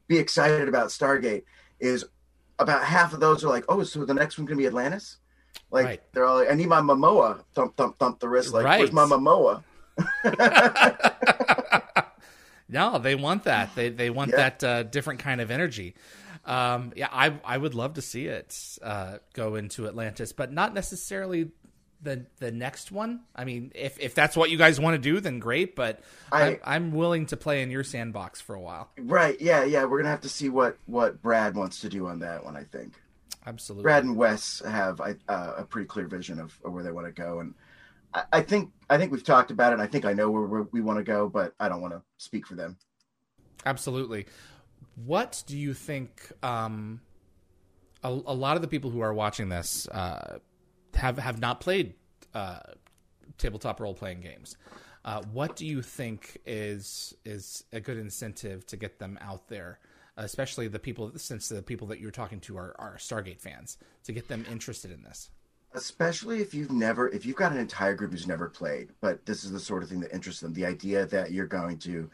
be 0.08 0.18
excited 0.18 0.68
about 0.68 0.88
Stargate 0.88 1.44
is 1.78 2.04
about 2.58 2.82
half 2.82 3.12
of 3.12 3.20
those 3.20 3.44
are 3.44 3.48
like, 3.48 3.64
oh, 3.68 3.82
so 3.84 4.04
the 4.04 4.14
next 4.14 4.36
one's 4.38 4.48
gonna 4.48 4.58
be 4.58 4.66
Atlantis. 4.66 5.18
Like 5.70 5.84
Right. 5.86 6.02
they're 6.12 6.24
all 6.24 6.36
like, 6.38 6.50
I 6.50 6.54
need 6.54 6.68
my 6.68 6.80
Momoa, 6.80 7.44
thump 7.54 7.76
thump 7.76 7.98
thump 7.98 8.18
the 8.20 8.28
wrist, 8.28 8.52
like, 8.52 8.64
Right. 8.64 8.80
where's 8.80 8.92
my 8.92 9.04
Momoa? 9.04 9.62
No, 12.70 12.98
they 12.98 13.14
want 13.14 13.44
that. 13.44 13.74
They 13.74 13.88
they 13.88 14.10
want 14.10 14.30
Yeah. 14.30 14.36
that 14.36 14.64
uh, 14.64 14.82
different 14.82 15.20
kind 15.20 15.40
of 15.40 15.50
energy. 15.50 15.94
Um, 16.44 16.92
yeah, 16.94 17.08
I 17.10 17.38
I 17.42 17.56
would 17.56 17.74
love 17.74 17.94
to 17.94 18.02
see 18.02 18.26
it 18.26 18.78
uh, 18.82 19.18
go 19.32 19.54
into 19.54 19.86
Atlantis, 19.88 20.32
but 20.32 20.52
not 20.52 20.74
necessarily 20.74 21.50
the 22.02 22.26
the 22.38 22.52
next 22.52 22.92
one. 22.92 23.22
I 23.34 23.44
mean, 23.44 23.72
if 23.74 23.98
if 24.00 24.14
that's 24.14 24.36
what 24.36 24.50
you 24.50 24.58
guys 24.58 24.78
want 24.80 24.94
to 24.94 24.98
do, 25.00 25.20
then 25.20 25.38
great. 25.38 25.74
But 25.74 26.00
I, 26.30 26.42
I- 26.42 26.60
I'm 26.76 26.92
willing 26.92 27.26
to 27.26 27.36
play 27.36 27.62
in 27.62 27.70
your 27.70 27.82
sandbox 27.84 28.40
for 28.40 28.54
a 28.54 28.60
while. 28.60 28.90
Right. 28.98 29.40
Yeah. 29.40 29.64
Yeah. 29.64 29.84
We're 29.84 29.98
gonna 29.98 30.10
have 30.10 30.20
to 30.22 30.28
see 30.28 30.48
what 30.48 30.78
what 30.86 31.20
Brad 31.22 31.54
wants 31.56 31.80
to 31.80 31.88
do 31.88 32.06
on 32.06 32.20
that 32.20 32.44
one. 32.44 32.56
I 32.56 32.64
think 32.64 32.94
Absolutely. 33.46 33.82
Brad 33.82 34.04
and 34.04 34.16
Wes 34.16 34.62
have 34.66 35.00
uh, 35.00 35.14
a 35.28 35.64
pretty 35.64 35.86
clear 35.86 36.06
vision 36.06 36.38
of, 36.38 36.58
of 36.64 36.72
where 36.72 36.82
they 36.84 36.92
want 36.92 37.06
to 37.06 37.12
go, 37.12 37.40
and 37.40 37.54
I, 38.14 38.24
I 38.34 38.40
think 38.42 38.70
I 38.90 38.98
think 38.98 39.10
we've 39.10 39.24
talked 39.24 39.50
about 39.50 39.72
it. 39.72 39.74
and 39.74 39.82
I 39.82 39.86
think 39.86 40.04
I 40.04 40.12
know 40.12 40.30
where, 40.30 40.42
where 40.42 40.62
we 40.70 40.80
want 40.80 40.98
to 40.98 41.04
go, 41.04 41.28
but 41.28 41.54
I 41.58 41.68
don't 41.68 41.80
want 41.80 41.94
to 41.94 42.02
speak 42.18 42.46
for 42.46 42.54
them. 42.54 42.76
Absolutely. 43.66 44.26
What 44.94 45.42
do 45.46 45.56
you 45.56 45.74
think? 45.74 46.30
Um, 46.42 47.00
a, 48.04 48.08
a 48.08 48.34
lot 48.34 48.54
of 48.56 48.62
the 48.62 48.68
people 48.68 48.90
who 48.90 49.00
are 49.00 49.12
watching 49.12 49.48
this 49.48 49.88
uh, 49.88 50.38
have 50.98 51.18
have 51.18 51.40
not 51.40 51.60
played 51.60 51.94
uh, 52.34 52.60
tabletop 53.38 53.80
role 53.80 53.94
playing 53.94 54.20
games. 54.20 54.56
Uh, 55.04 55.22
what 55.32 55.56
do 55.56 55.64
you 55.64 55.80
think 55.80 56.38
is 56.44 57.14
is 57.24 57.64
a 57.72 57.80
good 57.80 57.96
incentive 57.96 58.66
to 58.66 58.76
get 58.76 58.98
them 58.98 59.18
out 59.22 59.48
there, 59.48 59.78
especially 60.16 60.68
the 60.68 60.78
people 60.78 61.12
since 61.16 61.48
the 61.48 61.62
people 61.62 61.86
that 61.86 62.00
you're 62.00 62.10
talking 62.10 62.40
to 62.40 62.58
are, 62.58 62.74
are 62.78 62.96
Stargate 62.98 63.40
fans, 63.40 63.78
to 64.04 64.12
get 64.12 64.28
them 64.28 64.44
interested 64.50 64.90
in 64.90 65.02
this? 65.02 65.30
especially 65.74 66.40
if 66.40 66.54
you've 66.54 66.72
never 66.72 67.08
if 67.08 67.26
you've 67.26 67.36
got 67.36 67.52
an 67.52 67.58
entire 67.58 67.94
group 67.94 68.10
who's 68.10 68.26
never 68.26 68.48
played 68.48 68.88
but 69.00 69.24
this 69.26 69.44
is 69.44 69.52
the 69.52 69.60
sort 69.60 69.82
of 69.82 69.88
thing 69.88 70.00
that 70.00 70.12
interests 70.14 70.40
them 70.40 70.52
the 70.54 70.64
idea 70.64 71.04
that 71.06 71.30
you're 71.30 71.46
going 71.46 71.76
to 71.76 72.08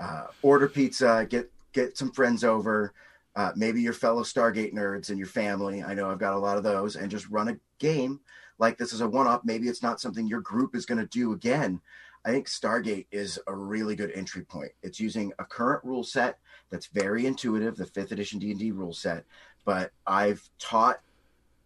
uh, 0.00 0.26
order 0.42 0.66
pizza 0.66 1.26
get 1.28 1.50
get 1.72 1.98
some 1.98 2.10
friends 2.10 2.44
over 2.44 2.92
uh, 3.36 3.52
maybe 3.56 3.82
your 3.82 3.92
fellow 3.92 4.22
stargate 4.22 4.72
nerds 4.72 5.08
and 5.08 5.18
your 5.18 5.26
family. 5.26 5.82
I 5.82 5.94
know 5.94 6.10
i've 6.10 6.18
got 6.18 6.34
a 6.34 6.38
lot 6.38 6.56
of 6.56 6.64
those. 6.64 6.96
And 6.96 7.10
just 7.10 7.28
run 7.28 7.48
a 7.48 7.58
game 7.78 8.20
like 8.58 8.78
this 8.78 8.92
is 8.92 9.00
a 9.00 9.08
one-off. 9.08 9.42
Maybe 9.44 9.68
it's 9.68 9.82
not 9.82 10.00
something 10.00 10.26
your 10.26 10.40
group 10.40 10.74
is 10.74 10.86
going 10.86 11.00
to 11.00 11.06
do 11.06 11.32
again. 11.32 11.80
I 12.24 12.30
think 12.30 12.46
stargate 12.46 13.06
is 13.10 13.38
a 13.46 13.54
really 13.54 13.96
good 13.96 14.12
entry 14.14 14.42
point. 14.42 14.72
It's 14.82 15.00
using 15.00 15.32
a 15.38 15.44
current 15.44 15.84
rule 15.84 16.04
set 16.04 16.38
that's 16.70 16.86
very 16.86 17.26
intuitive 17.26 17.76
the 17.76 17.86
fifth 17.86 18.12
edition 18.12 18.38
d&d 18.38 18.70
rule 18.72 18.94
set. 18.94 19.24
But 19.64 19.92
i've 20.06 20.48
taught 20.58 21.00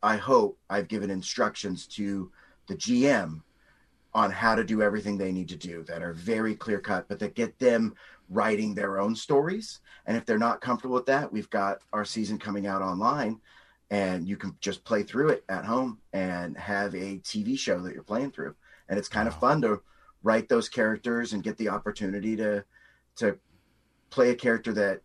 I 0.02 0.16
hope 0.16 0.58
I've 0.70 0.88
given 0.88 1.10
instructions 1.10 1.86
to 1.88 2.30
the 2.68 2.76
GM 2.76 3.42
on 4.14 4.30
how 4.30 4.54
to 4.54 4.64
do 4.64 4.82
everything 4.82 5.18
they 5.18 5.32
need 5.32 5.48
to 5.48 5.56
do 5.56 5.82
that 5.84 6.02
are 6.02 6.12
very 6.12 6.54
clear 6.54 6.80
cut, 6.80 7.08
but 7.08 7.18
that 7.18 7.34
get 7.34 7.58
them 7.58 7.94
writing 8.28 8.74
their 8.74 8.98
own 8.98 9.14
stories. 9.14 9.80
And 10.06 10.16
if 10.16 10.24
they're 10.24 10.38
not 10.38 10.60
comfortable 10.60 10.94
with 10.96 11.06
that, 11.06 11.32
we've 11.32 11.50
got 11.50 11.78
our 11.92 12.04
season 12.04 12.38
coming 12.38 12.66
out 12.66 12.82
online 12.82 13.40
and 13.90 14.28
you 14.28 14.36
can 14.36 14.54
just 14.60 14.84
play 14.84 15.02
through 15.02 15.30
it 15.30 15.44
at 15.48 15.64
home 15.64 15.98
and 16.12 16.56
have 16.58 16.94
a 16.94 17.18
TV 17.18 17.58
show 17.58 17.80
that 17.80 17.94
you're 17.94 18.02
playing 18.02 18.30
through. 18.30 18.54
And 18.88 18.98
it's 18.98 19.08
kind 19.08 19.26
Wow. 19.26 19.34
of 19.34 19.40
fun 19.40 19.62
to 19.62 19.80
write 20.22 20.48
those 20.48 20.68
characters 20.68 21.32
and 21.32 21.42
get 21.42 21.56
the 21.56 21.68
opportunity 21.68 22.36
to 22.36 22.64
to 23.16 23.38
play 24.10 24.30
a 24.30 24.34
character 24.34 24.72
that 24.72 25.00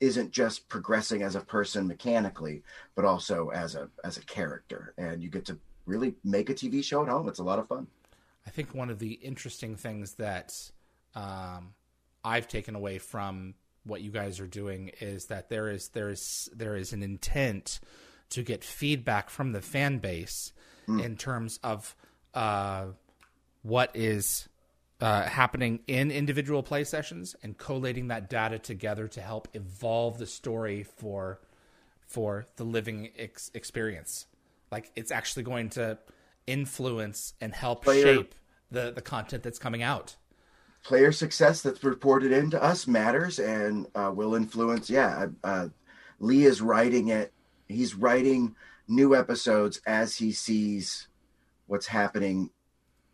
isn't 0.00 0.30
just 0.30 0.68
progressing 0.68 1.22
as 1.22 1.34
a 1.34 1.40
person 1.40 1.86
mechanically, 1.88 2.62
but 2.94 3.04
also 3.04 3.48
as 3.48 3.74
a 3.74 3.88
as 4.04 4.16
a 4.16 4.22
character. 4.22 4.94
And 4.98 5.22
you 5.22 5.30
get 5.30 5.44
to 5.46 5.58
really 5.86 6.14
make 6.24 6.50
a 6.50 6.54
TV 6.54 6.84
show 6.84 7.02
at 7.02 7.08
home. 7.08 7.28
It's 7.28 7.38
a 7.40 7.44
lot 7.44 7.58
of 7.58 7.66
fun. 7.68 7.86
I 8.46 8.50
think 8.50 8.74
one 8.74 8.90
of 8.90 8.98
the 8.98 9.12
interesting 9.14 9.76
things 9.76 10.14
that 10.14 10.70
um, 11.14 11.74
I've 12.24 12.48
taken 12.48 12.74
away 12.74 12.98
from 12.98 13.54
what 13.84 14.00
you 14.02 14.10
guys 14.10 14.38
are 14.40 14.46
doing 14.46 14.90
is 15.00 15.26
that 15.26 15.48
there 15.48 15.70
is 15.70 15.88
there 15.88 16.10
is 16.10 16.48
there 16.54 16.76
is 16.76 16.92
an 16.92 17.02
intent 17.02 17.80
to 18.30 18.42
get 18.42 18.62
feedback 18.62 19.30
from 19.30 19.52
the 19.52 19.62
fan 19.62 19.98
base 19.98 20.52
in 20.88 21.16
terms 21.16 21.58
of 21.62 21.94
uh, 22.34 22.86
what 23.62 23.90
is 23.94 24.48
uh, 25.00 25.22
happening 25.24 25.80
in 25.86 26.10
individual 26.10 26.62
play 26.62 26.82
sessions 26.82 27.36
and 27.42 27.58
collating 27.58 28.08
that 28.08 28.30
data 28.30 28.58
together 28.58 29.06
to 29.08 29.20
help 29.20 29.48
evolve 29.54 30.16
the 30.18 30.26
story 30.26 30.82
for 30.82 31.40
for 32.06 32.46
the 32.56 32.64
living 32.64 33.10
ex- 33.18 33.50
experience. 33.52 34.24
Like 34.72 34.90
it's 34.96 35.10
actually 35.10 35.42
going 35.42 35.68
to 35.70 35.98
influence 36.46 37.34
and 37.40 37.52
help 37.54 37.84
Player- 37.84 38.02
shape 38.16 38.34
the 38.70 38.90
the 38.90 39.02
content 39.02 39.42
that's 39.42 39.58
coming 39.58 39.82
out. 39.82 40.16
Player 40.82 41.12
success 41.12 41.60
that's 41.62 41.84
reported 41.84 42.32
into 42.32 42.62
us 42.62 42.86
matters 42.86 43.38
and 43.38 43.86
uh, 43.94 44.10
will 44.14 44.34
influence. 44.34 44.88
Yeah, 44.88 45.26
uh, 45.44 45.68
Lee 46.20 46.44
is 46.44 46.60
writing 46.60 47.08
it. 47.08 47.32
He's 47.68 47.94
writing 47.94 48.54
new 48.88 49.14
episodes 49.14 49.80
as 49.86 50.16
he 50.16 50.32
sees 50.32 51.08
what's 51.66 51.86
happening 51.86 52.50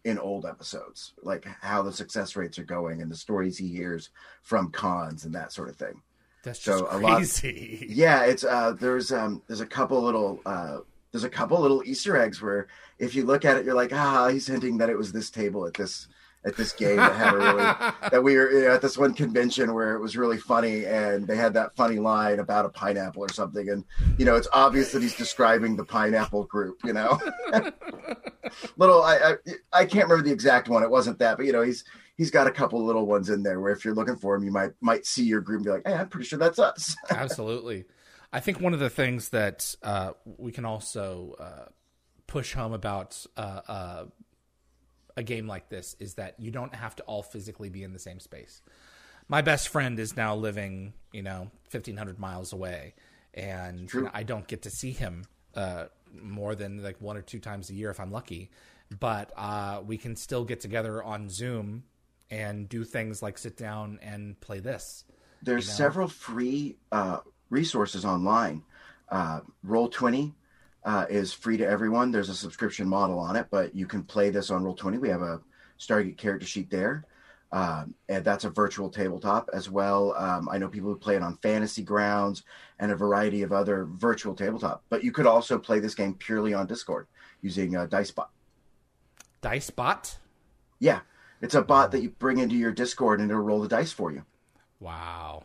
in 0.05 0.19
old 0.19 0.45
episodes, 0.47 1.15
like 1.23 1.47
how 1.63 1.83
the 1.83 1.93
success 1.93 2.37
rates 2.37 2.59
are 2.59 2.65
going 2.65 3.01
and 3.03 3.11
the 3.11 3.17
stories 3.17 3.57
he 3.59 3.69
hears 3.69 4.11
from 4.43 4.71
cons 4.71 5.25
and 5.25 5.35
that 5.35 5.51
sort 5.53 5.69
of 5.69 5.77
thing. 5.77 6.03
That's 6.45 6.59
just 6.59 6.79
So, 6.79 6.87
a 6.91 6.99
lot- 6.99 7.17
crazy. 7.17 7.87
Yeah, 7.91 8.25
it's 8.25 8.45
uh, 8.45 8.73
there's 8.79 9.11
um, 9.13 9.43
there's 9.49 9.63
a 9.63 9.67
couple 9.67 10.01
little 10.03 10.41
uh, 10.45 10.79
there's 11.11 11.25
a 11.25 11.31
couple 11.31 11.59
little 11.61 11.83
Easter 11.87 12.17
eggs 12.19 12.43
where 12.43 12.67
if 12.99 13.15
you 13.15 13.25
look 13.25 13.45
at 13.47 13.57
it, 13.57 13.65
you're 13.65 13.75
like, 13.75 13.93
ah, 13.95 14.29
he's 14.29 14.47
hinting 14.47 14.77
that 14.79 14.91
it 14.91 14.99
was 14.99 15.11
this 15.13 15.31
table 15.31 15.67
at 15.67 15.75
this 15.75 16.07
at 16.47 16.57
this 16.57 16.73
game 16.73 16.97
that 16.97 17.15
had 17.15 17.35
a 17.35 17.39
really 17.39 17.57
that 18.11 18.23
we 18.23 18.37
were 18.37 18.51
you 18.51 18.65
know, 18.65 18.75
at 18.75 18.83
this 18.83 18.99
one 18.99 19.15
convention 19.15 19.75
where 19.75 19.95
it 19.95 20.01
was 20.01 20.17
really 20.17 20.39
funny 20.39 20.85
and 20.85 21.27
they 21.27 21.37
had 21.37 21.55
that 21.55 21.75
funny 21.77 21.99
line 21.99 22.41
about 22.41 22.65
a 22.65 22.69
pineapple 22.69 23.23
or 23.23 23.33
something. 23.33 23.69
And 23.69 23.85
you 24.19 24.25
know 24.25 24.37
it's 24.37 24.49
obvious 24.53 24.93
that 24.93 25.03
he's 25.03 25.17
describing 25.17 25.77
the 25.77 25.85
pineapple 25.85 26.45
group 26.45 26.79
you 26.85 26.93
know? 26.93 27.21
Little 28.77 29.03
I, 29.03 29.17
I 29.17 29.35
i 29.73 29.85
can't 29.85 30.05
remember 30.09 30.23
the 30.25 30.33
exact 30.33 30.69
one. 30.69 30.83
It 30.83 30.91
wasn't 30.91 31.19
that 31.19 31.37
but 31.37 31.47
you 31.47 31.53
know 31.53 31.63
he's 31.63 31.85
he's 32.17 32.31
got 32.31 32.47
a 32.47 32.51
couple 32.51 32.85
little 32.85 33.07
ones 33.07 33.31
in 33.31 33.43
there 33.43 33.61
where 33.61 33.73
if 33.73 33.85
you're 33.85 33.95
looking 33.95 34.17
for 34.17 34.35
him 34.35 34.45
you 34.45 34.53
might 34.53 34.71
might 34.81 35.07
see 35.07 35.25
your 35.25 35.41
group 35.41 35.59
and 35.59 35.65
be 35.65 35.71
like 35.71 35.87
hey 35.87 35.95
i'm 35.95 36.09
pretty 36.09 36.27
sure 36.27 36.39
that's 36.39 36.59
us. 36.59 36.97
Absolutely. 37.11 37.85
I 38.33 38.41
think 38.41 38.61
one 38.61 38.75
of 38.75 38.81
the 38.81 38.91
things 38.91 39.29
that 39.29 39.77
uh, 39.83 40.13
we 40.25 40.51
can 40.51 40.65
also 40.65 41.37
uh, 41.39 41.69
push 42.27 42.53
home 42.53 42.73
about 42.73 43.25
uh, 43.37 43.61
uh, 43.69 44.05
a 45.17 45.23
game 45.23 45.47
like 45.47 45.69
this 45.69 45.95
is 46.01 46.15
that 46.15 46.35
you 46.39 46.51
don't 46.51 46.75
have 46.75 46.97
to 46.97 47.03
all 47.05 47.23
physically 47.23 47.69
be 47.69 47.83
in 47.83 47.93
the 47.93 47.99
same 47.99 48.21
space. 48.21 48.63
My 49.29 49.43
best 49.43 49.69
friend 49.69 49.99
is 49.99 50.17
now 50.17 50.35
living, 50.35 50.93
you 51.13 51.23
know, 51.23 51.51
fifteen 51.69 51.97
hundred 51.97 52.19
miles 52.19 52.53
away, 52.53 52.95
and 53.33 53.93
you 53.93 54.03
know, 54.03 54.11
I 54.13 54.23
don't 54.23 54.47
get 54.47 54.63
to 54.63 54.71
see 54.71 54.91
him 54.91 55.25
uh, 55.55 55.87
more 56.21 56.55
than 56.55 56.83
like 56.83 57.01
one 57.01 57.17
or 57.17 57.23
two 57.23 57.39
times 57.39 57.71
a 57.71 57.75
year 57.75 57.91
if 57.91 58.01
I'm 58.01 58.13
lucky. 58.13 58.51
But 59.01 59.33
uh, 59.37 59.81
we 59.85 59.97
can 59.97 60.15
still 60.15 60.45
get 60.45 60.61
together 60.61 61.03
on 61.03 61.31
Zoom 61.31 61.85
and 62.31 62.69
do 62.69 62.85
things 62.85 63.23
like 63.23 63.39
sit 63.39 63.57
down 63.57 63.99
and 64.03 64.39
play 64.41 64.61
this. 64.61 65.05
There's 65.43 65.67
you 65.67 65.73
know? 65.73 65.77
several 65.77 66.09
free 66.09 66.77
uh, 66.93 67.21
resources 67.51 68.05
online. 68.05 68.63
Uh, 69.09 69.41
Roll20 69.67 70.33
uh, 70.85 71.07
is 71.09 71.33
free 71.33 71.57
to 71.57 71.67
everyone. 71.67 72.11
There's 72.11 72.29
a 72.29 72.35
subscription 72.35 72.89
model 72.89 73.19
on 73.19 73.37
it, 73.37 73.47
but 73.51 73.75
you 73.75 73.87
can 73.87 74.03
play 74.03 74.31
this 74.31 74.51
on 74.51 74.63
Roll20. 74.65 75.01
We 75.01 75.09
have 75.09 75.23
a 75.23 75.41
Stargate 75.79 76.17
character 76.17 76.47
sheet 76.47 76.71
there. 76.71 77.05
Um, 77.53 77.95
and 78.09 78.25
that's 78.25 78.45
a 78.45 78.51
virtual 78.51 78.91
tabletop 78.91 79.49
as 79.53 79.71
well. 79.71 80.13
Um, 80.17 80.49
I 80.51 80.59
know 80.59 80.69
people 80.69 80.91
who 80.91 80.97
play 80.97 81.15
it 81.15 81.23
on 81.23 81.37
Fantasy 81.37 81.83
Grounds 81.85 82.43
and 82.81 82.91
a 82.91 82.97
variety 82.97 83.43
of 83.43 83.53
other 83.53 83.85
virtual 83.85 84.35
tabletop. 84.35 84.83
But 84.89 85.05
you 85.05 85.13
could 85.13 85.27
also 85.27 85.57
play 85.59 85.79
this 85.79 85.95
game 85.95 86.15
purely 86.15 86.53
on 86.53 86.67
Discord 86.67 87.07
using 87.43 87.77
uh, 87.77 87.87
DiceBot. 87.87 88.27
DiceBot. 89.41 90.17
Yeah, 90.81 91.01
it's 91.41 91.55
a 91.55 91.63
bot 91.63 91.93
that 91.93 92.03
you 92.03 92.11
bring 92.11 92.39
into 92.39 92.57
your 92.57 92.73
Discord 92.73 93.21
and 93.21 93.31
it'll 93.31 93.43
roll 93.43 93.61
the 93.61 93.69
dice 93.69 93.93
for 93.93 94.11
you. 94.11 94.25
Wow. 94.81 95.45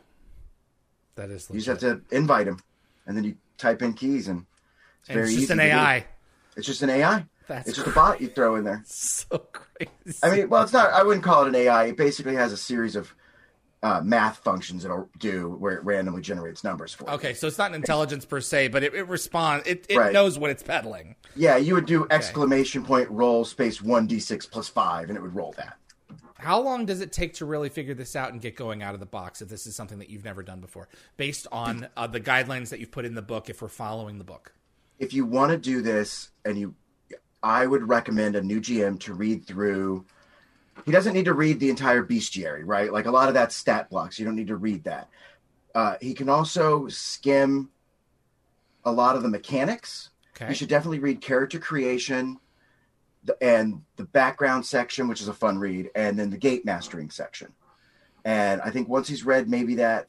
That 1.14 1.30
is 1.30 1.48
You 1.50 1.62
just 1.62 1.68
have 1.68 1.80
to 1.80 2.02
invite 2.16 2.48
him, 2.48 2.60
and 3.06 3.16
then 3.16 3.24
you 3.24 3.36
type 3.58 3.82
in 3.82 3.94
keys, 3.94 4.30
and 4.30 4.46
it's 5.02 5.10
And 5.10 5.20
it's 5.20 5.34
just 5.34 5.50
an. 5.52 5.60
AI. 5.60 6.06
It's 6.56 6.66
just 6.68 6.82
an 6.82 6.90
AI. 6.90 7.26
That's 7.48 7.68
It's 7.70 7.78
just 7.78 7.88
a 7.88 7.92
bot 7.92 8.22
you 8.22 8.28
throw 8.28 8.56
in 8.58 8.64
there. 8.64 8.84
so 8.86 9.40
crazy. 9.52 10.20
I 10.22 10.30
mean, 10.36 10.50
well, 10.50 10.64
it's 10.64 10.74
not. 10.74 10.92
I 10.92 11.04
wouldn't 11.04 11.24
call 11.24 11.44
it 11.46 11.48
an 11.50 11.56
AI. 11.56 11.86
It 11.86 11.98
basically 11.98 12.36
has 12.36 12.52
a 12.54 12.58
series 12.58 12.96
of 12.96 13.14
uh, 13.82 14.02
math 14.04 14.40
functions 14.40 14.84
it'll 14.84 15.10
do 15.20 15.52
where 15.58 15.74
it 15.76 15.84
randomly 15.86 16.22
generates 16.22 16.64
numbers 16.66 16.94
for. 16.94 17.06
you. 17.06 17.14
okay, 17.16 17.34
so 17.34 17.48
it's 17.48 17.58
not 17.58 17.72
an 17.72 17.76
intelligence 17.76 18.26
per 18.26 18.42
se, 18.42 18.68
but 18.68 18.84
it, 18.84 18.94
it 18.94 19.08
responds. 19.08 19.66
It, 19.66 19.86
it 19.90 19.98
Right. 19.98 20.12
knows 20.14 20.38
what 20.38 20.52
it's 20.52 20.62
peddling. 20.62 21.16
Yeah, 21.36 21.56
you 21.56 21.76
would 21.76 21.86
do 21.86 22.06
exclamation 22.12 22.84
point 22.84 23.10
roll 23.10 23.46
space 23.46 23.82
one 23.82 24.06
d 24.06 24.20
six 24.20 24.46
plus 24.46 24.68
five, 24.68 25.08
and 25.10 25.18
it 25.18 25.22
would 25.22 25.34
roll 25.34 25.54
that. 25.54 25.78
How 26.38 26.60
long 26.62 26.86
does 26.86 27.02
it 27.02 27.12
take 27.12 27.34
to 27.36 27.46
really 27.46 27.70
figure 27.70 27.94
this 27.94 28.16
out 28.16 28.32
and 28.32 28.42
get 28.42 28.56
going 28.56 28.82
out 28.84 28.94
of 28.94 29.00
the 29.00 29.06
box 29.06 29.42
if 29.42 29.50
this 29.50 29.66
is 29.66 29.76
something 29.76 30.00
that 30.00 30.10
you've 30.10 30.24
never 30.26 30.44
done 30.44 30.60
before, 30.62 30.88
based 31.18 31.48
on 31.52 31.88
uh, 31.98 32.06
the 32.08 32.20
guidelines 32.22 32.70
that 32.70 32.80
you've 32.80 32.92
put 32.92 33.06
in 33.06 33.16
the 33.16 33.22
book? 33.22 33.50
If 33.50 33.62
we're 33.62 33.68
following 33.70 34.18
the 34.18 34.24
book, 34.26 34.54
If 35.00 35.14
you 35.14 35.26
want 35.26 35.52
to 35.52 35.58
do 35.58 35.82
this, 35.82 36.32
and 36.46 36.58
you, 36.58 36.76
I 37.42 37.66
would 37.66 37.88
recommend 37.88 38.36
a 38.36 38.42
new 38.42 38.60
GM 38.60 39.00
to 39.02 39.14
read 39.14 39.46
through. 39.46 40.06
He 40.86 40.92
doesn't 40.92 41.14
need 41.14 41.26
to 41.26 41.34
read 41.34 41.60
the 41.60 41.70
entire 41.70 42.04
bestiary, 42.04 42.64
right? 42.66 42.92
Like 42.92 43.06
a 43.06 43.12
lot 43.12 43.28
of 43.28 43.34
that 43.34 43.52
stat 43.52 43.90
blocks. 43.90 44.20
You 44.20 44.26
don't 44.26 44.36
need 44.36 44.48
to 44.48 44.58
read 44.58 44.84
that. 44.84 45.10
Uh, 45.74 45.96
he 46.02 46.14
can 46.14 46.30
also 46.30 46.88
skim 46.88 47.70
a 48.84 48.92
lot 48.92 49.16
of 49.16 49.24
the 49.24 49.30
mechanics. 49.30 50.10
okay, 50.36 50.50
You 50.50 50.56
should 50.56 50.70
definitely 50.70 51.00
read 51.00 51.22
character 51.22 51.60
creation 51.60 52.40
the, 53.24 53.38
and 53.42 53.84
the 53.98 54.06
background 54.06 54.66
section, 54.66 55.08
which 55.08 55.22
is 55.22 55.28
a 55.28 55.34
fun 55.34 55.58
read, 55.58 55.90
and 55.96 56.18
then 56.18 56.30
the 56.30 56.38
gate 56.38 56.66
mastering 56.66 57.10
section. 57.10 57.54
And 58.26 58.62
I 58.62 58.70
think 58.70 58.90
once 58.90 59.08
he's 59.08 59.26
read 59.26 59.50
maybe 59.50 59.76
that 59.76 60.08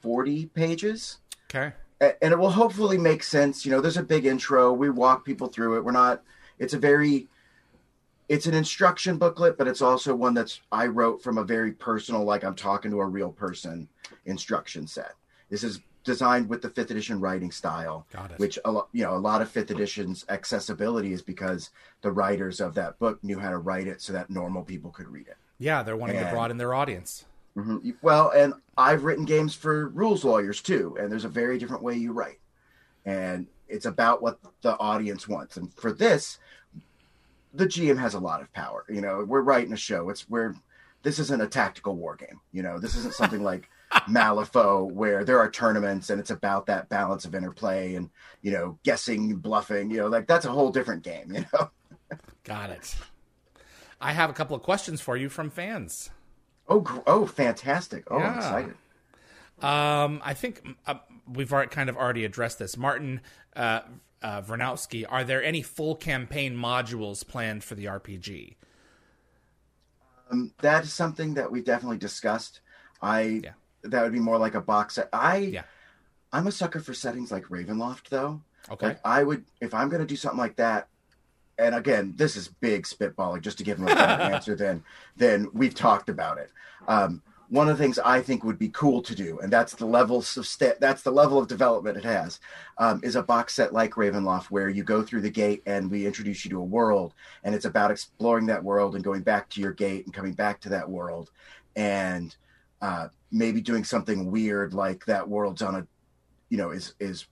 40 0.00 0.46
pages, 0.46 1.18
okay, 1.50 1.74
and 2.02 2.32
it 2.32 2.38
will 2.38 2.50
hopefully 2.50 2.98
make 2.98 3.22
sense. 3.22 3.64
You 3.64 3.72
know, 3.72 3.80
there's 3.80 3.96
a 3.96 4.02
big 4.02 4.26
intro. 4.26 4.72
We 4.72 4.90
walk 4.90 5.24
people 5.24 5.48
through 5.48 5.76
it. 5.76 5.84
We're 5.84 5.92
not, 5.92 6.22
it's 6.58 6.74
a 6.74 6.78
very, 6.78 7.28
it's 8.28 8.46
an 8.46 8.54
instruction 8.54 9.18
booklet, 9.18 9.58
but 9.58 9.68
it's 9.68 9.82
also 9.82 10.14
one 10.14 10.34
that's 10.34 10.60
I 10.70 10.86
wrote 10.86 11.22
from 11.22 11.38
a 11.38 11.44
very 11.44 11.72
personal, 11.72 12.24
like 12.24 12.44
I'm 12.44 12.54
talking 12.54 12.90
to 12.90 13.00
a 13.00 13.06
real 13.06 13.30
person 13.30 13.88
instruction 14.24 14.86
set. 14.86 15.14
This 15.50 15.64
is 15.64 15.80
designed 16.04 16.48
with 16.48 16.62
the 16.62 16.70
fifth 16.70 16.90
edition 16.90 17.20
writing 17.20 17.52
style 17.52 18.04
got 18.12 18.32
it. 18.32 18.38
which 18.40 18.58
a 18.64 18.72
lot 18.72 18.88
you 18.90 19.04
know 19.04 19.14
a 19.14 19.18
lot 19.18 19.40
of 19.40 19.48
fifth 19.48 19.70
edition's 19.70 20.24
accessibility 20.28 21.12
is 21.12 21.22
because 21.22 21.70
the 22.00 22.10
writers 22.10 22.60
of 22.60 22.74
that 22.74 22.98
book 22.98 23.22
knew 23.22 23.38
how 23.38 23.50
to 23.50 23.58
write 23.58 23.86
it 23.86 24.02
so 24.02 24.12
that 24.12 24.28
normal 24.28 24.64
people 24.64 24.90
could 24.90 25.06
read 25.06 25.28
it 25.28 25.36
yeah, 25.62 25.84
they're 25.84 25.96
wanting 25.96 26.18
to 26.18 26.28
broaden 26.30 26.56
their 26.56 26.74
audience. 26.74 27.24
Mhm. 27.56 27.94
well 28.00 28.30
and 28.30 28.54
i've 28.78 29.04
written 29.04 29.24
games 29.24 29.54
for 29.54 29.88
rules 29.90 30.24
lawyers 30.24 30.62
too 30.62 30.96
and 30.98 31.12
there's 31.12 31.26
a 31.26 31.28
very 31.28 31.58
different 31.58 31.82
way 31.82 31.94
you 31.94 32.12
write 32.12 32.40
and 33.04 33.46
it's 33.68 33.84
about 33.86 34.22
what 34.22 34.38
the 34.62 34.78
audience 34.78 35.28
wants 35.28 35.56
and 35.58 35.72
for 35.74 35.92
this 35.92 36.38
the 37.52 37.66
gm 37.66 37.98
has 37.98 38.14
a 38.14 38.18
lot 38.18 38.40
of 38.40 38.52
power 38.54 38.84
you 38.88 39.00
know 39.02 39.24
we're 39.26 39.42
writing 39.42 39.72
a 39.74 39.76
show 39.76 40.08
it's 40.08 40.28
where 40.30 40.54
this 41.02 41.18
isn't 41.18 41.42
a 41.42 41.46
tactical 41.46 41.94
war 41.94 42.16
game 42.16 42.40
you 42.52 42.62
know 42.62 42.78
this 42.78 42.94
isn't 42.96 43.14
something 43.14 43.42
like 43.42 43.68
malifaux 44.08 44.90
where 44.90 45.22
there 45.22 45.38
are 45.38 45.50
tournaments 45.50 46.08
and 46.08 46.18
it's 46.18 46.30
about 46.30 46.64
that 46.64 46.88
balance 46.88 47.26
of 47.26 47.34
interplay 47.34 47.96
and 47.96 48.08
you 48.40 48.50
know 48.50 48.78
guessing 48.82 49.36
bluffing 49.36 49.90
you 49.90 49.98
know 49.98 50.06
like 50.06 50.26
that's 50.26 50.46
a 50.46 50.50
whole 50.50 50.70
different 50.70 51.02
game 51.02 51.30
you 51.34 51.44
know 51.52 51.70
Got 52.44 52.70
it. 52.70 52.94
I 54.00 54.12
have 54.12 54.28
a 54.28 54.32
couple 54.34 54.56
of 54.56 54.62
questions 54.62 55.00
for 55.00 55.16
you 55.16 55.28
from 55.28 55.48
fans. 55.48 56.10
Oh 56.72 57.02
oh 57.06 57.26
fantastic 57.26 58.04
oh 58.10 58.18
i'm 58.18 58.36
excited 58.38 58.74
Um, 59.62 60.20
I 60.24 60.34
think 60.34 60.54
uh, 60.88 60.94
we've 61.32 61.52
already 61.52 61.70
kind 61.70 61.88
of 61.88 61.96
already 61.96 62.24
addressed 62.24 62.58
this. 62.58 62.76
Martin 62.76 63.20
uh, 63.54 63.80
uh, 64.20 64.42
Vernowski, 64.42 65.04
are 65.08 65.22
there 65.22 65.42
any 65.44 65.62
full 65.62 65.94
campaign 65.94 66.56
modules 66.56 67.24
planned 67.26 67.62
for 67.62 67.76
the 67.76 67.84
RPG? 67.84 68.56
um, 70.30 70.52
that 70.62 70.82
is 70.84 70.92
something 70.92 71.34
that 71.34 71.50
we've 71.52 71.64
definitely 71.64 71.98
discussed 71.98 72.60
i 73.02 73.20
Yeah. 73.44 73.52
that 73.84 74.02
would 74.02 74.12
be 74.12 74.18
more 74.20 74.38
like 74.38 74.54
a 74.54 74.60
box 74.60 74.94
set 74.94 75.08
i 75.12 75.36
Yeah. 75.36 75.62
i'm 76.32 76.46
a 76.46 76.52
sucker 76.52 76.80
for 76.80 76.94
settings 76.94 77.30
like 77.30 77.44
ravenloft 77.44 78.08
though 78.08 78.40
Okay. 78.70 78.86
Like 78.86 79.00
I 79.04 79.24
would, 79.24 79.44
if 79.60 79.74
I'm 79.74 79.88
going 79.88 80.02
to 80.02 80.06
do 80.06 80.14
something 80.14 80.38
like 80.38 80.54
that, 80.54 80.86
and 81.62 81.74
again, 81.74 82.14
this 82.16 82.36
is 82.36 82.48
big 82.48 82.84
spitballing 82.84 83.40
just 83.42 83.58
to 83.58 83.64
give 83.64 83.78
him 83.78 83.84
a 83.84 83.94
better 83.94 84.22
answer 84.34 84.54
than 84.56 84.82
than 85.16 85.48
we've 85.52 85.74
talked 85.74 86.08
about 86.08 86.38
it. 86.38 86.50
Um, 86.88 87.22
one 87.52 87.68
of 87.68 87.76
the 87.76 87.84
things 87.84 87.98
I 87.98 88.22
think 88.22 88.44
would 88.44 88.58
be 88.58 88.70
cool 88.70 89.02
to 89.02 89.14
do, 89.14 89.38
and 89.40 89.52
that's 89.52 89.74
the 89.74 89.84
levels 89.84 90.38
of 90.38 90.46
st- 90.46 90.80
that's 90.80 91.02
the 91.02 91.10
level 91.10 91.38
of 91.38 91.48
development 91.48 91.98
it 91.98 92.04
has, 92.04 92.40
um, 92.78 93.00
is 93.04 93.14
a 93.14 93.22
box 93.22 93.54
set 93.54 93.74
like 93.74 93.92
Ravenloft 93.92 94.44
where 94.44 94.70
you 94.70 94.82
go 94.82 95.02
through 95.02 95.20
the 95.20 95.30
gate 95.30 95.62
and 95.66 95.90
we 95.90 96.06
introduce 96.06 96.46
you 96.46 96.50
to 96.52 96.60
a 96.60 96.64
world, 96.64 97.12
and 97.44 97.54
it's 97.54 97.66
about 97.66 97.90
exploring 97.90 98.46
that 98.46 98.64
world 98.64 98.94
and 98.94 99.04
going 99.04 99.20
back 99.20 99.50
to 99.50 99.60
your 99.60 99.72
gate 99.72 100.06
and 100.06 100.14
coming 100.14 100.32
back 100.32 100.60
to 100.62 100.70
that 100.70 100.88
world, 100.88 101.30
and 101.76 102.34
uh, 102.80 103.08
maybe 103.30 103.60
doing 103.60 103.84
something 103.84 104.30
weird 104.30 104.72
like 104.72 105.04
that 105.04 105.28
world's 105.28 105.60
on 105.60 105.74
a, 105.74 105.86
you 106.48 106.56
know, 106.56 106.70
is 106.70 106.94
is 107.00 107.26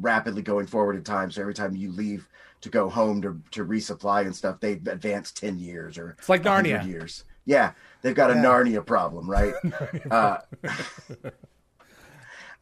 rapidly 0.00 0.42
going 0.42 0.66
forward 0.66 0.96
in 0.96 1.04
time. 1.04 1.30
So 1.30 1.40
every 1.40 1.54
time 1.54 1.76
you 1.76 1.92
leave 1.92 2.28
to 2.60 2.68
go 2.68 2.88
home 2.88 3.22
to 3.22 3.40
to 3.52 3.64
resupply 3.64 4.22
and 4.22 4.34
stuff, 4.34 4.60
they 4.60 4.72
advance 4.72 5.32
ten 5.32 5.58
years 5.58 5.98
or 5.98 6.16
It's 6.18 6.28
like 6.28 6.42
Narnia. 6.42 6.86
years. 6.86 7.24
Yeah, 7.44 7.72
they've 8.02 8.14
got 8.14 8.30
a 8.30 8.34
Yeah. 8.34 8.44
Narnia 8.44 8.84
problem, 8.84 9.30
right? 9.30 9.54
uh, 10.10 10.38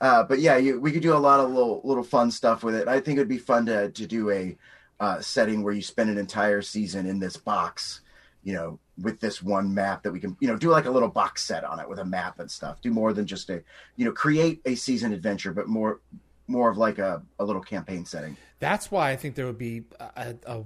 uh, 0.00 0.22
but 0.24 0.38
yeah, 0.38 0.56
you, 0.56 0.80
we 0.80 0.92
could 0.92 1.02
do 1.02 1.14
a 1.14 1.18
lot 1.18 1.40
of 1.40 1.50
little 1.50 1.80
little 1.84 2.04
fun 2.04 2.30
stuff 2.30 2.62
with 2.62 2.74
it. 2.74 2.88
I 2.88 3.00
think 3.00 3.18
it'd 3.18 3.28
be 3.28 3.38
fun 3.38 3.66
to 3.66 3.90
to 3.90 4.06
do 4.06 4.30
a 4.30 4.56
uh, 5.00 5.20
setting 5.20 5.62
where 5.62 5.74
you 5.74 5.82
spend 5.82 6.10
an 6.10 6.18
entire 6.18 6.62
season 6.62 7.06
in 7.06 7.18
this 7.18 7.36
box, 7.36 8.00
you 8.42 8.54
know, 8.54 8.78
with 9.02 9.20
this 9.20 9.42
one 9.42 9.74
map 9.74 10.02
that 10.02 10.12
we 10.12 10.20
can, 10.20 10.36
you 10.40 10.48
know, 10.48 10.56
do 10.56 10.70
like 10.70 10.86
a 10.86 10.90
little 10.90 11.08
box 11.08 11.42
set 11.42 11.64
on 11.64 11.80
it 11.80 11.88
with 11.88 11.98
a 11.98 12.04
map 12.04 12.38
and 12.38 12.50
stuff. 12.50 12.80
Do 12.80 12.90
more 12.90 13.12
than 13.12 13.26
just 13.26 13.50
a, 13.50 13.62
you 13.96 14.04
know, 14.06 14.12
create 14.12 14.60
a 14.64 14.74
season 14.74 15.12
adventure, 15.12 15.52
but 15.52 15.68
more 15.68 16.00
more 16.48 16.70
of 16.70 16.78
like 16.78 16.98
a, 16.98 17.22
a 17.38 17.44
little 17.44 17.62
campaign 17.62 18.04
setting. 18.04 18.36
That's 18.58 18.90
why 18.90 19.10
I 19.10 19.16
think 19.16 19.34
there 19.34 19.46
would 19.46 19.58
be 19.58 19.84
a, 20.00 20.34
a, 20.46 20.62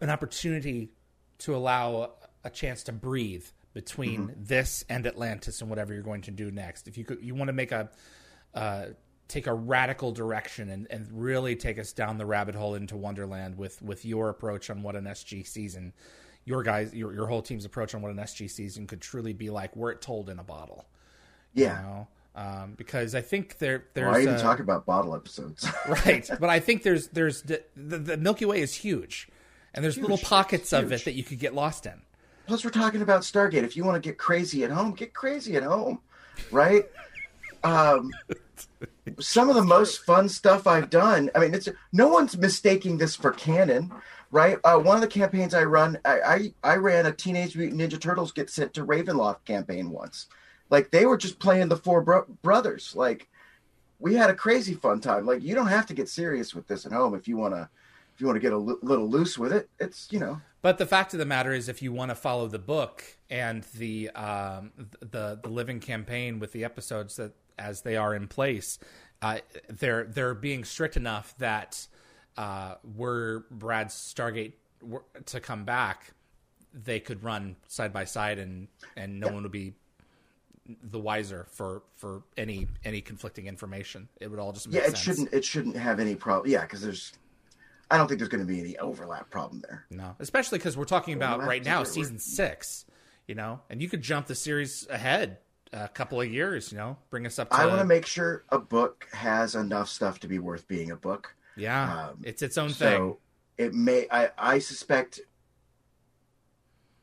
an 0.00 0.10
opportunity 0.10 0.90
to 1.38 1.54
allow 1.54 2.12
a 2.42 2.50
chance 2.50 2.82
to 2.84 2.92
breathe 2.92 3.44
between 3.72 4.34
this 4.36 4.84
and 4.88 5.06
Atlantis 5.06 5.60
and 5.60 5.68
whatever 5.68 5.92
you're 5.92 6.02
going 6.02 6.22
to 6.22 6.30
do 6.30 6.50
next. 6.50 6.86
If 6.88 6.96
you 6.96 7.04
could, 7.04 7.18
you 7.22 7.34
want 7.34 7.48
to 7.48 7.52
make 7.52 7.72
a 7.72 7.90
uh, 8.54 8.86
take 9.26 9.46
a 9.46 9.54
radical 9.54 10.12
direction 10.12 10.70
and, 10.70 10.86
and 10.90 11.08
really 11.10 11.56
take 11.56 11.78
us 11.78 11.92
down 11.92 12.18
the 12.18 12.26
rabbit 12.26 12.54
hole 12.54 12.74
into 12.74 12.96
Wonderland 12.96 13.58
with 13.58 13.82
with 13.82 14.04
your 14.04 14.28
approach 14.28 14.70
on 14.70 14.82
what 14.82 14.96
an 14.96 15.04
SG 15.04 15.46
season, 15.46 15.92
your 16.44 16.62
guys, 16.62 16.94
your 16.94 17.12
your 17.12 17.26
whole 17.26 17.42
team's 17.42 17.64
approach 17.64 17.94
on 17.94 18.02
what 18.02 18.12
an 18.12 18.18
SG 18.18 18.48
season 18.50 18.86
could 18.86 19.00
truly 19.00 19.32
be 19.32 19.50
like, 19.50 19.74
were 19.74 19.90
it 19.90 20.00
told 20.00 20.30
in 20.30 20.38
a 20.38 20.44
bottle. 20.44 20.86
Yeah. 21.52 21.78
You 21.78 21.86
know? 21.86 22.08
Um, 22.36 22.74
because 22.76 23.14
I 23.14 23.20
think 23.20 23.58
there 23.58 23.84
there's 23.94 24.12
Why 24.12 24.22
even 24.22 24.34
a- 24.34 24.42
talk 24.42 24.58
about 24.58 24.86
bottle 24.86 25.14
episodes? 25.14 25.68
right 25.88 26.28
but 26.40 26.50
i 26.50 26.58
think 26.58 26.82
there's 26.82 27.06
there's 27.08 27.42
the, 27.42 27.62
the, 27.76 27.98
the 27.98 28.16
milky 28.16 28.44
way 28.44 28.60
is 28.60 28.74
huge 28.74 29.28
and 29.72 29.84
there's 29.84 29.96
little 29.96 30.18
pockets 30.18 30.72
of 30.72 30.90
it 30.90 31.04
that 31.04 31.14
you 31.14 31.22
could 31.22 31.38
get 31.38 31.54
lost 31.54 31.86
in 31.86 32.02
Plus, 32.46 32.62
we're 32.62 32.70
talking 32.70 33.00
about 33.00 33.22
Stargate. 33.22 33.62
If 33.62 33.74
you 33.74 33.84
want 33.84 34.02
to 34.02 34.06
get 34.06 34.18
crazy 34.18 34.64
at 34.64 34.70
home, 34.70 34.92
get 34.92 35.14
crazy 35.14 35.56
at 35.56 35.62
home, 35.62 36.00
right? 36.50 36.84
um, 37.64 38.10
some 39.18 39.48
of 39.48 39.56
the 39.56 39.64
most 39.64 40.04
fun 40.04 40.28
stuff 40.28 40.66
I've 40.66 40.90
done. 40.90 41.30
I 41.34 41.40
mean, 41.40 41.54
it's 41.54 41.68
no 41.92 42.08
one's 42.08 42.36
mistaking 42.36 42.98
this 42.98 43.16
for 43.16 43.32
canon, 43.32 43.92
right? 44.30 44.58
Uh, 44.62 44.78
one 44.78 44.96
of 44.96 45.00
the 45.00 45.08
campaigns 45.08 45.54
I 45.54 45.64
run, 45.64 45.98
I, 46.04 46.20
I 46.62 46.72
I 46.72 46.76
ran 46.76 47.06
a 47.06 47.12
Teenage 47.12 47.56
Mutant 47.56 47.80
Ninja 47.80 48.00
Turtles 48.00 48.32
get 48.32 48.50
sent 48.50 48.74
to 48.74 48.86
Ravenloft 48.86 49.44
campaign 49.44 49.90
once. 49.90 50.26
Like 50.74 50.90
they 50.90 51.06
were 51.06 51.16
just 51.16 51.38
playing 51.38 51.68
the 51.68 51.76
four 51.76 52.02
bro- 52.02 52.26
brothers. 52.42 52.96
Like 52.96 53.28
we 54.00 54.14
had 54.14 54.28
a 54.28 54.34
crazy 54.34 54.74
fun 54.74 55.00
time. 55.00 55.24
Like 55.24 55.40
you 55.40 55.54
don't 55.54 55.68
have 55.68 55.86
to 55.86 55.94
get 55.94 56.08
serious 56.08 56.52
with 56.52 56.66
this 56.66 56.84
at 56.84 56.90
home 56.90 57.14
if 57.14 57.28
you 57.28 57.36
want 57.36 57.54
to. 57.54 57.68
If 58.12 58.20
you 58.20 58.26
want 58.26 58.36
to 58.36 58.40
get 58.40 58.52
a 58.52 58.58
little 58.58 59.08
loose 59.08 59.38
with 59.38 59.52
it, 59.52 59.68
it's 59.78 60.08
you 60.10 60.18
know 60.18 60.40
but 60.62 60.78
the 60.78 60.86
fact 60.86 61.12
of 61.12 61.18
the 61.18 61.26
matter 61.26 61.52
is 61.52 61.68
if 61.68 61.82
you 61.82 61.92
want 61.92 62.08
to 62.10 62.14
follow 62.14 62.48
the 62.48 62.58
book 62.58 63.04
and 63.28 63.64
the 63.76 64.08
um, 64.10 64.72
the 65.00 65.38
the 65.42 65.48
living 65.48 65.78
campaign 65.78 66.40
with 66.40 66.52
the 66.52 66.64
episodes 66.64 67.16
that 67.16 67.32
as 67.58 67.82
they 67.82 67.96
are 67.96 68.14
in 68.14 68.26
place 68.26 68.78
uh, 69.20 69.38
they're 69.68 70.04
they're 70.04 70.34
being 70.34 70.64
strict 70.64 70.96
enough 70.96 71.36
that 71.36 71.86
uh, 72.38 72.76
were 72.96 73.44
Brad's 73.50 73.94
Stargate 73.94 74.54
to 75.26 75.38
come 75.38 75.64
back 75.64 76.14
they 76.72 76.98
could 76.98 77.22
run 77.22 77.56
side 77.68 77.92
by 77.92 78.04
side 78.04 78.38
and 78.38 78.68
and 78.96 79.20
no 79.20 79.28
one 79.28 79.42
would 79.42 79.52
be 79.52 79.74
the 80.82 80.98
wiser 80.98 81.46
for 81.50 81.82
for 81.96 82.22
any 82.36 82.66
any 82.84 83.00
conflicting 83.00 83.46
information 83.46 84.08
it 84.20 84.30
would 84.30 84.38
all 84.38 84.52
just 84.52 84.66
make 84.68 84.76
yeah, 84.76 84.82
it 84.82 84.86
sense. 84.86 84.98
shouldn't 84.98 85.32
it 85.32 85.44
shouldn't 85.44 85.76
have 85.76 86.00
any 86.00 86.14
problem. 86.14 86.50
Yeah, 86.50 86.62
because 86.62 86.80
there's, 86.80 87.12
I 87.90 87.98
don't 87.98 88.08
think 88.08 88.18
there's 88.18 88.30
going 88.30 88.46
to 88.46 88.50
be 88.50 88.60
any 88.60 88.78
overlap 88.78 89.28
problem 89.30 89.62
there. 89.66 89.84
No, 89.90 90.16
especially 90.20 90.58
because 90.58 90.76
we're 90.76 90.84
talking 90.84 91.14
about 91.14 91.44
right 91.44 91.64
now 91.64 91.80
word. 91.80 91.88
season 91.88 92.18
six, 92.18 92.86
you 93.26 93.34
know, 93.34 93.60
and 93.68 93.82
you 93.82 93.88
could 93.88 94.00
jump 94.00 94.26
the 94.26 94.34
series 94.34 94.86
ahead 94.88 95.38
a 95.72 95.88
couple 95.88 96.20
of 96.20 96.30
years, 96.30 96.72
you 96.72 96.78
know, 96.78 96.96
bring 97.10 97.26
us 97.26 97.38
up 97.38 97.50
to. 97.50 97.56
I 97.56 97.66
want 97.66 97.80
to 97.80 97.84
make 97.84 98.06
sure 98.06 98.44
a 98.50 98.58
book 98.58 99.06
has 99.12 99.54
enough 99.54 99.88
stuff 99.88 100.20
to 100.20 100.28
be 100.28 100.38
worth 100.38 100.66
being 100.66 100.92
a 100.92 100.96
book. 100.96 101.34
yeah, 101.56 102.08
um, 102.08 102.20
it's 102.22 102.42
its 102.42 102.56
own 102.56 102.70
thing. 102.70 102.96
So 102.96 103.18
thing. 103.56 103.66
it 103.66 103.74
may. 103.74 104.06
I 104.10 104.30
I 104.38 104.58
suspect 104.60 105.20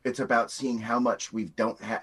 it's 0.04 0.20
about 0.20 0.50
seeing 0.50 0.78
how 0.78 0.98
much 0.98 1.32
we 1.32 1.44
don't 1.44 1.80
have. 1.80 2.02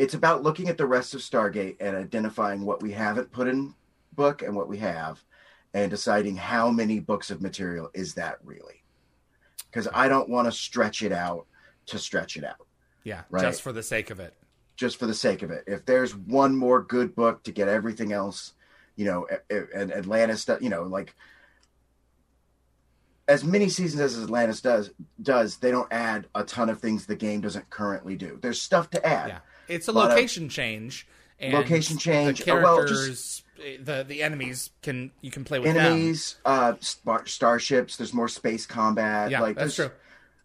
It's 0.00 0.14
about 0.14 0.42
looking 0.42 0.68
at 0.68 0.78
the 0.78 0.86
rest 0.86 1.14
of 1.14 1.20
Stargate 1.20 1.76
and 1.78 1.94
identifying 1.94 2.64
what 2.64 2.82
we 2.82 2.90
haven't 2.90 3.30
put 3.30 3.48
in 3.48 3.74
book 4.14 4.40
and 4.42 4.56
what 4.56 4.66
we 4.66 4.78
have, 4.78 5.22
and 5.74 5.90
deciding 5.90 6.36
how 6.36 6.70
many 6.70 7.00
books 7.00 7.30
of 7.30 7.42
material 7.42 7.90
is 7.92 8.14
that 8.14 8.38
really. 8.42 8.82
Because 9.66 9.88
I 9.92 10.08
don't 10.08 10.28
want 10.28 10.46
to 10.46 10.52
stretch 10.52 11.02
it 11.02 11.12
out 11.12 11.46
to 11.86 11.98
stretch 11.98 12.36
it 12.38 12.44
out. 12.44 12.66
Yeah, 13.04 13.22
right. 13.30 13.42
just 13.42 13.60
for 13.62 13.72
the 13.72 13.82
sake 13.82 14.10
of 14.10 14.20
it. 14.20 14.34
just 14.80 14.98
for 14.98 15.06
the 15.06 15.12
sake 15.12 15.42
of 15.42 15.50
it. 15.50 15.62
If 15.66 15.84
there's 15.84 16.16
one 16.16 16.56
more 16.56 16.80
good 16.80 17.14
book 17.14 17.42
to 17.42 17.52
get 17.52 17.68
everything 17.68 18.14
else, 18.14 18.54
you 18.96 19.04
know, 19.04 19.26
and 19.50 19.92
Atlantis, 19.92 20.48
you 20.62 20.70
know, 20.70 20.84
like 20.84 21.14
as 23.28 23.44
many 23.44 23.68
seasons 23.68 24.00
as 24.00 24.22
Atlantis 24.22 24.62
does, 24.62 24.90
does 25.20 25.58
they 25.58 25.70
don't 25.70 25.92
add 25.92 26.28
a 26.34 26.44
ton 26.44 26.70
of 26.70 26.80
things 26.80 27.04
the 27.04 27.14
game 27.14 27.42
doesn't 27.42 27.68
currently 27.68 28.16
do. 28.16 28.38
There's 28.40 28.60
stuff 28.60 28.88
to 28.90 29.06
add. 29.06 29.28
Yeah, 29.28 29.38
it's 29.70 29.88
a 29.88 29.90
of- 29.92 29.96
location 29.96 30.48
change. 30.48 31.06
And 31.42 31.54
Location 31.54 31.96
change, 31.96 32.44
The 32.44 32.52
uh, 32.52 32.60
well, 32.60 32.76
characters, 32.76 33.42
the 33.82 34.04
the 34.06 34.22
enemies 34.22 34.68
can 34.82 35.10
you 35.22 35.30
can 35.30 35.42
play 35.42 35.58
with 35.58 35.74
Enemies, 35.74 36.36
uh, 36.44 36.74
star- 36.80 37.24
starships. 37.24 37.96
There's 37.96 38.12
more 38.12 38.28
space 38.28 38.66
combat. 38.66 39.30
Yeah, 39.30 39.40
like 39.40 39.56
that's 39.56 39.76
true. 39.76 39.90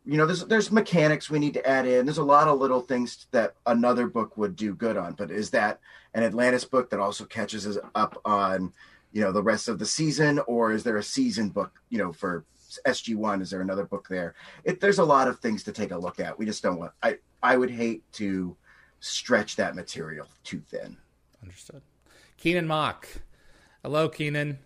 you 0.05 0.15
know 0.15 0.26
there's 0.26 0.45
there's 0.45 0.71
mechanics 0.71 1.30
we 1.30 1.39
need 1.39 1.53
to 1.55 1.67
add 1.67 1.86
in 1.86 2.05
there's 2.05 2.17
a 2.19 2.23
lot 2.23 2.47
of 2.47 2.59
little 2.59 2.80
things 2.80 3.26
that 3.32 3.55
another 3.65 4.07
book 4.07 4.38
would 4.38 4.55
do 4.55 4.73
good 4.73 4.95
on 4.95 5.13
but 5.13 5.32
is 5.32 5.49
that 5.49 5.80
an 6.13 6.21
atlantis 6.23 6.63
book 6.63 6.91
that 6.91 6.99
also 6.99 7.26
catches 7.26 7.65
us 7.65 7.78
up 7.95 8.21
on 8.23 8.71
you 9.11 9.21
know 9.21 9.32
the 9.32 9.41
rest 9.41 9.67
of 9.67 9.80
the 9.80 9.86
season 9.86 10.38
or 10.45 10.71
is 10.71 10.84
there 10.84 10.97
a 10.97 11.03
season 11.03 11.49
book 11.49 11.82
you 11.89 11.97
know 11.97 12.13
for 12.13 12.45
sg1 12.86 13.41
is 13.41 13.49
there 13.49 13.61
another 13.61 13.86
book 13.86 14.07
there 14.07 14.36
it, 14.63 14.80
there's 14.80 14.99
a 14.99 15.03
lot 15.03 15.28
of 15.28 15.39
things 15.39 15.63
to 15.63 15.71
take 15.71 15.89
a 15.91 15.97
look 15.97 16.19
at 16.19 16.38
we 16.38 16.45
just 16.45 16.61
don't 16.61 16.78
want 16.78 16.91
i 17.01 17.17
i 17.41 17.57
would 17.57 17.71
hate 17.71 18.03
to 18.13 18.55
stretch 19.06 19.56
that 19.56 19.76
material 19.76 20.28
too 20.43 20.60
thin 20.60 20.97
Understood. 21.41 21.82
Keenan 22.38 22.66
Mock. 22.68 23.08
Hello, 23.84 24.10
Keenan. 24.10 24.58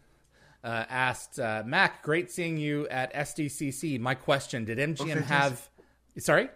Uh, 0.64 0.86
asked 0.90 1.40
uh, 1.40 1.64
Mack, 1.66 2.04
great 2.04 2.32
seeing 2.32 2.58
you 2.58 2.88
at 2.88 3.14
SDCC. 3.14 4.00
My 4.00 4.16
question: 4.16 4.66
Did 4.66 4.78
MGM 4.78 5.14
fantastic. 5.14 5.28
have? 5.28 5.70
Sorry. 6.18 6.50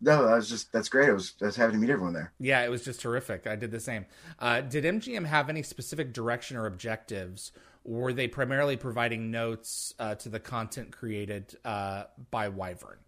no 0.00 0.26
that 0.26 0.34
was 0.34 0.48
just 0.48 0.72
that's 0.72 0.88
great 0.88 1.08
i 1.08 1.12
was, 1.12 1.34
I 1.42 1.46
was 1.46 1.56
having 1.56 1.74
to 1.76 1.80
meet 1.80 1.90
everyone 1.90 2.12
there 2.14 2.32
Yeah, 2.38 2.62
it 2.64 2.70
was 2.70 2.84
just 2.84 3.00
terrific. 3.00 3.46
I 3.46 3.56
did 3.56 3.70
the 3.70 3.80
same. 3.80 4.06
Uh, 4.38 4.60
did 4.62 4.84
MGM 4.84 5.24
have 5.26 5.48
any 5.48 5.62
specific 5.62 6.12
direction 6.12 6.56
or 6.56 6.66
objectives, 6.66 7.52
or 7.84 8.00
were 8.00 8.12
they 8.12 8.28
primarily 8.28 8.76
providing 8.76 9.30
notes 9.30 9.94
uh, 9.98 10.14
to 10.16 10.28
the 10.28 10.40
content 10.40 10.92
created 10.92 11.56
uh, 11.64 12.04
by 12.30 12.48
Wyvern? 12.48 12.98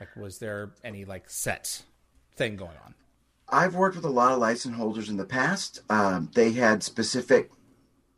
Like, 0.00 0.16
was 0.16 0.38
there 0.38 0.72
any 0.82 1.04
like 1.04 1.28
set 1.28 1.82
thing 2.36 2.56
going 2.56 2.76
on? 2.84 2.94
I've 3.52 3.74
worked 3.74 3.96
with 3.96 4.04
a 4.04 4.10
lot 4.10 4.32
of 4.32 4.38
license 4.38 4.76
holders 4.76 5.08
in 5.08 5.16
the 5.16 5.24
past. 5.24 5.80
Um, 5.90 6.30
they 6.34 6.52
had 6.52 6.82
specific 6.82 7.50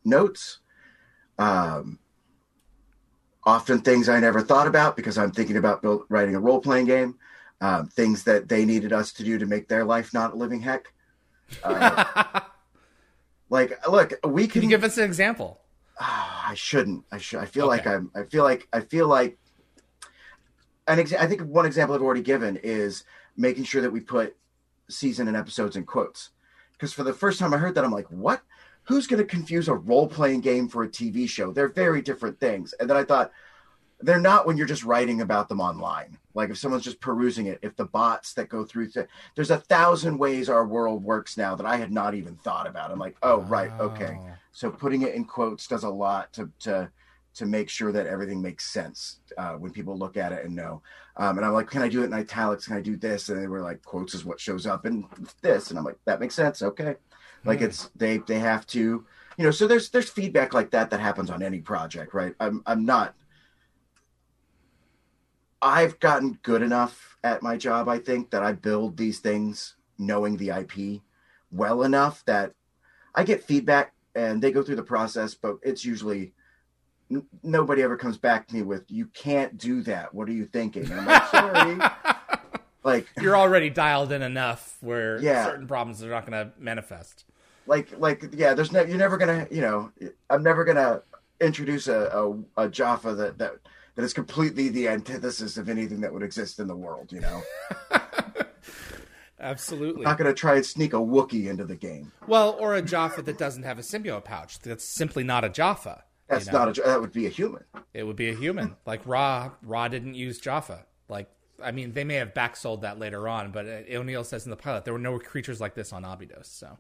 notes, 0.04 0.58
um, 1.38 1.98
often 3.44 3.80
things 3.80 4.08
I 4.08 4.20
never 4.20 4.40
thought 4.40 4.66
about 4.66 4.96
because 4.96 5.18
I'm 5.18 5.32
thinking 5.32 5.56
about 5.56 5.82
build, 5.82 6.04
writing 6.08 6.34
a 6.34 6.40
role 6.40 6.60
playing 6.60 6.86
game, 6.86 7.18
um, 7.60 7.88
things 7.88 8.24
that 8.24 8.48
they 8.48 8.64
needed 8.64 8.92
us 8.92 9.12
to 9.14 9.24
do 9.24 9.38
to 9.38 9.46
make 9.46 9.68
their 9.68 9.84
life 9.84 10.12
not 10.14 10.32
a 10.32 10.36
living 10.36 10.60
heck. 10.60 10.92
Uh, 11.62 12.40
like, 13.50 13.86
look, 13.88 14.12
we 14.24 14.42
Can 14.42 14.52
can. 14.52 14.62
you 14.62 14.68
give 14.68 14.84
us 14.84 14.98
an 14.98 15.04
example? 15.04 15.60
Ah, 16.00 16.50
I 16.50 16.54
shouldn't. 16.54 17.04
I 17.12 17.18
should. 17.18 17.40
I 17.40 17.44
feel 17.46 17.66
like 17.66 17.86
I'm. 17.86 18.10
I 18.14 18.24
feel 18.24 18.44
like. 18.44 18.66
I 18.72 18.80
feel 18.80 19.06
like. 19.08 19.38
An 20.88 20.98
exa- 20.98 21.18
I 21.20 21.26
think 21.26 21.42
one 21.42 21.64
example 21.64 21.94
I've 21.94 22.02
already 22.02 22.22
given 22.22 22.56
is 22.56 23.04
making 23.36 23.64
sure 23.64 23.82
that 23.82 23.90
we 23.92 24.00
put 24.00 24.34
season 24.92 25.28
and 25.28 25.36
episodes 25.36 25.76
in 25.76 25.84
quotes. 25.84 26.30
Because 26.72 26.92
for 26.92 27.02
the 27.02 27.12
first 27.12 27.38
time 27.38 27.54
I 27.54 27.58
heard 27.58 27.74
that, 27.74 27.84
I'm 27.84 27.92
like, 27.92 28.10
what? 28.10 28.42
who's 28.84 29.06
going 29.06 29.18
to 29.18 29.24
confuse 29.24 29.68
a 29.68 29.74
role 29.74 30.08
playing 30.08 30.40
game 30.40 30.68
for 30.68 30.82
a 30.82 30.88
TV 30.88 31.28
show? 31.28 31.52
They're 31.52 31.68
very 31.68 32.02
different 32.02 32.38
things. 32.40 32.72
And 32.74 32.88
then 32.88 32.96
I 32.96 33.04
thought, 33.04 33.32
they're 34.04 34.18
not 34.18 34.48
when 34.48 34.56
you're 34.56 34.66
just 34.66 34.82
writing 34.82 35.20
about 35.20 35.48
them 35.48 35.60
online. 35.60 36.18
Like 36.34 36.50
if 36.50 36.58
someone's 36.58 36.82
just 36.82 37.00
perusing 37.00 37.46
it, 37.46 37.60
if 37.62 37.76
the 37.76 37.84
bots 37.84 38.34
that 38.34 38.48
go 38.48 38.64
through, 38.64 38.88
th- 38.88 39.06
there's 39.36 39.52
a 39.52 39.58
thousand 39.58 40.18
ways 40.18 40.48
our 40.48 40.66
world 40.66 41.04
works 41.04 41.36
now 41.36 41.54
that 41.54 41.66
I 41.66 41.76
had 41.76 41.92
not 41.92 42.14
even 42.14 42.34
thought 42.34 42.66
about. 42.66 42.90
I'm 42.90 42.98
like, 42.98 43.16
oh, 43.22 43.42
right, 43.42 43.70
okay. 43.78 44.18
So 44.50 44.70
putting 44.70 45.02
it 45.02 45.14
in 45.14 45.24
quotes 45.24 45.68
does 45.68 45.84
a 45.84 45.88
lot 45.88 46.32
to 46.32 46.50
to 46.60 46.90
to 47.34 47.46
make 47.46 47.68
sure 47.68 47.92
that 47.92 48.06
everything 48.06 48.42
makes 48.42 48.66
sense 48.66 49.20
uh, 49.38 49.54
when 49.54 49.72
people 49.72 49.96
look 49.96 50.16
at 50.16 50.32
it 50.32 50.44
and 50.44 50.54
know. 50.54 50.82
Um, 51.16 51.36
and 51.38 51.46
I'm 51.46 51.52
like, 51.52 51.70
can 51.70 51.82
I 51.82 51.88
do 51.88 52.02
it 52.02 52.06
in 52.06 52.12
italics? 52.14 52.66
Can 52.66 52.76
I 52.76 52.80
do 52.80 52.96
this? 52.96 53.28
And 53.28 53.40
they 53.40 53.46
were 53.46 53.60
like, 53.62 53.82
quotes 53.84 54.14
is 54.14 54.24
what 54.24 54.40
shows 54.40 54.66
up 54.66 54.86
in 54.86 55.06
this, 55.42 55.70
and 55.70 55.78
I'm 55.78 55.84
like, 55.84 55.98
that 56.06 56.20
makes 56.20 56.34
sense. 56.34 56.62
Okay, 56.62 56.96
like 57.46 57.58
Hmm. 57.58 57.64
it's 57.64 57.90
they 57.96 58.18
they 58.18 58.38
have 58.38 58.66
to, 58.68 58.80
you 59.36 59.44
know. 59.44 59.50
So 59.50 59.66
there's 59.66 59.90
there's 59.90 60.10
feedback 60.10 60.54
like 60.54 60.70
that 60.72 60.90
that 60.90 61.00
happens 61.00 61.30
on 61.30 61.42
any 61.42 61.60
project, 61.60 62.14
right? 62.14 62.34
I'm 62.40 62.62
I'm 62.66 62.84
not. 62.84 63.14
I've 65.60 66.00
gotten 66.00 66.38
good 66.42 66.62
enough 66.62 67.16
at 67.22 67.42
my 67.42 67.56
job, 67.56 67.88
I 67.88 67.98
think, 67.98 68.30
that 68.30 68.42
I 68.42 68.52
build 68.52 68.96
these 68.96 69.20
things 69.20 69.76
knowing 69.98 70.36
the 70.36 70.50
IP 70.50 71.02
well 71.50 71.82
enough 71.84 72.24
that 72.26 72.52
I 73.14 73.24
get 73.24 73.44
feedback 73.44 73.94
and 74.14 74.42
they 74.42 74.52
go 74.52 74.62
through 74.62 74.76
the 74.76 74.82
process, 74.82 75.34
but 75.34 75.58
it's 75.62 75.84
usually 75.84 76.32
n- 77.12 77.26
nobody 77.42 77.82
ever 77.82 77.96
comes 77.96 78.16
back 78.18 78.46
to 78.48 78.54
me 78.54 78.62
with 78.62 78.84
"You 78.90 79.06
can't 79.06 79.56
do 79.58 79.82
that. 79.82 80.12
What 80.14 80.28
are 80.28 80.32
you 80.32 80.46
thinking?" 80.46 80.84
And 80.90 81.00
I'm 81.00 81.06
like, 81.06 81.26
"Sorry." 81.30 81.78
like, 82.84 83.06
You're 83.20 83.36
already 83.36 83.70
dialed 83.70 84.12
in 84.12 84.22
enough 84.22 84.76
where 84.80 85.20
Yeah. 85.20 85.44
certain 85.44 85.66
problems 85.66 86.02
are 86.02 86.10
not 86.10 86.26
going 86.26 86.46
to 86.46 86.52
manifest. 86.58 87.24
like, 87.66 87.88
like, 87.98 88.24
yeah. 88.32 88.54
There's 88.54 88.72
no. 88.72 88.82
You're 88.82 88.98
never 88.98 89.16
gonna. 89.16 89.46
You 89.50 89.60
know, 89.60 89.92
I'm 90.30 90.42
never 90.42 90.64
gonna 90.64 91.02
introduce 91.40 91.86
a 91.88 92.08
a, 92.56 92.64
a 92.64 92.68
Jaffa 92.68 93.14
that 93.14 93.38
that 93.38 93.52
that 93.94 94.02
is 94.02 94.12
completely 94.12 94.68
the 94.68 94.88
antithesis 94.88 95.56
of 95.58 95.68
anything 95.68 96.00
that 96.00 96.12
would 96.12 96.22
exist 96.22 96.58
in 96.60 96.66
the 96.66 96.74
world. 96.76 97.12
You 97.12 97.20
know, 97.20 97.42
Absolutely. 99.40 100.02
not 100.02 100.18
gonna 100.18 100.32
try 100.34 100.56
and 100.56 100.64
sneak 100.66 100.92
a 100.92 100.96
Wookiee 100.96 101.48
into 101.48 101.64
the 101.64 101.74
game. 101.76 102.12
Well, 102.28 102.56
or 102.60 102.74
a 102.76 102.82
Jaffa 102.82 103.22
that 103.22 103.38
doesn't 103.38 103.64
have 103.64 103.78
a 103.78 103.82
symbiote 103.82 104.24
pouch. 104.24 104.60
That's 104.60 104.84
simply 104.84 105.24
not 105.24 105.44
a 105.44 105.48
Jaffa. 105.48 106.04
You 106.40 106.52
know? 106.52 106.58
not 106.58 106.78
a. 106.78 106.82
That 106.82 107.00
would 107.00 107.12
be 107.12 107.26
a 107.26 107.30
human. 107.30 107.64
It 107.94 108.04
would 108.04 108.16
be 108.16 108.28
a 108.28 108.34
human. 108.34 108.76
Like 108.86 109.06
Ra, 109.06 109.50
Ra 109.62 109.88
didn't 109.88 110.14
use 110.14 110.38
Jaffa. 110.38 110.86
Like, 111.08 111.28
I 111.62 111.72
mean, 111.72 111.92
they 111.92 112.04
may 112.04 112.14
have 112.14 112.34
backsold 112.34 112.82
that 112.82 112.98
later 112.98 113.28
on, 113.28 113.52
but 113.52 113.66
uh, 113.66 113.96
O'Neill 113.96 114.24
says 114.24 114.44
in 114.44 114.50
the 114.50 114.56
pilot 114.56 114.84
there 114.84 114.94
were 114.94 114.98
no 114.98 115.18
creatures 115.18 115.60
like 115.60 115.74
this 115.74 115.92
on 115.92 116.04
Abydos. 116.04 116.48
So, 116.48 116.78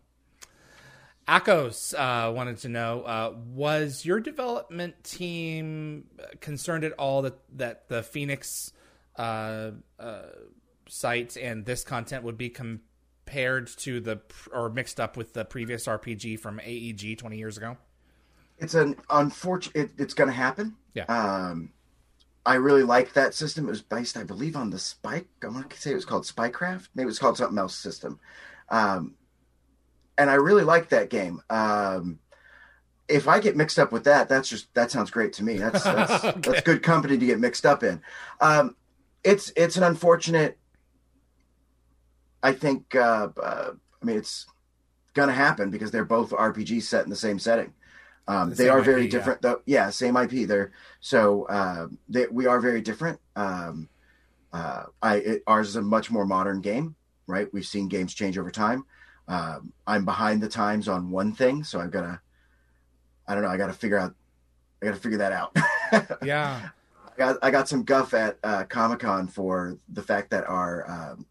Akos 1.28 1.94
uh, 1.94 2.32
wanted 2.32 2.58
to 2.58 2.68
know: 2.68 3.02
uh, 3.02 3.34
Was 3.54 4.04
your 4.04 4.20
development 4.20 5.02
team 5.04 6.04
concerned 6.40 6.84
at 6.84 6.92
all 6.92 7.22
that 7.22 7.38
that 7.56 7.88
the 7.88 8.02
Phoenix 8.02 8.72
uh, 9.16 9.72
uh, 9.98 10.22
sites 10.88 11.36
and 11.36 11.64
this 11.64 11.84
content 11.84 12.24
would 12.24 12.38
be 12.38 12.48
compared 12.48 13.68
to 13.78 14.00
the 14.00 14.20
or 14.52 14.70
mixed 14.70 14.98
up 14.98 15.16
with 15.16 15.32
the 15.34 15.44
previous 15.44 15.86
RPG 15.86 16.40
from 16.40 16.58
AEG 16.58 17.18
twenty 17.18 17.38
years 17.38 17.56
ago? 17.56 17.76
It's 18.62 18.74
an 18.74 18.96
unfortunate 19.10 19.76
it, 19.76 19.90
it's 19.98 20.14
going 20.14 20.28
to 20.30 20.34
happen. 20.36 20.76
Yeah. 20.94 21.04
um 21.04 21.70
i 22.44 22.54
really 22.54 22.82
like 22.82 23.12
that 23.14 23.34
system. 23.34 23.66
It 23.66 23.70
was 23.70 23.82
based 23.82 24.16
i 24.16 24.24
believe 24.24 24.56
on 24.56 24.70
the 24.70 24.78
spike 24.78 25.26
i 25.42 25.48
want 25.48 25.70
to 25.70 25.80
say 25.80 25.90
it 25.92 25.94
was 25.94 26.04
called 26.04 26.24
spycraft. 26.24 26.88
Maybe 26.94 27.04
it 27.04 27.06
was 27.06 27.18
called 27.18 27.36
something 27.36 27.58
else 27.58 27.74
system. 27.74 28.20
Um 28.68 29.14
and 30.18 30.30
i 30.30 30.34
really 30.34 30.64
like 30.64 30.88
that 30.90 31.10
game. 31.10 31.40
Um 31.50 32.18
if 33.08 33.26
i 33.28 33.40
get 33.40 33.56
mixed 33.56 33.78
up 33.78 33.90
with 33.92 34.04
that 34.04 34.28
that's 34.28 34.48
just 34.48 34.72
that 34.74 34.90
sounds 34.90 35.10
great 35.10 35.32
to 35.34 35.44
me. 35.44 35.58
That's 35.58 35.82
that's, 35.98 36.24
Okay. 36.24 36.40
that's 36.50 36.60
good 36.62 36.82
company 36.82 37.18
to 37.18 37.26
get 37.26 37.40
mixed 37.40 37.66
up 37.66 37.82
in. 37.82 38.00
Um 38.40 38.76
it's 39.24 39.52
it's 39.56 39.76
an 39.76 39.84
unfortunate 39.84 40.58
i 42.42 42.52
think 42.52 42.94
uh, 42.96 43.28
uh 43.40 43.70
i 44.02 44.04
mean 44.04 44.16
it's 44.16 44.46
gonna 45.14 45.32
happen 45.32 45.70
because 45.70 45.92
they're 45.92 46.04
both 46.04 46.30
rpgs 46.30 46.82
set 46.82 47.04
in 47.04 47.10
the 47.10 47.14
same 47.14 47.38
setting 47.38 47.72
um, 48.28 48.50
The 48.50 48.56
they 48.56 48.68
are 48.68 48.80
very 48.82 49.04
IP, 49.06 49.12
yeah. 49.12 49.18
different 49.18 49.42
though 49.42 49.62
yeah 49.66 49.90
same 49.90 50.16
ip 50.16 50.30
there 50.48 50.72
so 51.00 51.44
uh, 51.48 51.88
they, 52.08 52.26
we 52.26 52.46
are 52.46 52.60
very 52.60 52.80
different 52.80 53.20
um, 53.36 53.88
uh, 54.52 54.84
I, 55.02 55.16
it, 55.16 55.42
ours 55.46 55.68
is 55.68 55.76
a 55.76 55.82
much 55.82 56.10
more 56.10 56.24
modern 56.26 56.60
game 56.60 56.94
right 57.26 57.52
we've 57.52 57.66
seen 57.66 57.88
games 57.88 58.14
change 58.14 58.38
over 58.38 58.50
time 58.50 58.84
um, 59.28 59.72
i'm 59.86 60.04
behind 60.04 60.42
the 60.42 60.48
times 60.48 60.88
on 60.88 61.10
one 61.10 61.32
thing 61.32 61.64
so 61.64 61.80
i've 61.80 61.90
got 61.90 62.02
to 62.02 62.20
i 63.26 63.34
don't 63.34 63.42
know 63.42 63.48
i 63.50 63.56
got 63.56 63.68
to 63.68 63.72
figure 63.72 63.98
out 63.98 64.14
i 64.82 64.86
got 64.86 64.94
to 64.94 65.00
figure 65.00 65.18
that 65.18 65.32
out 65.32 65.56
Yeah. 66.22 66.68
I 67.14 67.18
got 67.18 67.36
I 67.42 67.50
got 67.50 67.68
some 67.68 67.82
guff 67.84 68.14
at 68.14 68.38
uh, 68.42 68.64
Comic 68.64 69.00
Con 69.00 69.28
for 69.28 69.78
the 69.90 70.02
fact 70.02 70.30
that 70.30 70.44
our 70.48 70.90
um, 70.90 71.26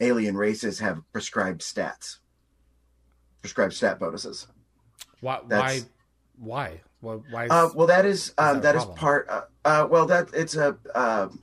alien 0.00 0.36
races 0.36 0.80
have 0.80 1.00
prescribed 1.12 1.60
stats, 1.60 2.18
prescribed 3.40 3.74
stat 3.74 4.00
bonuses. 4.00 4.48
Why? 5.20 5.40
That's- 5.46 5.82
Why? 5.82 5.88
Why? 6.38 6.80
why 7.00 7.44
is- 7.44 7.50
Uh, 7.50 7.68
well, 7.74 7.86
that 7.86 8.06
is 8.06 8.32
um, 8.38 8.54
that 8.56 8.62
that 8.62 8.76
is 8.76 8.84
part. 8.96 9.28
Uh, 9.28 9.42
uh, 9.64 9.86
well, 9.90 10.06
that 10.06 10.28
it's 10.34 10.56
a 10.56 10.76
um 10.94 11.42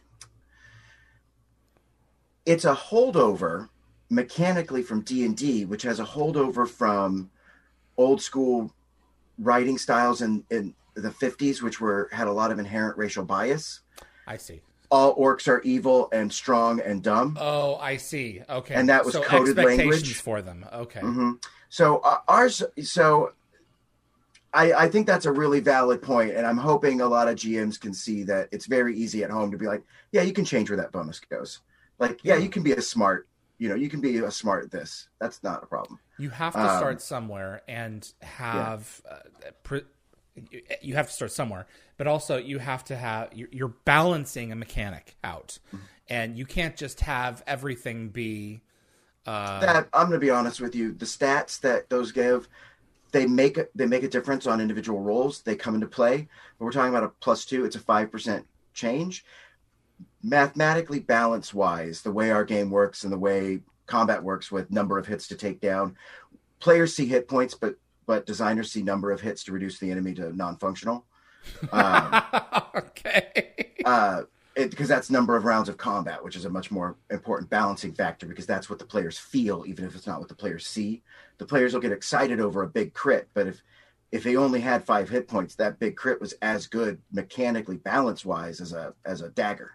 it's 2.45 2.65
a 2.65 2.73
holdover 2.75 3.69
mechanically 4.09 4.81
from 4.83 5.01
D 5.01 5.23
and 5.25 5.35
D, 5.37 5.65
which 5.65 5.83
has 5.83 5.99
a 5.99 6.05
holdover 6.05 6.67
from 6.67 7.29
old 7.97 8.21
school 8.21 8.73
writing 9.37 9.77
styles 9.77 10.21
in 10.21 10.43
in 10.49 10.73
the 10.95 11.11
fifties, 11.11 11.61
which 11.61 11.79
were 11.79 12.09
had 12.11 12.27
a 12.27 12.33
lot 12.33 12.51
of 12.51 12.59
inherent 12.59 12.97
racial 12.97 13.23
bias. 13.23 13.81
I 14.27 14.37
see. 14.37 14.61
All 14.89 15.15
orcs 15.15 15.47
are 15.47 15.61
evil 15.61 16.09
and 16.11 16.33
strong 16.33 16.81
and 16.81 17.01
dumb. 17.01 17.37
Oh, 17.39 17.75
I 17.77 17.95
see. 17.95 18.41
Okay. 18.49 18.73
And 18.73 18.89
that 18.89 19.05
was 19.05 19.13
so 19.13 19.23
coded 19.23 19.55
language? 19.55 20.15
for 20.17 20.41
them. 20.41 20.65
Okay. 20.73 20.99
hmm 20.99 21.33
So 21.69 21.99
uh, 21.99 22.17
ours, 22.27 22.61
so 22.83 23.31
I, 24.53 24.73
I 24.73 24.87
think 24.89 25.07
that's 25.07 25.25
a 25.25 25.31
really 25.31 25.59
valid 25.61 26.01
point, 26.01 26.31
and 26.35 26.45
I'm 26.45 26.57
hoping 26.57 26.99
a 27.01 27.07
lot 27.07 27.27
of 27.29 27.35
GMs 27.35 27.79
can 27.79 27.93
see 27.93 28.23
that 28.23 28.49
it's 28.51 28.65
very 28.65 28.95
easy 28.97 29.23
at 29.23 29.29
home 29.29 29.51
to 29.51 29.57
be 29.57 29.65
like, 29.65 29.83
yeah, 30.11 30.23
you 30.23 30.33
can 30.33 30.43
change 30.45 30.69
where 30.69 30.77
that 30.77 30.91
bonus 30.91 31.19
goes. 31.19 31.61
Like, 31.99 32.19
yeah, 32.23 32.35
Yeah. 32.35 32.41
you 32.41 32.49
can 32.49 32.61
be 32.63 32.73
a 32.73 32.81
smart, 32.81 33.27
you 33.59 33.69
know, 33.69 33.75
you 33.75 33.89
can 33.89 34.01
be 34.01 34.17
a 34.17 34.31
smart 34.31 34.69
this. 34.71 35.07
That's 35.19 35.41
not 35.43 35.63
a 35.63 35.65
problem. 35.67 35.99
You 36.17 36.31
have 36.31 36.53
to 36.53 36.59
Um, 36.59 36.77
start 36.77 37.01
somewhere 37.01 37.61
and 37.67 38.11
have. 38.21 39.01
Uh, 39.09 39.19
pre- 39.63 39.85
you 40.81 40.95
have 40.95 41.07
to 41.07 41.13
start 41.13 41.31
somewhere, 41.31 41.67
but 41.97 42.07
also 42.07 42.37
you 42.37 42.59
have 42.59 42.83
to 42.85 42.95
have. 42.95 43.29
You're 43.33 43.49
you're 43.51 43.73
balancing 43.85 44.51
a 44.51 44.55
mechanic 44.55 45.15
out, 45.23 45.59
Mm-hmm. 45.67 45.85
and 46.09 46.37
you 46.37 46.45
can't 46.45 46.75
just 46.75 47.01
have 47.01 47.43
everything 47.47 48.09
be. 48.09 48.61
Uh, 49.25 49.59
that 49.59 49.87
I'm 49.93 50.07
going 50.07 50.19
to 50.19 50.25
be 50.25 50.29
honest 50.31 50.59
with 50.61 50.73
you. 50.73 50.93
The 50.93 51.05
stats 51.05 51.59
that 51.61 51.89
those 51.89 52.11
give, 52.11 52.47
they 53.11 53.25
make 53.25 53.57
a, 53.57 53.67
they 53.75 53.85
make 53.85 54.03
a 54.03 54.07
difference 54.07 54.47
on 54.47 54.61
individual 54.61 55.01
roles. 55.01 55.41
They 55.41 55.55
come 55.55 55.75
into 55.75 55.87
play. 55.87 56.27
But 56.57 56.65
we're 56.65 56.71
talking 56.71 56.93
about 56.93 57.03
a 57.03 57.09
plus 57.09 57.45
two. 57.45 57.65
It's 57.65 57.75
a 57.75 57.79
five 57.79 58.11
percent 58.11 58.45
change. 58.73 59.25
Mathematically, 60.23 60.99
balance 60.99 61.53
wise, 61.53 62.01
the 62.01 62.11
way 62.11 62.31
our 62.31 62.45
game 62.45 62.69
works 62.69 63.03
and 63.03 63.11
the 63.11 63.17
way 63.17 63.61
combat 63.87 64.23
works 64.23 64.51
with 64.51 64.71
number 64.71 64.97
of 64.97 65.05
hits 65.05 65.27
to 65.27 65.35
take 65.35 65.59
down, 65.59 65.97
players 66.59 66.95
see 66.95 67.05
hit 67.05 67.27
points, 67.27 67.53
but 67.53 67.75
but 68.05 68.25
designers 68.25 68.71
see 68.71 68.81
number 68.81 69.11
of 69.11 69.21
hits 69.21 69.43
to 69.43 69.51
reduce 69.51 69.79
the 69.79 69.91
enemy 69.91 70.13
to 70.15 70.35
non-functional. 70.35 71.05
Um, 71.71 72.21
okay. 72.75 73.73
uh, 73.83 74.21
because 74.55 74.87
that's 74.87 75.09
number 75.09 75.35
of 75.35 75.45
rounds 75.45 75.69
of 75.69 75.77
combat, 75.77 76.23
which 76.23 76.35
is 76.35 76.45
a 76.45 76.49
much 76.49 76.71
more 76.71 76.97
important 77.09 77.49
balancing 77.49 77.93
factor 77.93 78.27
because 78.27 78.45
that's 78.45 78.69
what 78.69 78.79
the 78.79 78.85
players 78.85 79.17
feel, 79.17 79.63
even 79.65 79.85
if 79.85 79.95
it's 79.95 80.05
not 80.05 80.19
what 80.19 80.29
the 80.29 80.35
players 80.35 80.67
see. 80.67 81.01
The 81.41 81.47
players 81.47 81.73
will 81.73 81.81
get 81.81 81.91
excited 81.91 82.39
over 82.39 82.61
a 82.61 82.69
big 82.69 82.93
crit, 82.93 83.27
but 83.33 83.47
if 83.47 83.63
if 84.11 84.23
they 84.23 84.35
only 84.35 84.59
had 84.59 84.85
five 84.85 85.09
hit 85.09 85.27
points, 85.27 85.55
that 85.55 85.79
big 85.79 85.95
crit 85.95 86.21
was 86.21 86.35
as 86.43 86.67
good 86.67 87.01
mechanically 87.11 87.77
balance 87.77 88.23
wise 88.23 88.61
as 88.61 88.73
a 88.73 88.93
as 89.07 89.21
a 89.21 89.29
dagger, 89.29 89.71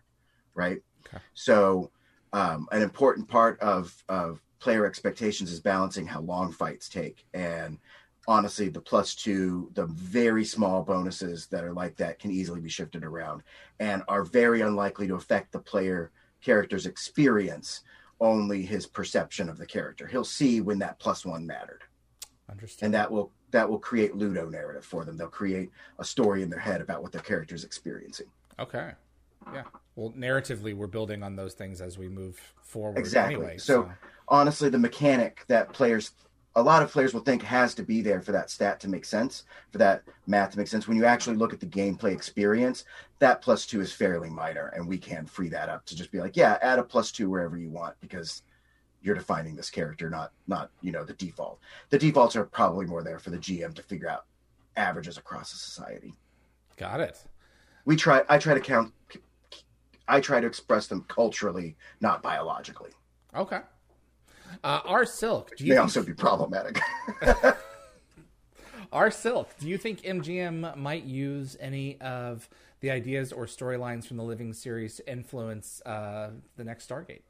right? 0.54 0.80
Okay. 1.08 1.18
So 1.34 1.90
um, 2.32 2.68
an 2.70 2.82
important 2.82 3.26
part 3.26 3.58
of 3.58 3.92
of 4.08 4.40
player 4.60 4.86
expectations 4.86 5.50
is 5.50 5.58
balancing 5.58 6.06
how 6.06 6.20
long 6.20 6.52
fights 6.52 6.88
take 6.88 7.26
and 7.34 7.78
honestly 8.28 8.68
the 8.68 8.80
plus 8.80 9.16
two 9.16 9.68
the 9.74 9.86
very 9.86 10.44
small 10.44 10.84
bonuses 10.84 11.48
that 11.48 11.64
are 11.64 11.72
like 11.72 11.96
that 11.96 12.20
can 12.20 12.30
easily 12.30 12.60
be 12.60 12.68
shifted 12.68 13.02
around 13.02 13.42
and 13.80 14.04
are 14.06 14.22
very 14.22 14.60
unlikely 14.60 15.08
to 15.08 15.16
affect 15.16 15.50
the 15.50 15.58
player 15.58 16.12
character's 16.40 16.86
experience 16.86 17.82
only 18.20 18.62
his 18.62 18.86
perception 18.86 19.48
of 19.48 19.58
the 19.58 19.66
character 19.66 20.06
he'll 20.06 20.24
see 20.24 20.60
when 20.60 20.78
that 20.78 20.98
plus 20.98 21.24
one 21.24 21.46
mattered 21.46 21.82
Understand. 22.50 22.86
and 22.86 22.94
that 22.94 23.10
will 23.10 23.30
that 23.50 23.68
will 23.68 23.78
create 23.78 24.14
ludo 24.16 24.48
narrative 24.48 24.84
for 24.84 25.04
them 25.04 25.16
they'll 25.16 25.28
create 25.28 25.70
a 25.98 26.04
story 26.04 26.42
in 26.42 26.50
their 26.50 26.58
head 26.60 26.80
about 26.80 27.02
what 27.02 27.12
their 27.12 27.20
character's 27.22 27.64
experiencing 27.64 28.26
Okay. 28.58 28.92
Yeah. 29.52 29.64
Well, 29.96 30.12
narratively, 30.16 30.74
we're 30.74 30.86
building 30.86 31.22
on 31.22 31.36
those 31.36 31.52
things 31.52 31.82
as 31.82 31.98
we 31.98 32.08
move 32.08 32.40
forward. 32.62 32.98
Exactly. 32.98 33.34
Anyway, 33.34 33.58
So- 33.58 33.92
honestly 34.28 34.70
the 34.70 34.78
mechanic 34.78 35.44
that 35.48 35.74
players 35.74 36.12
a 36.57 36.62
lot 36.62 36.82
of 36.82 36.90
players 36.90 37.12
will 37.12 37.20
think 37.20 37.42
has 37.42 37.74
to 37.74 37.82
be 37.82 38.00
there 38.00 38.22
for 38.22 38.32
that 38.32 38.50
stat 38.50 38.80
to 38.80 38.88
make 38.88 39.04
sense, 39.04 39.44
for 39.70 39.78
that 39.78 40.02
math 40.26 40.52
to 40.52 40.59
make 40.59 40.66
sense. 40.66 40.88
When 40.88 40.96
you 40.96 41.04
actually 41.04 41.36
look 41.36 41.52
at 41.52 41.61
the 41.61 41.66
gameplay 41.66 42.12
experience, 42.12 42.84
that 43.18 43.42
plus 43.42 43.66
two 43.66 43.82
is 43.82 43.92
fairly 43.92 44.30
minor, 44.30 44.68
and 44.68 44.88
we 44.88 44.96
can 44.96 45.26
free 45.26 45.50
that 45.50 45.68
up 45.68 45.84
to 45.84 45.94
just 45.94 46.11
be 46.11 46.18
like, 46.18 46.34
yeah, 46.34 46.59
add 46.62 46.78
a 46.78 46.82
plus 46.82 47.12
two 47.12 47.28
wherever 47.28 47.59
you 47.59 47.68
want 47.68 47.94
because 48.00 48.42
you're 49.02 49.14
defining 49.14 49.54
this 49.54 49.70
character, 49.70 50.09
not 50.09 50.32
not 50.48 50.70
you 50.80 50.92
know 50.92 51.04
the 51.04 51.12
default. 51.12 51.61
The 51.90 51.98
defaults 51.98 52.36
are 52.36 52.44
probably 52.44 52.86
more 52.86 53.04
there 53.04 53.18
for 53.18 53.30
the 53.30 53.38
GM 53.38 53.74
to 53.74 53.82
figure 53.82 54.09
out 54.09 54.24
averages 54.76 55.18
across 55.18 55.52
a 55.52 55.57
society. 55.57 56.14
Got 56.78 57.00
it. 57.00 57.22
We 57.84 57.96
try. 57.96 58.22
I 58.30 58.38
try 58.38 58.54
to 58.54 58.61
count. 58.61 58.94
I 60.09 60.20
try 60.20 60.40
to 60.40 60.46
express 60.46 60.86
them 60.86 61.04
culturally, 61.07 61.76
not 62.00 62.22
biologically. 62.22 62.92
Okay. 63.34 63.61
Uh, 64.64 64.80
R 64.84 65.05
Silk. 65.05 65.57
Do 65.57 65.64
you 65.64 65.70
may 65.70 65.76
think... 65.76 65.82
also 65.82 66.03
be 66.03 66.14
problematic. 66.14 66.80
R 68.92 69.11
Silk. 69.11 69.51
Do 69.59 69.68
you 69.68 69.78
think 69.78 70.03
MGM 70.03 70.76
might 70.76 71.05
use 71.05 71.57
any 71.61 72.01
of 72.01 72.49
the 72.80 72.90
ideas 72.90 73.32
or 73.32 73.47
storylines 73.47 74.07
from 74.07 74.16
the 74.16 74.22
Living 74.22 74.53
series 74.53 74.97
to 74.97 75.11
influence 75.11 75.82
uh, 75.84 76.30
the 76.57 76.64
next 76.64 76.88
Stargate? 76.88 77.22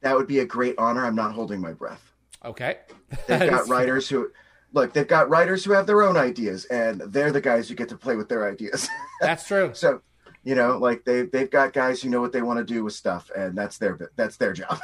That 0.00 0.16
would 0.16 0.26
be 0.26 0.38
a 0.38 0.46
great 0.46 0.76
honor. 0.78 1.04
I'm 1.04 1.14
not 1.14 1.32
holding 1.32 1.60
my 1.60 1.72
breath. 1.72 2.12
Okay. 2.44 2.78
They've 3.26 3.50
got 3.50 3.68
writers 3.68 4.08
who 4.08 4.30
look, 4.72 4.92
they've 4.92 5.06
got 5.06 5.28
writers 5.28 5.64
who 5.64 5.72
have 5.72 5.86
their 5.86 6.02
own 6.02 6.16
ideas, 6.16 6.64
and 6.66 7.00
they're 7.00 7.32
the 7.32 7.40
guys 7.40 7.68
who 7.68 7.74
get 7.74 7.88
to 7.88 7.96
play 7.96 8.16
with 8.16 8.28
their 8.28 8.48
ideas. 8.48 8.88
That's 9.20 9.46
true. 9.46 9.72
so, 9.74 10.00
you 10.44 10.54
know, 10.54 10.78
like 10.78 11.04
they 11.04 11.22
they've 11.22 11.50
got 11.50 11.72
guys 11.72 12.00
who 12.00 12.08
know 12.08 12.20
what 12.20 12.32
they 12.32 12.42
want 12.42 12.58
to 12.58 12.74
do 12.74 12.84
with 12.84 12.94
stuff, 12.94 13.30
and 13.36 13.56
that's 13.56 13.78
their 13.78 14.10
that's 14.16 14.36
their 14.36 14.52
job. 14.52 14.78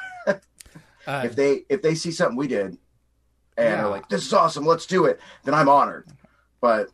Uh, 1.07 1.23
if 1.25 1.37
they 1.37 1.65
if 1.69 1.83
they 1.83 1.95
see 1.95 2.11
something 2.11 2.37
we 2.37 2.49
did, 2.49 2.79
and 3.57 3.69
yeah. 3.71 3.85
are 3.85 3.91
like, 3.91 4.09
"This 4.09 4.27
is 4.27 4.33
awesome, 4.33 4.65
let's 4.65 4.87
do 4.87 5.05
it," 5.07 5.21
then 5.45 5.55
I'm 5.55 5.69
honored. 5.69 6.07
But 6.61 6.91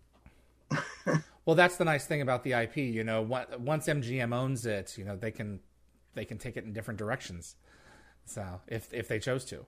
well, 1.44 1.56
that's 1.56 1.76
the 1.76 1.84
nice 1.84 2.06
thing 2.06 2.20
about 2.20 2.44
the 2.44 2.52
IP. 2.52 2.76
You 2.78 3.04
know, 3.04 3.22
once 3.22 3.86
MGM 3.86 4.34
owns 4.34 4.66
it, 4.66 4.96
you 4.96 5.04
know 5.04 5.16
they 5.16 5.30
can 5.30 5.60
they 6.14 6.24
can 6.24 6.38
take 6.38 6.56
it 6.56 6.64
in 6.64 6.72
different 6.72 6.98
directions. 6.98 7.56
So 8.24 8.60
if 8.66 8.92
if 8.92 9.08
they 9.08 9.18
chose 9.18 9.44
to. 9.46 9.66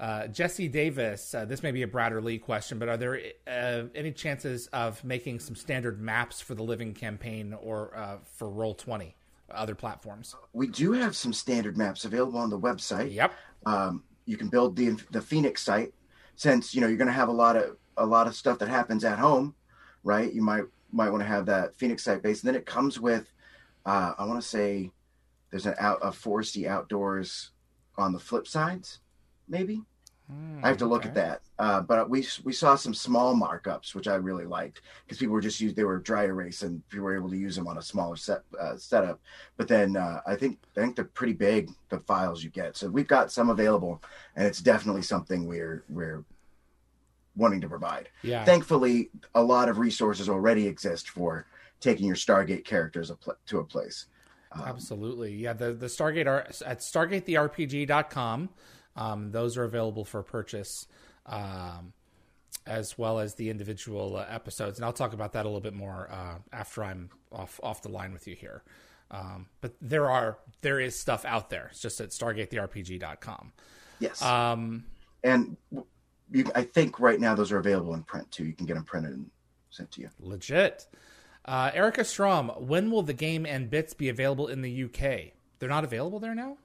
Uh, 0.00 0.28
Jesse 0.28 0.68
Davis, 0.68 1.34
uh, 1.34 1.44
this 1.44 1.60
may 1.62 1.72
be 1.72 1.82
a 1.82 1.88
Brad 1.88 2.12
Lee 2.22 2.38
question, 2.38 2.78
but 2.78 2.88
are 2.88 2.96
there 2.96 3.20
uh, 3.48 3.88
any 3.96 4.12
chances 4.12 4.68
of 4.68 5.02
making 5.02 5.40
some 5.40 5.56
standard 5.56 6.00
maps 6.00 6.40
for 6.40 6.54
the 6.54 6.62
Living 6.62 6.94
campaign 6.94 7.52
or 7.52 7.96
uh, 7.96 8.18
for 8.36 8.48
Roll 8.48 8.74
Twenty, 8.74 9.16
other 9.50 9.74
platforms? 9.74 10.36
We 10.52 10.68
do 10.68 10.92
have 10.92 11.16
some 11.16 11.32
standard 11.32 11.76
maps 11.76 12.04
available 12.04 12.38
on 12.38 12.48
the 12.48 12.58
website. 12.58 13.12
Yep. 13.12 13.32
Um, 13.66 14.04
you 14.26 14.36
can 14.36 14.48
build 14.48 14.76
the 14.76 14.96
the 15.10 15.20
Phoenix 15.20 15.62
site, 15.62 15.92
since 16.36 16.74
you 16.74 16.80
know 16.80 16.86
you're 16.86 16.98
going 16.98 17.08
to 17.08 17.12
have 17.12 17.28
a 17.28 17.32
lot 17.32 17.56
of 17.56 17.76
a 17.96 18.06
lot 18.06 18.26
of 18.26 18.34
stuff 18.34 18.58
that 18.58 18.68
happens 18.68 19.04
at 19.04 19.18
home, 19.18 19.54
right? 20.04 20.32
You 20.32 20.42
might 20.42 20.64
might 20.92 21.10
want 21.10 21.22
to 21.22 21.28
have 21.28 21.46
that 21.46 21.76
Phoenix 21.76 22.04
site 22.04 22.22
base, 22.22 22.42
and 22.42 22.48
then 22.48 22.54
it 22.54 22.66
comes 22.66 22.98
with, 22.98 23.32
uh, 23.84 24.12
I 24.18 24.24
want 24.24 24.40
to 24.40 24.48
say, 24.48 24.90
there's 25.50 25.66
an 25.66 25.74
out 25.78 25.98
a 26.02 26.10
foresty 26.10 26.66
outdoors 26.66 27.50
on 27.96 28.12
the 28.12 28.18
flip 28.18 28.46
sides, 28.46 29.00
maybe. 29.48 29.82
Mm, 30.32 30.62
I 30.62 30.68
have 30.68 30.76
to 30.78 30.86
look 30.86 31.06
okay. 31.06 31.08
at 31.08 31.14
that. 31.14 31.40
Uh, 31.58 31.80
but 31.80 32.10
we 32.10 32.26
we 32.44 32.52
saw 32.52 32.76
some 32.76 32.92
small 32.92 33.34
markups, 33.34 33.94
which 33.94 34.08
I 34.08 34.16
really 34.16 34.44
liked 34.44 34.82
because 35.04 35.18
people 35.18 35.32
were 35.32 35.40
just 35.40 35.60
used 35.60 35.74
they 35.74 35.84
were 35.84 35.98
dry 35.98 36.24
erase 36.24 36.62
and 36.62 36.86
people 36.88 37.06
were 37.06 37.16
able 37.16 37.30
to 37.30 37.36
use 37.36 37.56
them 37.56 37.66
on 37.66 37.78
a 37.78 37.82
smaller 37.82 38.16
set 38.16 38.42
uh, 38.60 38.76
setup. 38.76 39.20
But 39.56 39.68
then 39.68 39.96
uh, 39.96 40.20
I 40.26 40.36
think 40.36 40.58
I 40.76 40.80
think 40.80 40.96
they're 40.96 41.06
pretty 41.06 41.32
big 41.32 41.70
the 41.88 42.00
files 42.00 42.44
you 42.44 42.50
get. 42.50 42.76
So 42.76 42.88
we've 42.88 43.08
got 43.08 43.32
some 43.32 43.48
available, 43.48 44.02
and 44.36 44.46
it's 44.46 44.60
definitely 44.60 45.02
something 45.02 45.46
we're 45.46 45.84
we're 45.88 46.24
wanting 47.38 47.60
to 47.62 47.68
provide. 47.68 48.10
Yeah. 48.22 48.44
Thankfully, 48.44 49.10
a 49.34 49.42
lot 49.42 49.68
of 49.68 49.78
resources 49.78 50.28
already 50.28 50.66
exist 50.66 51.08
for 51.08 51.46
taking 51.80 52.06
your 52.06 52.16
Stargate 52.16 52.64
characters 52.64 53.10
a 53.10 53.14
pl- 53.14 53.36
to 53.46 53.60
a 53.60 53.64
place. 53.64 54.06
Um, 54.52 54.64
Absolutely. 54.66 55.34
Yeah. 55.34 55.52
The, 55.52 55.72
the 55.72 55.86
Stargate 55.86 56.26
are 56.26 56.40
at 56.66 56.80
stargatetherepg.com. 56.80 58.48
Um, 58.98 59.30
those 59.30 59.56
are 59.56 59.64
available 59.64 60.04
for 60.04 60.22
purchase, 60.24 60.86
um, 61.26 61.92
as 62.66 62.98
well 62.98 63.20
as 63.20 63.36
the 63.36 63.48
individual 63.48 64.16
uh, 64.16 64.26
episodes. 64.28 64.78
And 64.78 64.84
I'll 64.84 64.92
talk 64.92 65.12
about 65.12 65.32
that 65.34 65.44
a 65.44 65.48
little 65.48 65.60
bit 65.60 65.72
more 65.74 66.08
uh, 66.10 66.38
after 66.52 66.82
I'm 66.82 67.08
off, 67.30 67.60
off 67.62 67.80
the 67.82 67.90
line 67.90 68.12
with 68.12 68.26
you 68.26 68.34
here. 68.34 68.64
Um, 69.10 69.46
but 69.60 69.74
there 69.80 70.10
are, 70.10 70.38
there 70.62 70.80
is 70.80 70.98
stuff 70.98 71.24
out 71.24 71.48
there. 71.48 71.68
It's 71.70 71.80
just 71.80 72.00
at 72.00 72.10
stargatetherepg.com. 72.10 73.52
Yes. 74.00 74.20
Um, 74.20 74.84
and 75.22 75.56
you, 76.30 76.44
I 76.54 76.62
think 76.62 76.98
right 76.98 77.20
now 77.20 77.34
those 77.36 77.52
are 77.52 77.58
available 77.58 77.94
in 77.94 78.02
print 78.02 78.30
too. 78.32 78.44
You 78.44 78.52
can 78.52 78.66
get 78.66 78.74
them 78.74 78.84
printed 78.84 79.12
and 79.12 79.30
sent 79.70 79.92
to 79.92 80.00
you. 80.00 80.10
Legit. 80.20 80.86
Uh, 81.44 81.70
Erica 81.72 82.04
Strom, 82.04 82.48
when 82.58 82.90
will 82.90 83.02
the 83.02 83.14
game 83.14 83.46
and 83.46 83.70
bits 83.70 83.94
be 83.94 84.08
available 84.08 84.48
in 84.48 84.60
the 84.60 84.84
UK? 84.84 85.32
They're 85.58 85.68
not 85.68 85.84
available 85.84 86.18
there 86.18 86.34
now. 86.34 86.58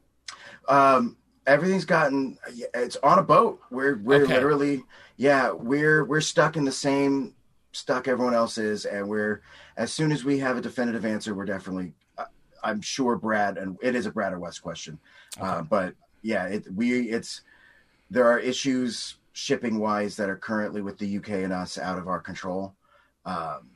Um, 0.67 1.15
everything's 1.47 1.85
gotten. 1.85 2.37
It's 2.73 2.97
on 2.97 3.19
a 3.19 3.23
boat. 3.23 3.61
We're 3.69 3.97
we're 3.97 4.23
okay. 4.23 4.33
literally, 4.33 4.83
yeah, 5.17 5.51
we're 5.51 6.03
we're 6.05 6.21
stuck 6.21 6.55
in 6.55 6.65
the 6.65 6.71
same 6.71 7.35
stuck 7.71 8.07
everyone 8.07 8.33
else 8.33 8.57
is, 8.57 8.85
and 8.85 9.07
we're 9.07 9.41
as 9.77 9.91
soon 9.91 10.11
as 10.11 10.23
we 10.23 10.39
have 10.39 10.57
a 10.57 10.61
definitive 10.61 11.05
answer, 11.05 11.33
we're 11.33 11.45
definitely. 11.45 11.93
Uh, 12.17 12.25
I'm 12.63 12.81
sure 12.81 13.15
Brad, 13.15 13.57
and 13.57 13.77
it 13.81 13.95
is 13.95 14.05
a 14.05 14.11
Brad 14.11 14.33
or 14.33 14.39
Wes 14.39 14.59
question, 14.59 14.99
uh, 15.39 15.43
okay. 15.43 15.51
uh, 15.51 15.61
but 15.63 15.95
yeah, 16.21 16.45
it 16.45 16.65
we 16.73 17.09
it's 17.09 17.41
there 18.09 18.25
are 18.27 18.39
issues 18.39 19.15
shipping 19.33 19.79
wise 19.79 20.15
that 20.17 20.29
are 20.29 20.37
currently 20.37 20.81
with 20.81 20.97
the 20.97 21.17
UK 21.17 21.29
and 21.29 21.51
us 21.51 21.77
out 21.77 21.97
of 21.97 22.07
our 22.07 22.19
control. 22.19 22.75
Um, 23.25 23.69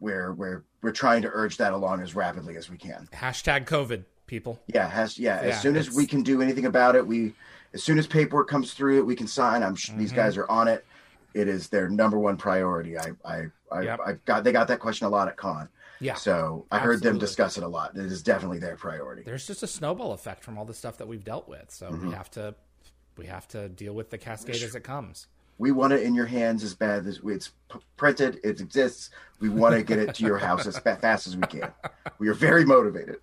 where 0.00 0.32
we're 0.32 0.64
we're 0.82 0.92
trying 0.92 1.22
to 1.22 1.30
urge 1.32 1.58
that 1.58 1.72
along 1.72 2.00
as 2.02 2.14
rapidly 2.14 2.56
as 2.56 2.68
we 2.68 2.76
can. 2.76 3.08
Hashtag 3.12 3.66
COVID, 3.66 4.04
people. 4.30 4.60
Yeah, 4.68 4.88
has 4.88 5.18
yeah. 5.18 5.42
yeah 5.42 5.48
as 5.48 5.60
soon 5.60 5.76
as 5.76 5.90
we 5.90 6.06
can 6.06 6.22
do 6.22 6.40
anything 6.40 6.64
about 6.64 6.94
it, 6.94 7.06
we 7.06 7.34
as 7.74 7.82
soon 7.82 7.98
as 7.98 8.06
paperwork 8.06 8.48
comes 8.48 8.72
through, 8.72 9.04
we 9.04 9.16
can 9.16 9.26
sign. 9.26 9.62
I'm 9.62 9.74
mm-hmm. 9.74 9.98
these 9.98 10.12
guys 10.12 10.36
are 10.38 10.48
on 10.48 10.68
it. 10.68 10.86
It 11.34 11.48
is 11.48 11.68
their 11.68 11.88
number 11.88 12.18
one 12.18 12.36
priority. 12.36 12.96
I 12.96 13.10
I 13.24 13.46
I, 13.70 13.82
yep. 13.82 14.00
I 14.06 14.12
got 14.24 14.44
they 14.44 14.52
got 14.52 14.68
that 14.68 14.78
question 14.78 15.06
a 15.06 15.10
lot 15.10 15.28
at 15.28 15.36
con. 15.36 15.68
Yeah. 16.00 16.14
So 16.14 16.64
I 16.70 16.76
Absolutely. 16.76 16.86
heard 16.86 17.02
them 17.02 17.18
discuss 17.18 17.58
it 17.58 17.64
a 17.64 17.68
lot. 17.68 17.94
It 17.94 18.06
is 18.06 18.22
definitely 18.22 18.58
their 18.58 18.76
priority. 18.76 19.22
There's 19.22 19.46
just 19.46 19.62
a 19.62 19.66
snowball 19.66 20.12
effect 20.12 20.42
from 20.42 20.56
all 20.56 20.64
the 20.64 20.72
stuff 20.72 20.96
that 20.96 21.06
we've 21.06 21.24
dealt 21.24 21.46
with. 21.46 21.66
So 21.68 21.90
mm-hmm. 21.90 22.08
we 22.08 22.14
have 22.14 22.30
to 22.32 22.54
we 23.18 23.26
have 23.26 23.46
to 23.48 23.68
deal 23.68 23.92
with 23.92 24.10
the 24.10 24.18
cascade 24.18 24.62
as 24.62 24.74
it 24.74 24.84
comes. 24.84 25.26
We 25.58 25.72
want 25.72 25.92
it 25.92 26.02
in 26.04 26.14
your 26.14 26.24
hands 26.24 26.64
as 26.64 26.74
bad 26.74 27.06
as 27.06 27.20
it's 27.22 27.50
printed. 27.98 28.40
It 28.42 28.60
exists. 28.60 29.10
We 29.40 29.50
want 29.50 29.74
to 29.74 29.82
get 29.82 29.98
it 29.98 30.14
to 30.14 30.24
your 30.24 30.38
house 30.38 30.66
as 30.66 30.78
fast 30.78 31.26
as 31.26 31.36
we 31.36 31.42
can. 31.42 31.70
We 32.18 32.28
are 32.28 32.34
very 32.34 32.64
motivated. 32.64 33.16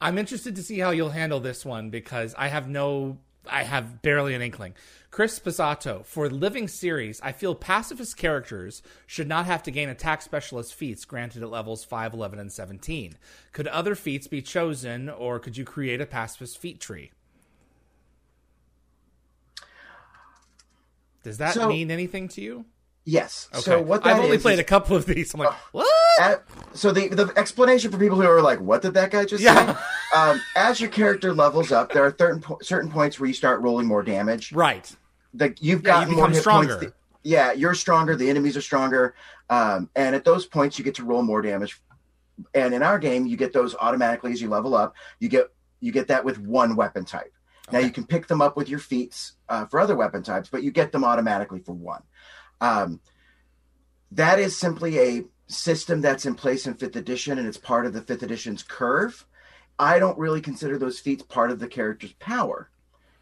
I'm 0.00 0.18
interested 0.18 0.56
to 0.56 0.62
see 0.62 0.78
how 0.78 0.90
you'll 0.90 1.10
handle 1.10 1.40
this 1.40 1.64
one 1.64 1.90
because 1.90 2.34
I 2.36 2.48
have 2.48 2.68
no, 2.68 3.18
I 3.48 3.62
have 3.62 4.02
barely 4.02 4.34
an 4.34 4.42
inkling. 4.42 4.74
Chris 5.10 5.38
Spazzato, 5.38 6.04
for 6.04 6.28
Living 6.28 6.66
Series, 6.66 7.20
I 7.22 7.32
feel 7.32 7.54
pacifist 7.54 8.16
characters 8.16 8.82
should 9.06 9.28
not 9.28 9.46
have 9.46 9.62
to 9.62 9.70
gain 9.70 9.88
attack 9.88 10.22
specialist 10.22 10.74
feats 10.74 11.04
granted 11.04 11.42
at 11.42 11.50
levels 11.50 11.84
5, 11.84 12.12
11, 12.12 12.38
and 12.38 12.52
17. 12.52 13.16
Could 13.52 13.68
other 13.68 13.94
feats 13.94 14.26
be 14.26 14.42
chosen, 14.42 15.08
or 15.08 15.38
could 15.38 15.56
you 15.56 15.64
create 15.64 16.00
a 16.00 16.06
pacifist 16.06 16.58
feat 16.58 16.80
tree? 16.80 17.12
Does 21.22 21.38
that 21.38 21.54
so, 21.54 21.68
mean 21.68 21.90
anything 21.90 22.28
to 22.28 22.42
you? 22.42 22.66
Yes. 23.04 23.48
Okay. 23.52 23.62
So 23.62 23.82
what 23.82 24.06
I've 24.06 24.18
only 24.18 24.36
is, 24.36 24.42
played 24.42 24.54
is, 24.54 24.60
a 24.60 24.64
couple 24.64 24.96
of 24.96 25.04
these. 25.04 25.34
I'm 25.34 25.40
like, 25.40 25.50
uh, 25.50 25.56
what? 25.72 25.86
At, 26.20 26.44
so 26.72 26.90
the 26.90 27.08
the 27.08 27.32
explanation 27.36 27.90
for 27.90 27.98
people 27.98 28.16
who 28.16 28.26
are 28.26 28.40
like, 28.40 28.60
what 28.60 28.80
did 28.80 28.94
that 28.94 29.10
guy 29.10 29.26
just 29.26 29.42
yeah. 29.42 29.74
say? 29.74 29.80
Um, 30.14 30.40
as 30.56 30.80
your 30.80 30.90
character 30.90 31.34
levels 31.34 31.70
up, 31.70 31.92
there 31.92 32.04
are 32.04 32.14
certain 32.16 32.42
certain 32.62 32.90
points 32.90 33.20
where 33.20 33.26
you 33.26 33.34
start 33.34 33.60
rolling 33.60 33.86
more 33.86 34.02
damage. 34.02 34.52
Right. 34.52 34.90
Like 35.34 35.60
you've 35.60 35.82
got 35.82 36.08
you 36.08 36.16
more 36.16 36.28
hit 36.28 36.40
stronger. 36.40 36.78
points. 36.78 36.94
yeah, 37.24 37.52
you're 37.52 37.74
stronger. 37.74 38.16
The 38.16 38.30
enemies 38.30 38.56
are 38.56 38.62
stronger, 38.62 39.14
um, 39.50 39.90
and 39.96 40.14
at 40.14 40.24
those 40.24 40.46
points 40.46 40.78
you 40.78 40.84
get 40.84 40.94
to 40.94 41.04
roll 41.04 41.22
more 41.22 41.42
damage. 41.42 41.80
And 42.54 42.74
in 42.74 42.82
our 42.82 42.98
game, 42.98 43.26
you 43.26 43.36
get 43.36 43.52
those 43.52 43.74
automatically 43.76 44.32
as 44.32 44.40
you 44.40 44.48
level 44.48 44.74
up. 44.74 44.94
You 45.18 45.28
get 45.28 45.52
you 45.80 45.92
get 45.92 46.08
that 46.08 46.24
with 46.24 46.38
one 46.38 46.74
weapon 46.74 47.04
type. 47.04 47.32
Now 47.72 47.78
you 47.80 47.90
can 47.90 48.06
pick 48.06 48.26
them 48.28 48.40
up 48.40 48.56
with 48.56 48.68
your 48.68 48.78
feats 48.78 49.32
uh, 49.48 49.66
for 49.66 49.80
other 49.80 49.96
weapon 49.96 50.22
types, 50.22 50.48
but 50.48 50.62
you 50.62 50.70
get 50.70 50.92
them 50.92 51.04
automatically 51.04 51.60
for 51.60 51.72
one. 51.72 52.02
Um, 52.60 53.00
that 54.10 54.38
is 54.38 54.56
simply 54.56 54.98
a 54.98 55.24
system 55.46 56.00
that's 56.00 56.26
in 56.26 56.34
place 56.34 56.66
in 56.66 56.74
fifth 56.74 56.96
edition, 56.96 57.38
and 57.38 57.46
it's 57.46 57.56
part 57.56 57.86
of 57.86 57.92
the 57.92 58.02
fifth 58.02 58.22
edition's 58.22 58.62
curve. 58.62 59.26
I 59.78 59.98
don't 59.98 60.18
really 60.18 60.40
consider 60.40 60.78
those 60.78 61.00
feats 61.00 61.22
part 61.24 61.50
of 61.50 61.58
the 61.58 61.68
character's 61.68 62.12
power. 62.14 62.70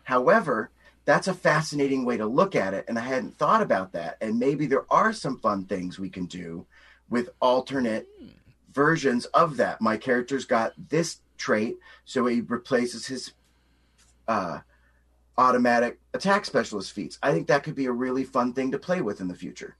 However, 0.04 0.70
that's 1.04 1.28
a 1.28 1.34
fascinating 1.34 2.04
way 2.04 2.16
to 2.16 2.26
look 2.26 2.54
at 2.54 2.74
it, 2.74 2.84
and 2.88 2.98
I 2.98 3.02
hadn't 3.02 3.38
thought 3.38 3.62
about 3.62 3.92
that. 3.92 4.18
And 4.20 4.38
maybe 4.38 4.66
there 4.66 4.86
are 4.90 5.12
some 5.12 5.38
fun 5.38 5.64
things 5.64 5.98
we 5.98 6.10
can 6.10 6.26
do 6.26 6.66
with 7.08 7.30
alternate 7.40 8.08
versions 8.72 9.26
of 9.26 9.56
that. 9.56 9.80
My 9.80 9.96
character's 9.96 10.44
got 10.44 10.72
this 10.88 11.18
trait, 11.36 11.76
so 12.04 12.26
he 12.26 12.40
replaces 12.40 13.06
his 13.06 13.32
uh, 14.28 14.60
automatic 15.38 15.98
attack 16.14 16.44
specialist 16.44 16.92
feats. 16.92 17.18
I 17.22 17.32
think 17.32 17.46
that 17.48 17.62
could 17.64 17.74
be 17.74 17.86
a 17.86 17.92
really 17.92 18.24
fun 18.24 18.52
thing 18.52 18.70
to 18.72 18.78
play 18.78 19.00
with 19.00 19.20
in 19.20 19.28
the 19.28 19.34
future. 19.34 19.76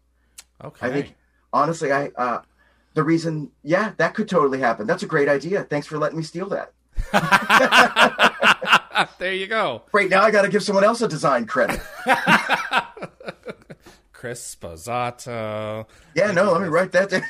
Okay. 0.65 0.87
I 0.87 0.91
think 0.91 1.15
honestly, 1.53 1.93
I 1.93 2.07
uh, 2.17 2.41
the 2.95 3.03
reason, 3.03 3.51
yeah, 3.63 3.93
that 3.97 4.15
could 4.15 4.29
totally 4.29 4.61
happen. 4.61 4.87
That's 4.87 5.03
a 5.03 5.07
great 5.07 5.29
idea. 5.29 5.65
Thanks 5.65 5.87
for 5.87 5.99
letting 5.99 6.19
me 6.19 6.25
steal 6.25 6.49
that. 6.51 6.73
there 9.19 9.33
you 9.35 9.47
go. 9.47 9.83
Right 9.93 10.09
now, 10.11 10.23
I 10.23 10.31
got 10.31 10.43
to 10.43 10.49
give 10.49 10.63
someone 10.63 10.85
else 10.85 11.01
a 11.03 11.09
design 11.09 11.47
credit. 11.47 11.81
Chris 14.13 14.55
Sposato. 14.55 15.87
Yeah, 16.15 16.31
no, 16.31 16.53
let 16.53 16.63
me 16.63 16.69
write 16.69 16.93
that 16.93 17.11
down. 17.11 17.23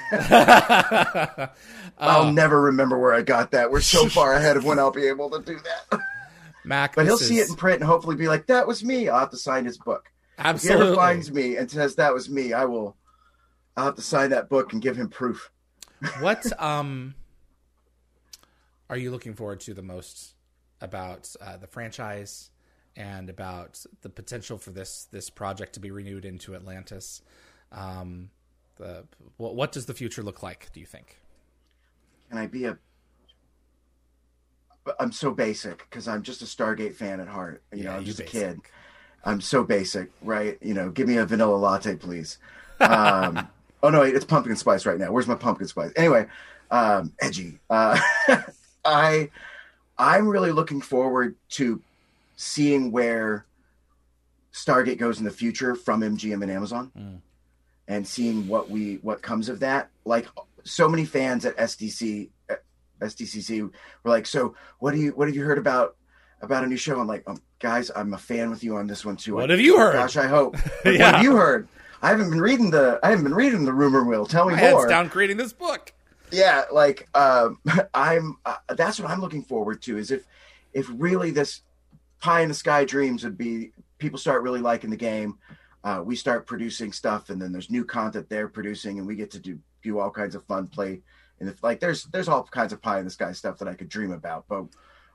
I'll 1.98 2.26
Uh, 2.26 2.30
never 2.32 2.60
remember 2.60 2.98
where 2.98 3.14
I 3.14 3.22
got 3.22 3.52
that. 3.52 3.70
We're 3.70 3.80
so 3.80 4.08
far 4.08 4.34
ahead 4.34 4.56
of 4.58 4.64
when 4.64 4.78
I'll 4.78 4.90
be 4.90 5.06
able 5.06 5.30
to 5.30 5.38
do 5.40 5.58
that. 5.90 6.00
Mack, 6.64 6.94
But 6.94 7.06
he'll 7.06 7.16
this 7.16 7.28
see 7.28 7.38
it 7.38 7.48
in 7.48 7.56
print 7.56 7.80
and 7.80 7.88
hopefully 7.88 8.16
be 8.16 8.28
like, 8.28 8.46
"That 8.46 8.66
was 8.66 8.84
me." 8.84 9.08
I'll 9.08 9.20
have 9.20 9.30
to 9.30 9.36
sign 9.36 9.64
his 9.64 9.78
book. 9.78 10.10
Absolutely. 10.38 10.80
If 10.80 10.86
he 10.86 10.88
ever 10.88 10.96
finds 10.96 11.32
me 11.32 11.56
and 11.56 11.70
says 11.70 11.96
that 11.96 12.14
was 12.14 12.30
me, 12.30 12.52
I 12.52 12.64
will. 12.64 12.96
I'll 13.76 13.86
have 13.86 13.96
to 13.96 14.02
sign 14.02 14.30
that 14.30 14.48
book 14.48 14.72
and 14.72 14.82
give 14.82 14.96
him 14.96 15.08
proof. 15.08 15.50
what 16.20 16.60
um 16.60 17.14
are 18.90 18.96
you 18.96 19.10
looking 19.10 19.34
forward 19.34 19.60
to 19.60 19.72
the 19.72 19.82
most 19.82 20.34
about 20.80 21.34
uh, 21.40 21.56
the 21.56 21.66
franchise 21.66 22.50
and 22.96 23.30
about 23.30 23.82
the 24.02 24.10
potential 24.10 24.58
for 24.58 24.70
this 24.70 25.06
this 25.10 25.30
project 25.30 25.72
to 25.74 25.80
be 25.80 25.90
renewed 25.90 26.24
into 26.24 26.54
Atlantis? 26.54 27.22
Um, 27.70 28.30
the 28.76 29.04
what, 29.36 29.54
what 29.54 29.72
does 29.72 29.86
the 29.86 29.94
future 29.94 30.22
look 30.22 30.42
like? 30.42 30.70
Do 30.72 30.80
you 30.80 30.86
think? 30.86 31.18
Can 32.28 32.38
I 32.38 32.46
be 32.46 32.64
a? 32.64 32.78
But 34.84 34.96
I'm 34.98 35.12
so 35.12 35.30
basic 35.30 35.78
because 35.88 36.08
I'm 36.08 36.22
just 36.22 36.42
a 36.42 36.44
Stargate 36.44 36.94
fan 36.94 37.20
at 37.20 37.28
heart. 37.28 37.62
You 37.72 37.84
know, 37.84 37.92
I'm 37.92 38.04
just 38.04 38.18
a 38.20 38.24
kid. 38.24 38.60
I'm 39.24 39.40
so 39.40 39.62
basic, 39.62 40.10
right? 40.22 40.58
You 40.60 40.74
know, 40.74 40.90
give 40.90 41.06
me 41.06 41.18
a 41.18 41.24
vanilla 41.26 41.54
latte, 41.56 41.94
please. 41.96 42.38
Um, 42.80 43.46
oh 43.84 43.90
no, 43.90 44.02
it's 44.02 44.24
pumpkin 44.24 44.56
spice 44.56 44.84
right 44.84 44.98
now. 44.98 45.12
Where's 45.12 45.28
my 45.28 45.36
pumpkin 45.36 45.68
spice? 45.68 45.92
Anyway, 45.94 46.26
um, 46.72 47.12
edgy. 47.20 47.60
Uh, 47.70 47.98
I, 48.84 49.30
I'm 49.98 50.26
really 50.26 50.50
looking 50.50 50.80
forward 50.80 51.36
to 51.50 51.80
seeing 52.36 52.90
where 52.90 53.46
Stargate 54.52 54.98
goes 54.98 55.18
in 55.20 55.24
the 55.24 55.30
future 55.30 55.76
from 55.76 56.00
MGM 56.00 56.42
and 56.42 56.50
Amazon, 56.50 56.90
Mm. 56.98 57.18
and 57.86 58.06
seeing 58.06 58.48
what 58.48 58.68
we 58.68 58.96
what 59.02 59.22
comes 59.22 59.48
of 59.48 59.60
that. 59.60 59.90
Like 60.04 60.26
so 60.64 60.88
many 60.88 61.04
fans 61.04 61.44
at 61.46 61.56
SDC, 61.56 62.28
SDCC 63.02 63.62
were 63.62 63.70
like, 64.10 64.26
"So 64.26 64.54
what 64.78 64.92
do 64.92 64.98
you 65.00 65.10
what 65.12 65.28
have 65.28 65.34
you 65.36 65.44
heard 65.44 65.58
about 65.58 65.96
about 66.40 66.64
a 66.64 66.66
new 66.66 66.76
show?" 66.76 67.00
I'm 67.00 67.06
like, 67.06 67.24
um, 67.26 67.40
"Guys, 67.60 67.90
I'm 67.94 68.14
a 68.14 68.18
fan 68.18 68.50
with 68.50 68.62
you 68.64 68.76
on 68.76 68.86
this 68.86 69.04
one 69.04 69.16
too." 69.16 69.34
What 69.34 69.50
I- 69.50 69.54
have 69.54 69.60
you 69.60 69.76
heard? 69.78 69.94
Gosh, 69.94 70.16
I 70.16 70.26
hope. 70.26 70.56
Yeah. 70.84 70.90
What 71.06 71.14
have 71.16 71.22
you 71.24 71.36
heard? 71.36 71.68
I 72.02 72.08
haven't 72.08 72.30
been 72.30 72.40
reading 72.40 72.70
the 72.70 72.98
I 73.02 73.10
haven't 73.10 73.24
been 73.24 73.34
reading 73.34 73.64
the 73.64 73.72
rumor 73.72 74.04
mill. 74.04 74.26
Tell 74.26 74.46
me 74.46 74.54
My 74.54 74.58
head's 74.60 74.72
more. 74.74 74.88
down 74.88 75.08
creating 75.08 75.36
this 75.36 75.52
book. 75.52 75.92
Yeah, 76.32 76.64
like 76.72 77.08
um, 77.14 77.58
I'm. 77.94 78.38
Uh, 78.44 78.56
that's 78.76 78.98
what 78.98 79.10
I'm 79.10 79.20
looking 79.20 79.42
forward 79.42 79.82
to. 79.82 79.98
Is 79.98 80.10
if 80.10 80.24
if 80.72 80.86
really 80.96 81.30
this 81.30 81.60
pie 82.20 82.40
in 82.40 82.48
the 82.48 82.54
sky 82.54 82.84
dreams 82.84 83.22
would 83.24 83.36
be 83.38 83.72
people 83.98 84.18
start 84.18 84.42
really 84.42 84.60
liking 84.60 84.90
the 84.90 84.96
game, 84.96 85.38
uh, 85.84 86.02
we 86.04 86.16
start 86.16 86.46
producing 86.46 86.90
stuff, 86.90 87.30
and 87.30 87.40
then 87.40 87.52
there's 87.52 87.70
new 87.70 87.84
content 87.84 88.28
they're 88.28 88.48
producing, 88.48 88.98
and 88.98 89.06
we 89.06 89.14
get 89.14 89.30
to 89.32 89.38
do 89.38 89.58
do 89.82 89.98
all 90.00 90.10
kinds 90.10 90.34
of 90.34 90.44
fun 90.46 90.66
play. 90.66 91.00
And 91.42 91.50
if 91.50 91.60
like 91.60 91.80
there's 91.80 92.04
there's 92.04 92.28
all 92.28 92.44
kinds 92.44 92.72
of 92.72 92.80
pie 92.80 93.00
in 93.00 93.04
the 93.04 93.10
sky 93.10 93.32
stuff 93.32 93.58
that 93.58 93.66
I 93.66 93.74
could 93.74 93.88
dream 93.88 94.12
about, 94.12 94.44
but 94.48 94.64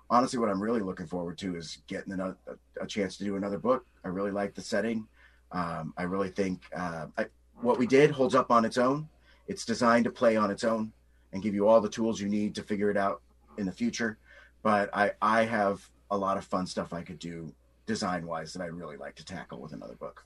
honestly, 0.09 0.37
what 0.37 0.49
I'm 0.49 0.61
really 0.61 0.81
looking 0.81 1.05
forward 1.05 1.37
to 1.37 1.55
is 1.55 1.77
getting 1.87 2.11
another, 2.11 2.35
a, 2.47 2.83
a 2.83 2.85
chance 2.85 3.15
to 3.15 3.23
do 3.23 3.37
another 3.37 3.57
book. 3.57 3.85
I 4.03 4.09
really 4.09 4.31
like 4.31 4.53
the 4.53 4.61
setting. 4.61 5.07
Um, 5.53 5.93
I 5.95 6.03
really 6.03 6.27
think 6.27 6.63
uh, 6.75 7.05
I, 7.17 7.27
what 7.61 7.79
we 7.79 7.87
did 7.87 8.11
holds 8.11 8.35
up 8.35 8.51
on 8.51 8.65
its 8.65 8.77
own. 8.77 9.07
It's 9.47 9.63
designed 9.63 10.03
to 10.03 10.11
play 10.11 10.35
on 10.35 10.51
its 10.51 10.65
own 10.65 10.91
and 11.31 11.41
give 11.41 11.55
you 11.55 11.65
all 11.65 11.79
the 11.79 11.87
tools 11.87 12.19
you 12.19 12.27
need 12.27 12.55
to 12.55 12.61
figure 12.61 12.91
it 12.91 12.97
out 12.97 13.21
in 13.57 13.65
the 13.65 13.71
future. 13.71 14.17
But 14.63 14.89
I, 14.93 15.11
I 15.21 15.45
have 15.45 15.89
a 16.11 16.17
lot 16.17 16.35
of 16.35 16.43
fun 16.43 16.67
stuff 16.67 16.91
I 16.91 17.03
could 17.03 17.19
do 17.19 17.53
design 17.85 18.27
wise 18.27 18.51
that 18.51 18.61
I 18.61 18.65
really 18.65 18.97
like 18.97 19.15
to 19.15 19.23
tackle 19.23 19.61
with 19.61 19.71
another 19.71 19.95
book. 19.95 20.25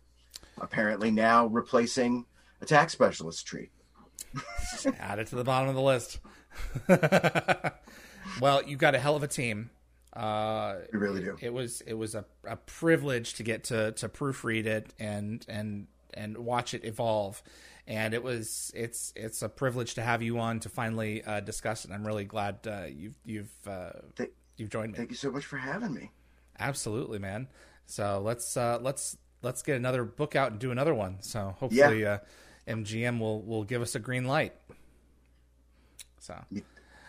Apparently 0.59 1.11
now 1.11 1.45
replacing 1.45 2.25
attack 2.59 2.89
specialist 2.89 3.45
tree. 3.45 3.69
Add 4.99 5.19
it 5.19 5.27
to 5.27 5.35
the 5.35 5.43
bottom 5.43 5.69
of 5.69 5.75
the 5.75 5.81
list. 5.81 6.19
well, 8.41 8.63
you 8.63 8.75
got 8.77 8.95
a 8.95 8.99
hell 8.99 9.15
of 9.15 9.23
a 9.23 9.27
team. 9.27 9.69
Uh, 10.13 10.75
We 10.91 10.99
really 10.99 11.21
do. 11.21 11.37
it 11.39 11.53
was 11.53 11.81
it 11.81 11.93
was 11.93 12.15
a, 12.15 12.25
a 12.45 12.57
privilege 12.57 13.35
to 13.35 13.43
get 13.43 13.63
to 13.65 13.93
to 13.93 14.09
proofread 14.09 14.65
it 14.65 14.93
and 14.99 15.45
and 15.47 15.87
and 16.13 16.37
watch 16.37 16.73
it 16.73 16.83
evolve 16.83 17.41
and 17.87 18.13
it 18.13 18.21
was 18.21 18.71
it's 18.75 19.13
it's 19.15 19.41
a 19.41 19.47
privilege 19.47 19.93
to 19.93 20.01
have 20.01 20.21
you 20.21 20.37
on 20.39 20.59
to 20.59 20.67
finally 20.67 21.23
uh, 21.23 21.39
discuss 21.39 21.85
it 21.85 21.91
i'm 21.91 22.05
really 22.05 22.25
glad 22.25 22.57
uh, 22.67 22.83
you've 22.93 23.15
you've 23.23 23.53
uh, 23.65 23.91
Th- 24.17 24.33
you've 24.57 24.69
joined 24.69 24.91
me 24.91 24.97
Thank 24.97 25.11
you 25.11 25.15
so 25.15 25.31
much 25.31 25.45
for 25.45 25.55
having 25.55 25.93
me. 25.93 26.11
absolutely 26.59 27.17
man 27.19 27.47
so 27.85 28.19
let's 28.21 28.57
uh 28.57 28.79
let's 28.81 29.15
let's 29.43 29.61
get 29.61 29.77
another 29.77 30.03
book 30.03 30.35
out 30.35 30.51
and 30.51 30.59
do 30.59 30.71
another 30.71 30.93
one 30.93 31.21
so 31.21 31.55
hopefully 31.57 32.05
uh 32.05 32.17
mgm 32.71 33.19
will 33.19 33.41
will 33.41 33.63
give 33.63 33.81
us 33.81 33.95
a 33.95 33.99
green 33.99 34.25
light 34.25 34.53
so 36.19 36.35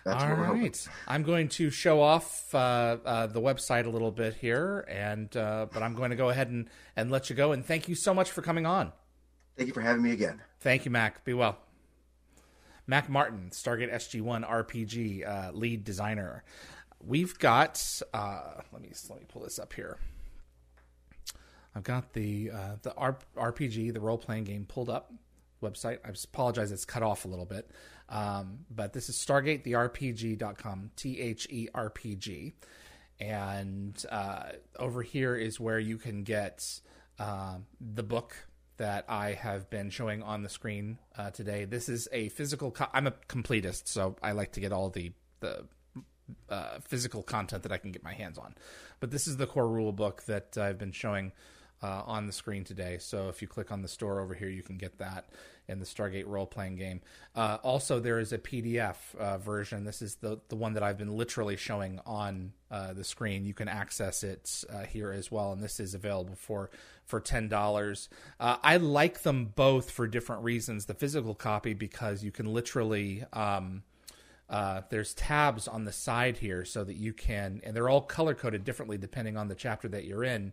That's 0.05 0.23
all 0.25 0.29
what 0.31 0.39
we're 0.39 0.45
hoping. 0.47 0.63
right. 0.63 0.89
I'm 1.07 1.23
going 1.23 1.49
to 1.51 1.71
show 1.71 2.01
off 2.01 2.55
uh, 2.55 2.59
uh, 3.05 3.27
the 3.27 3.41
website 3.41 3.85
a 3.85 3.91
little 3.91 4.11
bit 4.11 4.35
here, 4.35 4.87
and 4.89 5.37
uh, 5.37 5.67
but 5.73 5.83
I'm 5.83 5.95
going 5.95 6.11
to 6.11 6.17
go 6.17 6.31
ahead 6.31 6.49
and, 6.49 6.69
and 6.97 7.11
let 7.11 7.29
you 7.31 7.37
go. 7.37 7.53
And 7.53 7.65
thank 7.65 7.89
you 7.89 7.95
so 7.95 8.13
much 8.15 8.31
for 8.31 8.41
coming 8.43 8.65
on. 8.67 8.91
Thank 9.57 9.69
you 9.69 9.75
for 9.75 9.83
having 9.83 10.03
me 10.03 10.11
again. 10.13 10.41
Thank 10.61 10.87
you, 10.87 10.91
Mack. 10.91 11.25
Be 11.25 11.35
well. 11.35 11.59
Mack 12.87 13.09
Martin, 13.11 13.51
Stargate 13.53 13.93
SG1 13.95 14.49
RPG 14.49 15.29
uh, 15.29 15.53
lead 15.53 15.85
designer. 15.85 16.43
We've 17.05 17.39
got. 17.39 18.01
Uh, 18.15 18.63
let 18.73 18.81
me 18.83 18.91
let 19.11 19.21
me 19.21 19.27
pull 19.29 19.43
this 19.43 19.59
up 19.59 19.73
here. 19.75 19.99
I've 21.77 21.85
got 21.85 22.13
the 22.15 22.51
uh, 22.51 22.77
the 22.83 22.95
R- 22.95 23.19
RPG, 23.37 23.93
the 23.93 24.01
role 24.01 24.19
playing 24.19 24.45
game, 24.45 24.65
pulled 24.67 24.89
up. 24.91 25.13
Website. 25.63 25.99
I 26.05 26.11
apologize, 26.11 26.73
it's 26.73 26.85
cut 26.85 27.03
off 27.03 27.25
a 27.25 27.29
little 27.29 27.47
bit. 27.47 27.71
Um, 28.09 28.61
but 28.71 28.93
this 28.93 29.09
is 29.09 29.17
StargateTheRPG.com, 29.17 30.91
T 30.97 31.21
H 31.21 31.47
E 31.51 31.69
R 31.75 31.91
P 31.91 32.15
G. 32.15 32.53
And 33.19 34.05
uh, 34.11 34.51
over 34.79 35.03
here 35.03 35.37
is 35.37 35.59
where 35.59 35.79
you 35.79 35.97
can 35.97 36.25
get 36.25 36.81
uh, 37.19 37.59
the 37.81 38.03
book 38.03 38.35
that 38.79 39.05
I 39.09 39.33
have 39.33 39.71
been 39.71 39.91
showing 39.91 40.23
on 40.23 40.43
the 40.43 40.49
screen 40.49 40.99
uh, 41.17 41.31
today. 41.31 41.65
This 41.65 41.89
is 41.89 42.09
a 42.13 42.31
physical. 42.31 42.71
Co- 42.71 42.89
I'm 42.93 43.07
a 43.07 43.13
completist, 43.29 43.87
so 43.87 44.17
I 44.23 44.33
like 44.33 44.53
to 44.53 44.61
get 44.61 44.73
all 44.73 44.91
the 44.91 45.13
the 45.41 45.65
uh, 46.49 46.79
physical 46.81 47.23
content 47.23 47.63
that 47.63 47.73
I 47.73 47.79
can 47.79 47.93
get 47.93 48.03
my 48.03 48.13
hands 48.13 48.39
on. 48.39 48.55
But 49.01 49.11
this 49.11 49.27
is 49.27 49.37
the 49.37 49.47
core 49.47 49.69
rule 49.69 49.93
book 49.93 50.25
that 50.25 50.59
I've 50.59 50.79
been 50.79 50.93
showing 50.93 51.33
uh, 51.83 52.03
on 52.07 52.27
the 52.27 52.33
screen 52.33 52.65
today. 52.65 52.99
So 52.99 53.29
if 53.29 53.43
you 53.43 53.49
click 53.49 53.73
on 53.73 53.83
the 53.83 53.89
store 53.89 54.21
over 54.21 54.35
here, 54.35 54.49
you 54.49 54.63
can 54.63 54.77
get 54.77 54.99
that 54.99 55.27
in 55.69 55.79
the 55.79 55.85
Stargate 55.85 56.27
role 56.27 56.47
playing 56.47 56.77
game. 56.77 57.01
Uh, 57.35 57.59
also, 57.63 58.01
there 58.01 58.19
is 58.19 58.33
a 58.33 58.39
PDF 58.39 58.97
uh, 59.19 59.39
version. 59.39 59.85
This 59.85 60.03
is 60.03 60.17
the 60.17 60.41
the 60.49 60.57
one 60.57 60.75
that 60.75 60.83
I've 60.83 60.99
been 60.99 61.17
literally 61.17 61.57
showing 61.57 62.01
on 62.07 62.53
uh, 62.71 62.93
the 62.93 63.05
screen. 63.05 63.45
You 63.45 63.55
can 63.55 63.69
access 63.69 64.23
it 64.23 64.65
uh, 64.73 64.83
here 64.83 65.13
as 65.13 65.31
well, 65.31 65.53
and 65.53 65.63
this 65.63 65.81
is 65.81 65.95
available 65.95 66.35
for 66.37 66.71
for 67.05 67.21
ten 67.21 67.49
dollars. 67.49 68.09
Uh, 68.39 68.57
I 68.63 68.77
like 68.77 69.23
them 69.23 69.53
both 69.55 69.91
for 69.91 70.07
different 70.07 70.43
reasons. 70.43 70.87
The 70.87 70.95
physical 70.95 71.35
copy 71.35 71.75
because 71.75 72.23
you 72.23 72.31
can 72.31 72.47
literally. 72.47 73.25
Um, 73.33 73.83
uh, 74.51 74.83
there's 74.91 75.15
tabs 75.15 75.67
on 75.67 75.87
the 75.87 75.93
side 75.93 76.37
here 76.37 76.63
so 76.63 76.85
that 76.85 76.97
you 76.97 77.15
can, 77.15 77.63
and 77.65 77.75
they're 77.75 77.89
all 77.89 78.03
color 78.03 78.35
coded 78.35 78.65
differently 78.65 78.99
depending 78.99 79.35
on 79.35 79.49
the 79.49 79.55
chapter 79.55 79.89
that 79.89 80.05
you're 80.05 80.25
in. 80.25 80.53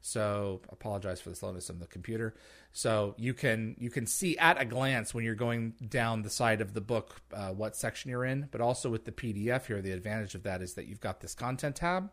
So 0.00 0.60
apologize 0.70 1.20
for 1.20 1.30
the 1.30 1.36
slowness 1.36 1.70
of 1.70 1.80
the 1.80 1.86
computer. 1.86 2.34
So 2.72 3.14
you 3.18 3.34
can 3.34 3.76
you 3.78 3.90
can 3.90 4.06
see 4.06 4.38
at 4.38 4.60
a 4.60 4.64
glance 4.64 5.12
when 5.12 5.24
you're 5.24 5.34
going 5.34 5.74
down 5.88 6.22
the 6.22 6.30
side 6.30 6.60
of 6.60 6.74
the 6.74 6.80
book 6.80 7.20
uh, 7.32 7.50
what 7.50 7.76
section 7.76 8.10
you're 8.10 8.24
in. 8.24 8.48
But 8.50 8.60
also 8.60 8.90
with 8.90 9.04
the 9.04 9.12
PDF 9.12 9.66
here, 9.66 9.80
the 9.82 9.92
advantage 9.92 10.34
of 10.34 10.44
that 10.44 10.62
is 10.62 10.74
that 10.74 10.86
you've 10.86 11.00
got 11.00 11.20
this 11.20 11.34
content 11.34 11.76
tab, 11.76 12.10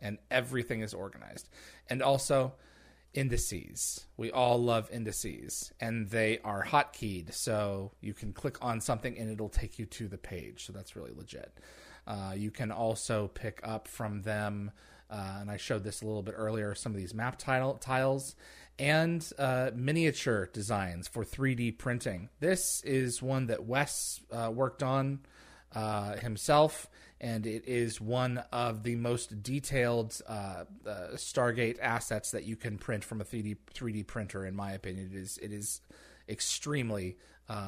and 0.00 0.18
everything 0.30 0.80
is 0.80 0.94
organized. 0.94 1.48
And 1.88 2.02
also 2.02 2.54
indices. 3.14 4.06
We 4.16 4.30
all 4.30 4.62
love 4.62 4.90
indices, 4.90 5.72
and 5.80 6.08
they 6.08 6.38
are 6.38 6.64
hotkeyed, 6.64 7.32
so 7.32 7.92
you 8.00 8.14
can 8.14 8.32
click 8.32 8.56
on 8.62 8.80
something 8.80 9.18
and 9.18 9.30
it'll 9.30 9.48
take 9.48 9.78
you 9.78 9.86
to 9.86 10.08
the 10.08 10.18
page. 10.18 10.66
So 10.66 10.72
that's 10.72 10.96
really 10.96 11.12
legit. 11.14 11.58
Uh, 12.06 12.34
you 12.36 12.50
can 12.50 12.72
also 12.72 13.28
pick 13.28 13.60
up 13.62 13.86
from 13.86 14.22
them, 14.22 14.72
uh, 15.12 15.38
and 15.40 15.50
I 15.50 15.58
showed 15.58 15.84
this 15.84 16.00
a 16.00 16.06
little 16.06 16.22
bit 16.22 16.34
earlier. 16.36 16.74
Some 16.74 16.92
of 16.92 16.98
these 16.98 17.12
map 17.12 17.38
tile 17.38 17.74
tiles 17.74 18.34
and 18.78 19.30
uh, 19.38 19.70
miniature 19.74 20.48
designs 20.52 21.06
for 21.06 21.22
3D 21.22 21.76
printing. 21.76 22.30
This 22.40 22.82
is 22.82 23.20
one 23.20 23.46
that 23.48 23.64
Wes 23.64 24.20
uh, 24.32 24.50
worked 24.52 24.82
on 24.82 25.20
uh, 25.74 26.16
himself, 26.16 26.88
and 27.20 27.46
it 27.46 27.68
is 27.68 28.00
one 28.00 28.42
of 28.50 28.84
the 28.84 28.96
most 28.96 29.42
detailed 29.42 30.18
uh, 30.26 30.64
Stargate 31.14 31.78
assets 31.80 32.30
that 32.30 32.44
you 32.44 32.56
can 32.56 32.78
print 32.78 33.04
from 33.04 33.20
a 33.20 33.24
3D 33.24 33.58
3D 33.74 34.06
printer. 34.06 34.46
In 34.46 34.56
my 34.56 34.72
opinion, 34.72 35.10
it 35.12 35.18
is 35.18 35.38
it 35.42 35.52
is 35.52 35.82
extremely 36.26 37.18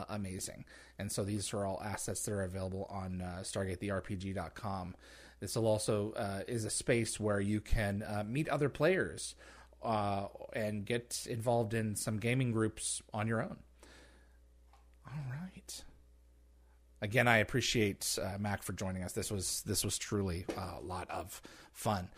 amazing. 0.09 0.65
And 0.99 1.13
so 1.13 1.25
these 1.25 1.53
are 1.53 1.67
all 1.67 1.83
assets 1.85 2.25
that 2.25 2.33
are 2.33 2.43
available 2.43 2.87
on 2.89 3.21
uh, 3.21 3.41
StargateTheRPG.com. 3.43 4.95
This 5.45 5.57
will 5.57 5.67
also 5.67 6.13
uh, 6.13 6.41
is 6.49 6.65
a 6.65 6.71
space 6.71 7.21
where 7.21 7.39
you 7.39 7.61
can 7.61 8.03
uh, 8.03 8.25
meet 8.27 8.49
other 8.49 8.71
players 8.71 9.35
uh, 9.83 10.29
and 10.55 10.87
get 10.87 11.27
involved 11.29 11.75
in 11.75 11.97
some 11.97 12.17
gaming 12.17 12.51
groups 12.51 13.03
on 13.13 13.29
your 13.29 13.43
own. 13.43 13.59
All 15.07 15.23
right. 15.31 15.85
Again, 17.03 17.29
I 17.29 17.37
appreciate 17.37 18.19
uh, 18.23 18.39
Mack 18.39 18.63
for 18.63 18.73
joining 18.73 19.03
us. 19.03 19.13
This 19.13 19.31
was 19.31 19.63
this 19.67 19.85
was 19.85 19.99
truly 19.99 20.47
a 20.57 20.81
lot 20.83 21.11
of 21.11 21.43
fun. 21.75 22.09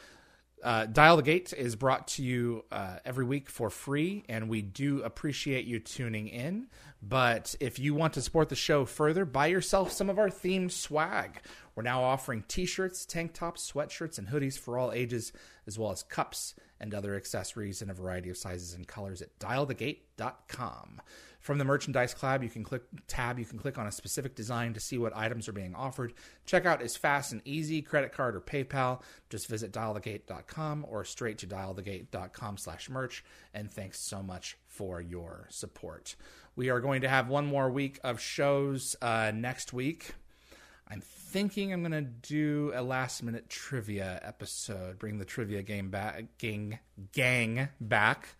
Uh, 0.62 0.86
Dial 0.86 1.16
the 1.16 1.22
Gate 1.22 1.52
is 1.56 1.76
brought 1.76 2.08
to 2.08 2.22
you 2.22 2.64
uh, 2.72 2.96
every 3.04 3.24
week 3.24 3.50
for 3.50 3.70
free, 3.70 4.24
and 4.28 4.48
we 4.48 4.62
do 4.62 5.02
appreciate 5.02 5.66
you 5.66 5.78
tuning 5.78 6.28
in. 6.28 6.68
But 7.02 7.54
if 7.60 7.78
you 7.78 7.94
want 7.94 8.14
to 8.14 8.22
support 8.22 8.48
the 8.48 8.56
show 8.56 8.84
further, 8.84 9.24
buy 9.24 9.46
yourself 9.46 9.92
some 9.92 10.08
of 10.08 10.18
our 10.18 10.28
themed 10.28 10.72
swag. 10.72 11.40
We're 11.74 11.82
now 11.82 12.02
offering 12.02 12.44
t 12.48 12.64
shirts, 12.64 13.04
tank 13.04 13.34
tops, 13.34 13.70
sweatshirts, 13.70 14.18
and 14.18 14.28
hoodies 14.28 14.58
for 14.58 14.78
all 14.78 14.92
ages, 14.92 15.32
as 15.66 15.78
well 15.78 15.92
as 15.92 16.02
cups 16.02 16.54
and 16.80 16.94
other 16.94 17.14
accessories 17.14 17.82
in 17.82 17.90
a 17.90 17.94
variety 17.94 18.30
of 18.30 18.36
sizes 18.36 18.74
and 18.74 18.88
colors 18.88 19.20
at 19.22 19.38
dialthegate.com. 19.38 21.00
From 21.46 21.58
the 21.58 21.64
merchandise 21.64 22.12
tab, 22.12 22.42
you 22.42 22.50
can 22.50 22.64
click 22.64 22.82
tab. 23.06 23.38
You 23.38 23.44
can 23.44 23.60
click 23.60 23.78
on 23.78 23.86
a 23.86 23.92
specific 23.92 24.34
design 24.34 24.74
to 24.74 24.80
see 24.80 24.98
what 24.98 25.16
items 25.16 25.46
are 25.46 25.52
being 25.52 25.76
offered. 25.76 26.12
Checkout 26.44 26.80
is 26.80 26.96
fast 26.96 27.30
and 27.30 27.40
easy. 27.44 27.82
Credit 27.82 28.12
card 28.12 28.34
or 28.34 28.40
PayPal. 28.40 29.00
Just 29.30 29.46
visit 29.46 29.70
dialthegate.com 29.70 30.84
or 30.88 31.04
straight 31.04 31.38
to 31.38 31.46
dialthegate.com/merch. 31.46 33.24
And 33.54 33.70
thanks 33.70 34.00
so 34.00 34.24
much 34.24 34.58
for 34.66 35.00
your 35.00 35.46
support. 35.48 36.16
We 36.56 36.68
are 36.68 36.80
going 36.80 37.02
to 37.02 37.08
have 37.08 37.28
one 37.28 37.46
more 37.46 37.70
week 37.70 38.00
of 38.02 38.20
shows 38.20 38.96
uh, 39.00 39.30
next 39.32 39.72
week. 39.72 40.14
I'm 40.88 41.00
thinking 41.00 41.72
I'm 41.72 41.82
going 41.82 41.92
to 41.92 42.02
do 42.02 42.72
a 42.74 42.82
last 42.82 43.22
minute 43.22 43.48
trivia 43.48 44.18
episode. 44.24 44.98
Bring 44.98 45.18
the 45.18 45.24
trivia 45.24 45.62
game 45.62 45.90
back, 45.90 46.24
gang, 46.38 46.80
gang 47.12 47.68
back. 47.80 48.30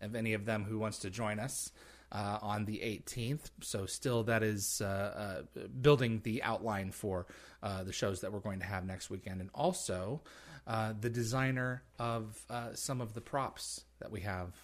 Of 0.00 0.14
any 0.14 0.32
of 0.32 0.46
them 0.46 0.64
who 0.64 0.78
wants 0.78 0.98
to 1.00 1.10
join 1.10 1.38
us 1.38 1.70
uh, 2.14 2.38
on 2.40 2.64
the 2.64 2.78
18th. 2.78 3.50
So, 3.60 3.86
still, 3.86 4.22
that 4.24 4.42
is 4.42 4.80
uh, 4.80 5.42
uh, 5.56 5.66
building 5.80 6.20
the 6.22 6.42
outline 6.44 6.92
for 6.92 7.26
uh, 7.62 7.82
the 7.82 7.92
shows 7.92 8.20
that 8.20 8.32
we're 8.32 8.38
going 8.38 8.60
to 8.60 8.64
have 8.64 8.86
next 8.86 9.10
weekend. 9.10 9.40
And 9.40 9.50
also, 9.52 10.22
uh, 10.66 10.94
the 10.98 11.10
designer 11.10 11.82
of 11.98 12.40
uh, 12.48 12.74
some 12.74 13.00
of 13.00 13.14
the 13.14 13.20
props 13.20 13.84
that 13.98 14.12
we 14.12 14.20
have 14.20 14.54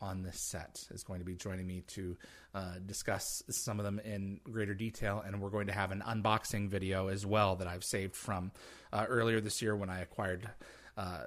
on 0.00 0.22
this 0.22 0.40
set 0.40 0.84
is 0.90 1.04
going 1.04 1.20
to 1.20 1.24
be 1.24 1.34
joining 1.34 1.66
me 1.66 1.82
to 1.86 2.16
discuss 2.86 3.42
some 3.48 3.78
of 3.78 3.84
them 3.84 3.98
in 4.00 4.38
greater 4.44 4.74
detail. 4.74 5.22
And 5.24 5.40
we're 5.40 5.50
going 5.50 5.68
to 5.68 5.72
have 5.72 5.92
an 5.92 6.02
unboxing 6.06 6.68
video 6.68 7.08
as 7.08 7.24
well 7.24 7.56
that 7.56 7.66
I've 7.66 7.84
saved 7.84 8.14
from 8.14 8.52
earlier 8.92 9.40
this 9.40 9.62
year 9.62 9.74
when 9.76 9.90
I 9.90 10.00
acquired 10.00 10.50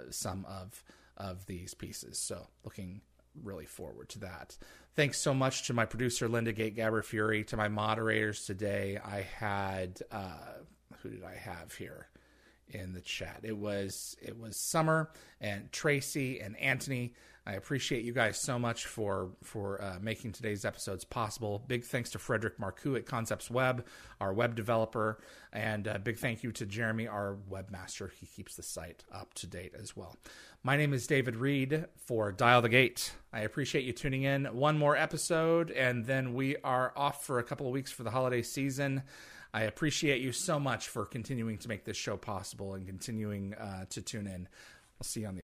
some 0.09 0.45
of 0.45 0.83
of 1.17 1.47
these 1.47 1.73
pieces. 1.73 2.19
So, 2.19 2.45
looking 2.63 3.01
really 3.43 3.65
forward 3.65 4.09
to 4.09 4.19
that. 4.19 4.57
Thanks 4.95 5.19
so 5.19 5.33
much 5.33 5.67
to 5.67 5.73
my 5.73 5.85
producer 5.85 6.27
Linda 6.27 6.51
Gate 6.51 6.75
Gabber 6.75 7.03
Fury, 7.03 7.43
to 7.45 7.57
my 7.57 7.67
moderators 7.67 8.45
today. 8.45 8.99
I 9.03 9.21
had 9.21 10.01
uh, 10.11 10.63
who 11.01 11.09
did 11.09 11.23
I 11.23 11.35
have 11.35 11.73
here 11.73 12.07
in 12.69 12.93
the 12.93 13.01
chat? 13.01 13.41
It 13.43 13.57
was 13.57 14.17
it 14.21 14.37
was 14.39 14.57
Summer 14.57 15.11
and 15.39 15.71
Tracy 15.71 16.39
and 16.39 16.57
Anthony. 16.57 17.13
I 17.47 17.53
appreciate 17.53 18.03
you 18.03 18.11
guys 18.11 18.37
so 18.37 18.59
much 18.59 18.87
for 18.87 19.29
for 19.41 19.81
uh, 19.81 19.99
making 20.01 20.33
today's 20.33 20.65
episodes 20.65 21.05
possible. 21.05 21.63
Big 21.65 21.85
thanks 21.85 22.09
to 22.09 22.19
Frederick 22.19 22.59
Marcoux 22.59 22.97
at 22.97 23.05
Concepts 23.05 23.49
Web, 23.49 23.85
our 24.19 24.33
web 24.33 24.53
developer, 24.53 25.17
and 25.53 25.87
uh, 25.87 25.97
big 25.99 26.17
thank 26.17 26.43
you 26.43 26.51
to 26.51 26.65
Jeremy, 26.65 27.07
our 27.07 27.37
webmaster. 27.49 28.11
He 28.11 28.25
keeps 28.25 28.55
the 28.55 28.63
site 28.63 29.05
up 29.13 29.33
to 29.35 29.47
date 29.47 29.73
as 29.79 29.95
well. 29.95 30.17
My 30.61 30.75
name 30.75 30.91
is 30.91 31.07
David 31.07 31.37
Reed 31.37 31.85
for 31.95 32.33
Dial 32.33 32.61
the 32.61 32.67
Gate. 32.67 33.13
I 33.31 33.39
appreciate 33.39 33.85
you 33.85 33.93
tuning 33.93 34.23
in. 34.23 34.43
One 34.47 34.77
more 34.77 34.97
episode, 34.97 35.71
and 35.71 36.05
then 36.05 36.33
we 36.33 36.57
are 36.65 36.91
off 36.97 37.25
for 37.25 37.39
a 37.39 37.43
couple 37.43 37.65
of 37.65 37.71
weeks 37.71 37.93
for 37.93 38.03
the 38.03 38.11
holiday 38.11 38.41
season. 38.41 39.03
I 39.53 39.63
appreciate 39.63 40.21
you 40.21 40.33
so 40.33 40.59
much 40.59 40.89
for 40.89 41.05
continuing 41.05 41.59
to 41.59 41.69
make 41.69 41.85
this 41.85 41.95
show 41.95 42.17
possible 42.17 42.73
and 42.73 42.85
continuing 42.85 43.53
uh, 43.53 43.85
to 43.91 44.01
tune 44.01 44.27
in. 44.27 44.49
I'll 44.99 45.05
see 45.05 45.21
you 45.21 45.27
on 45.27 45.35
the 45.35 45.46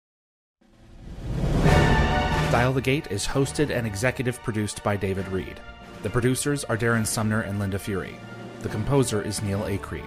Dial 2.54 2.72
the 2.72 2.82
Gate 2.82 3.08
is 3.10 3.26
hosted 3.26 3.72
and 3.72 3.88
executive 3.88 4.40
produced 4.44 4.84
by 4.84 4.96
David 4.96 5.28
Reed. 5.30 5.60
The 6.04 6.10
producers 6.12 6.64
are 6.66 6.78
Darren 6.78 7.04
Sumner 7.04 7.42
and 7.42 7.58
Linda 7.58 7.80
Fury. 7.80 8.16
The 8.62 8.70
composer 8.70 9.24
is 9.24 9.42
Neil 9.42 9.62
Acree. 9.62 10.06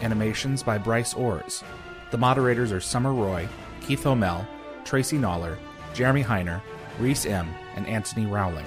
Animations 0.00 0.62
by 0.62 0.78
Bryce 0.78 1.12
Orrs. 1.14 1.64
The 2.12 2.16
moderators 2.16 2.70
are 2.70 2.80
Summer 2.80 3.12
Roy, 3.12 3.48
Keith 3.80 4.06
O'Mell, 4.06 4.46
Tracy 4.84 5.18
Noller, 5.18 5.56
Jeremy 5.92 6.22
Heiner, 6.22 6.62
Reese 7.00 7.26
M., 7.26 7.52
and 7.74 7.84
Anthony 7.88 8.26
Rowling. 8.26 8.66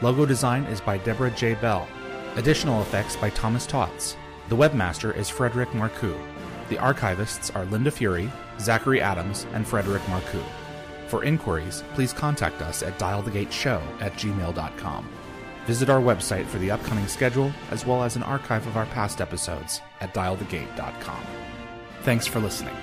Logo 0.00 0.24
design 0.24 0.62
is 0.66 0.80
by 0.80 0.98
Deborah 0.98 1.32
J. 1.32 1.54
Bell. 1.54 1.88
Additional 2.36 2.82
effects 2.82 3.16
by 3.16 3.30
Thomas 3.30 3.66
Tots. 3.66 4.16
The 4.48 4.56
webmaster 4.56 5.16
is 5.16 5.28
Frederick 5.28 5.70
Marcoux. 5.70 6.16
The 6.68 6.76
archivists 6.76 7.52
are 7.56 7.64
Linda 7.64 7.90
Fury, 7.90 8.30
Zachary 8.60 9.00
Adams, 9.00 9.44
and 9.54 9.66
Frederick 9.66 10.02
Marcoux. 10.02 10.44
For 11.10 11.24
inquiries, 11.24 11.82
please 11.94 12.12
contact 12.12 12.62
us 12.62 12.84
at 12.84 12.96
dialthegateshow 13.00 13.82
at 14.00 14.12
gmail.com. 14.12 15.08
Visit 15.66 15.90
our 15.90 16.00
website 16.00 16.46
for 16.46 16.58
the 16.58 16.70
upcoming 16.70 17.08
schedule 17.08 17.50
as 17.72 17.84
well 17.84 18.04
as 18.04 18.14
an 18.14 18.22
archive 18.22 18.64
of 18.68 18.76
our 18.76 18.86
past 18.86 19.20
episodes 19.20 19.80
at 20.00 20.14
dialthegate.com. 20.14 21.20
Thanks 22.02 22.28
for 22.28 22.38
listening. 22.38 22.76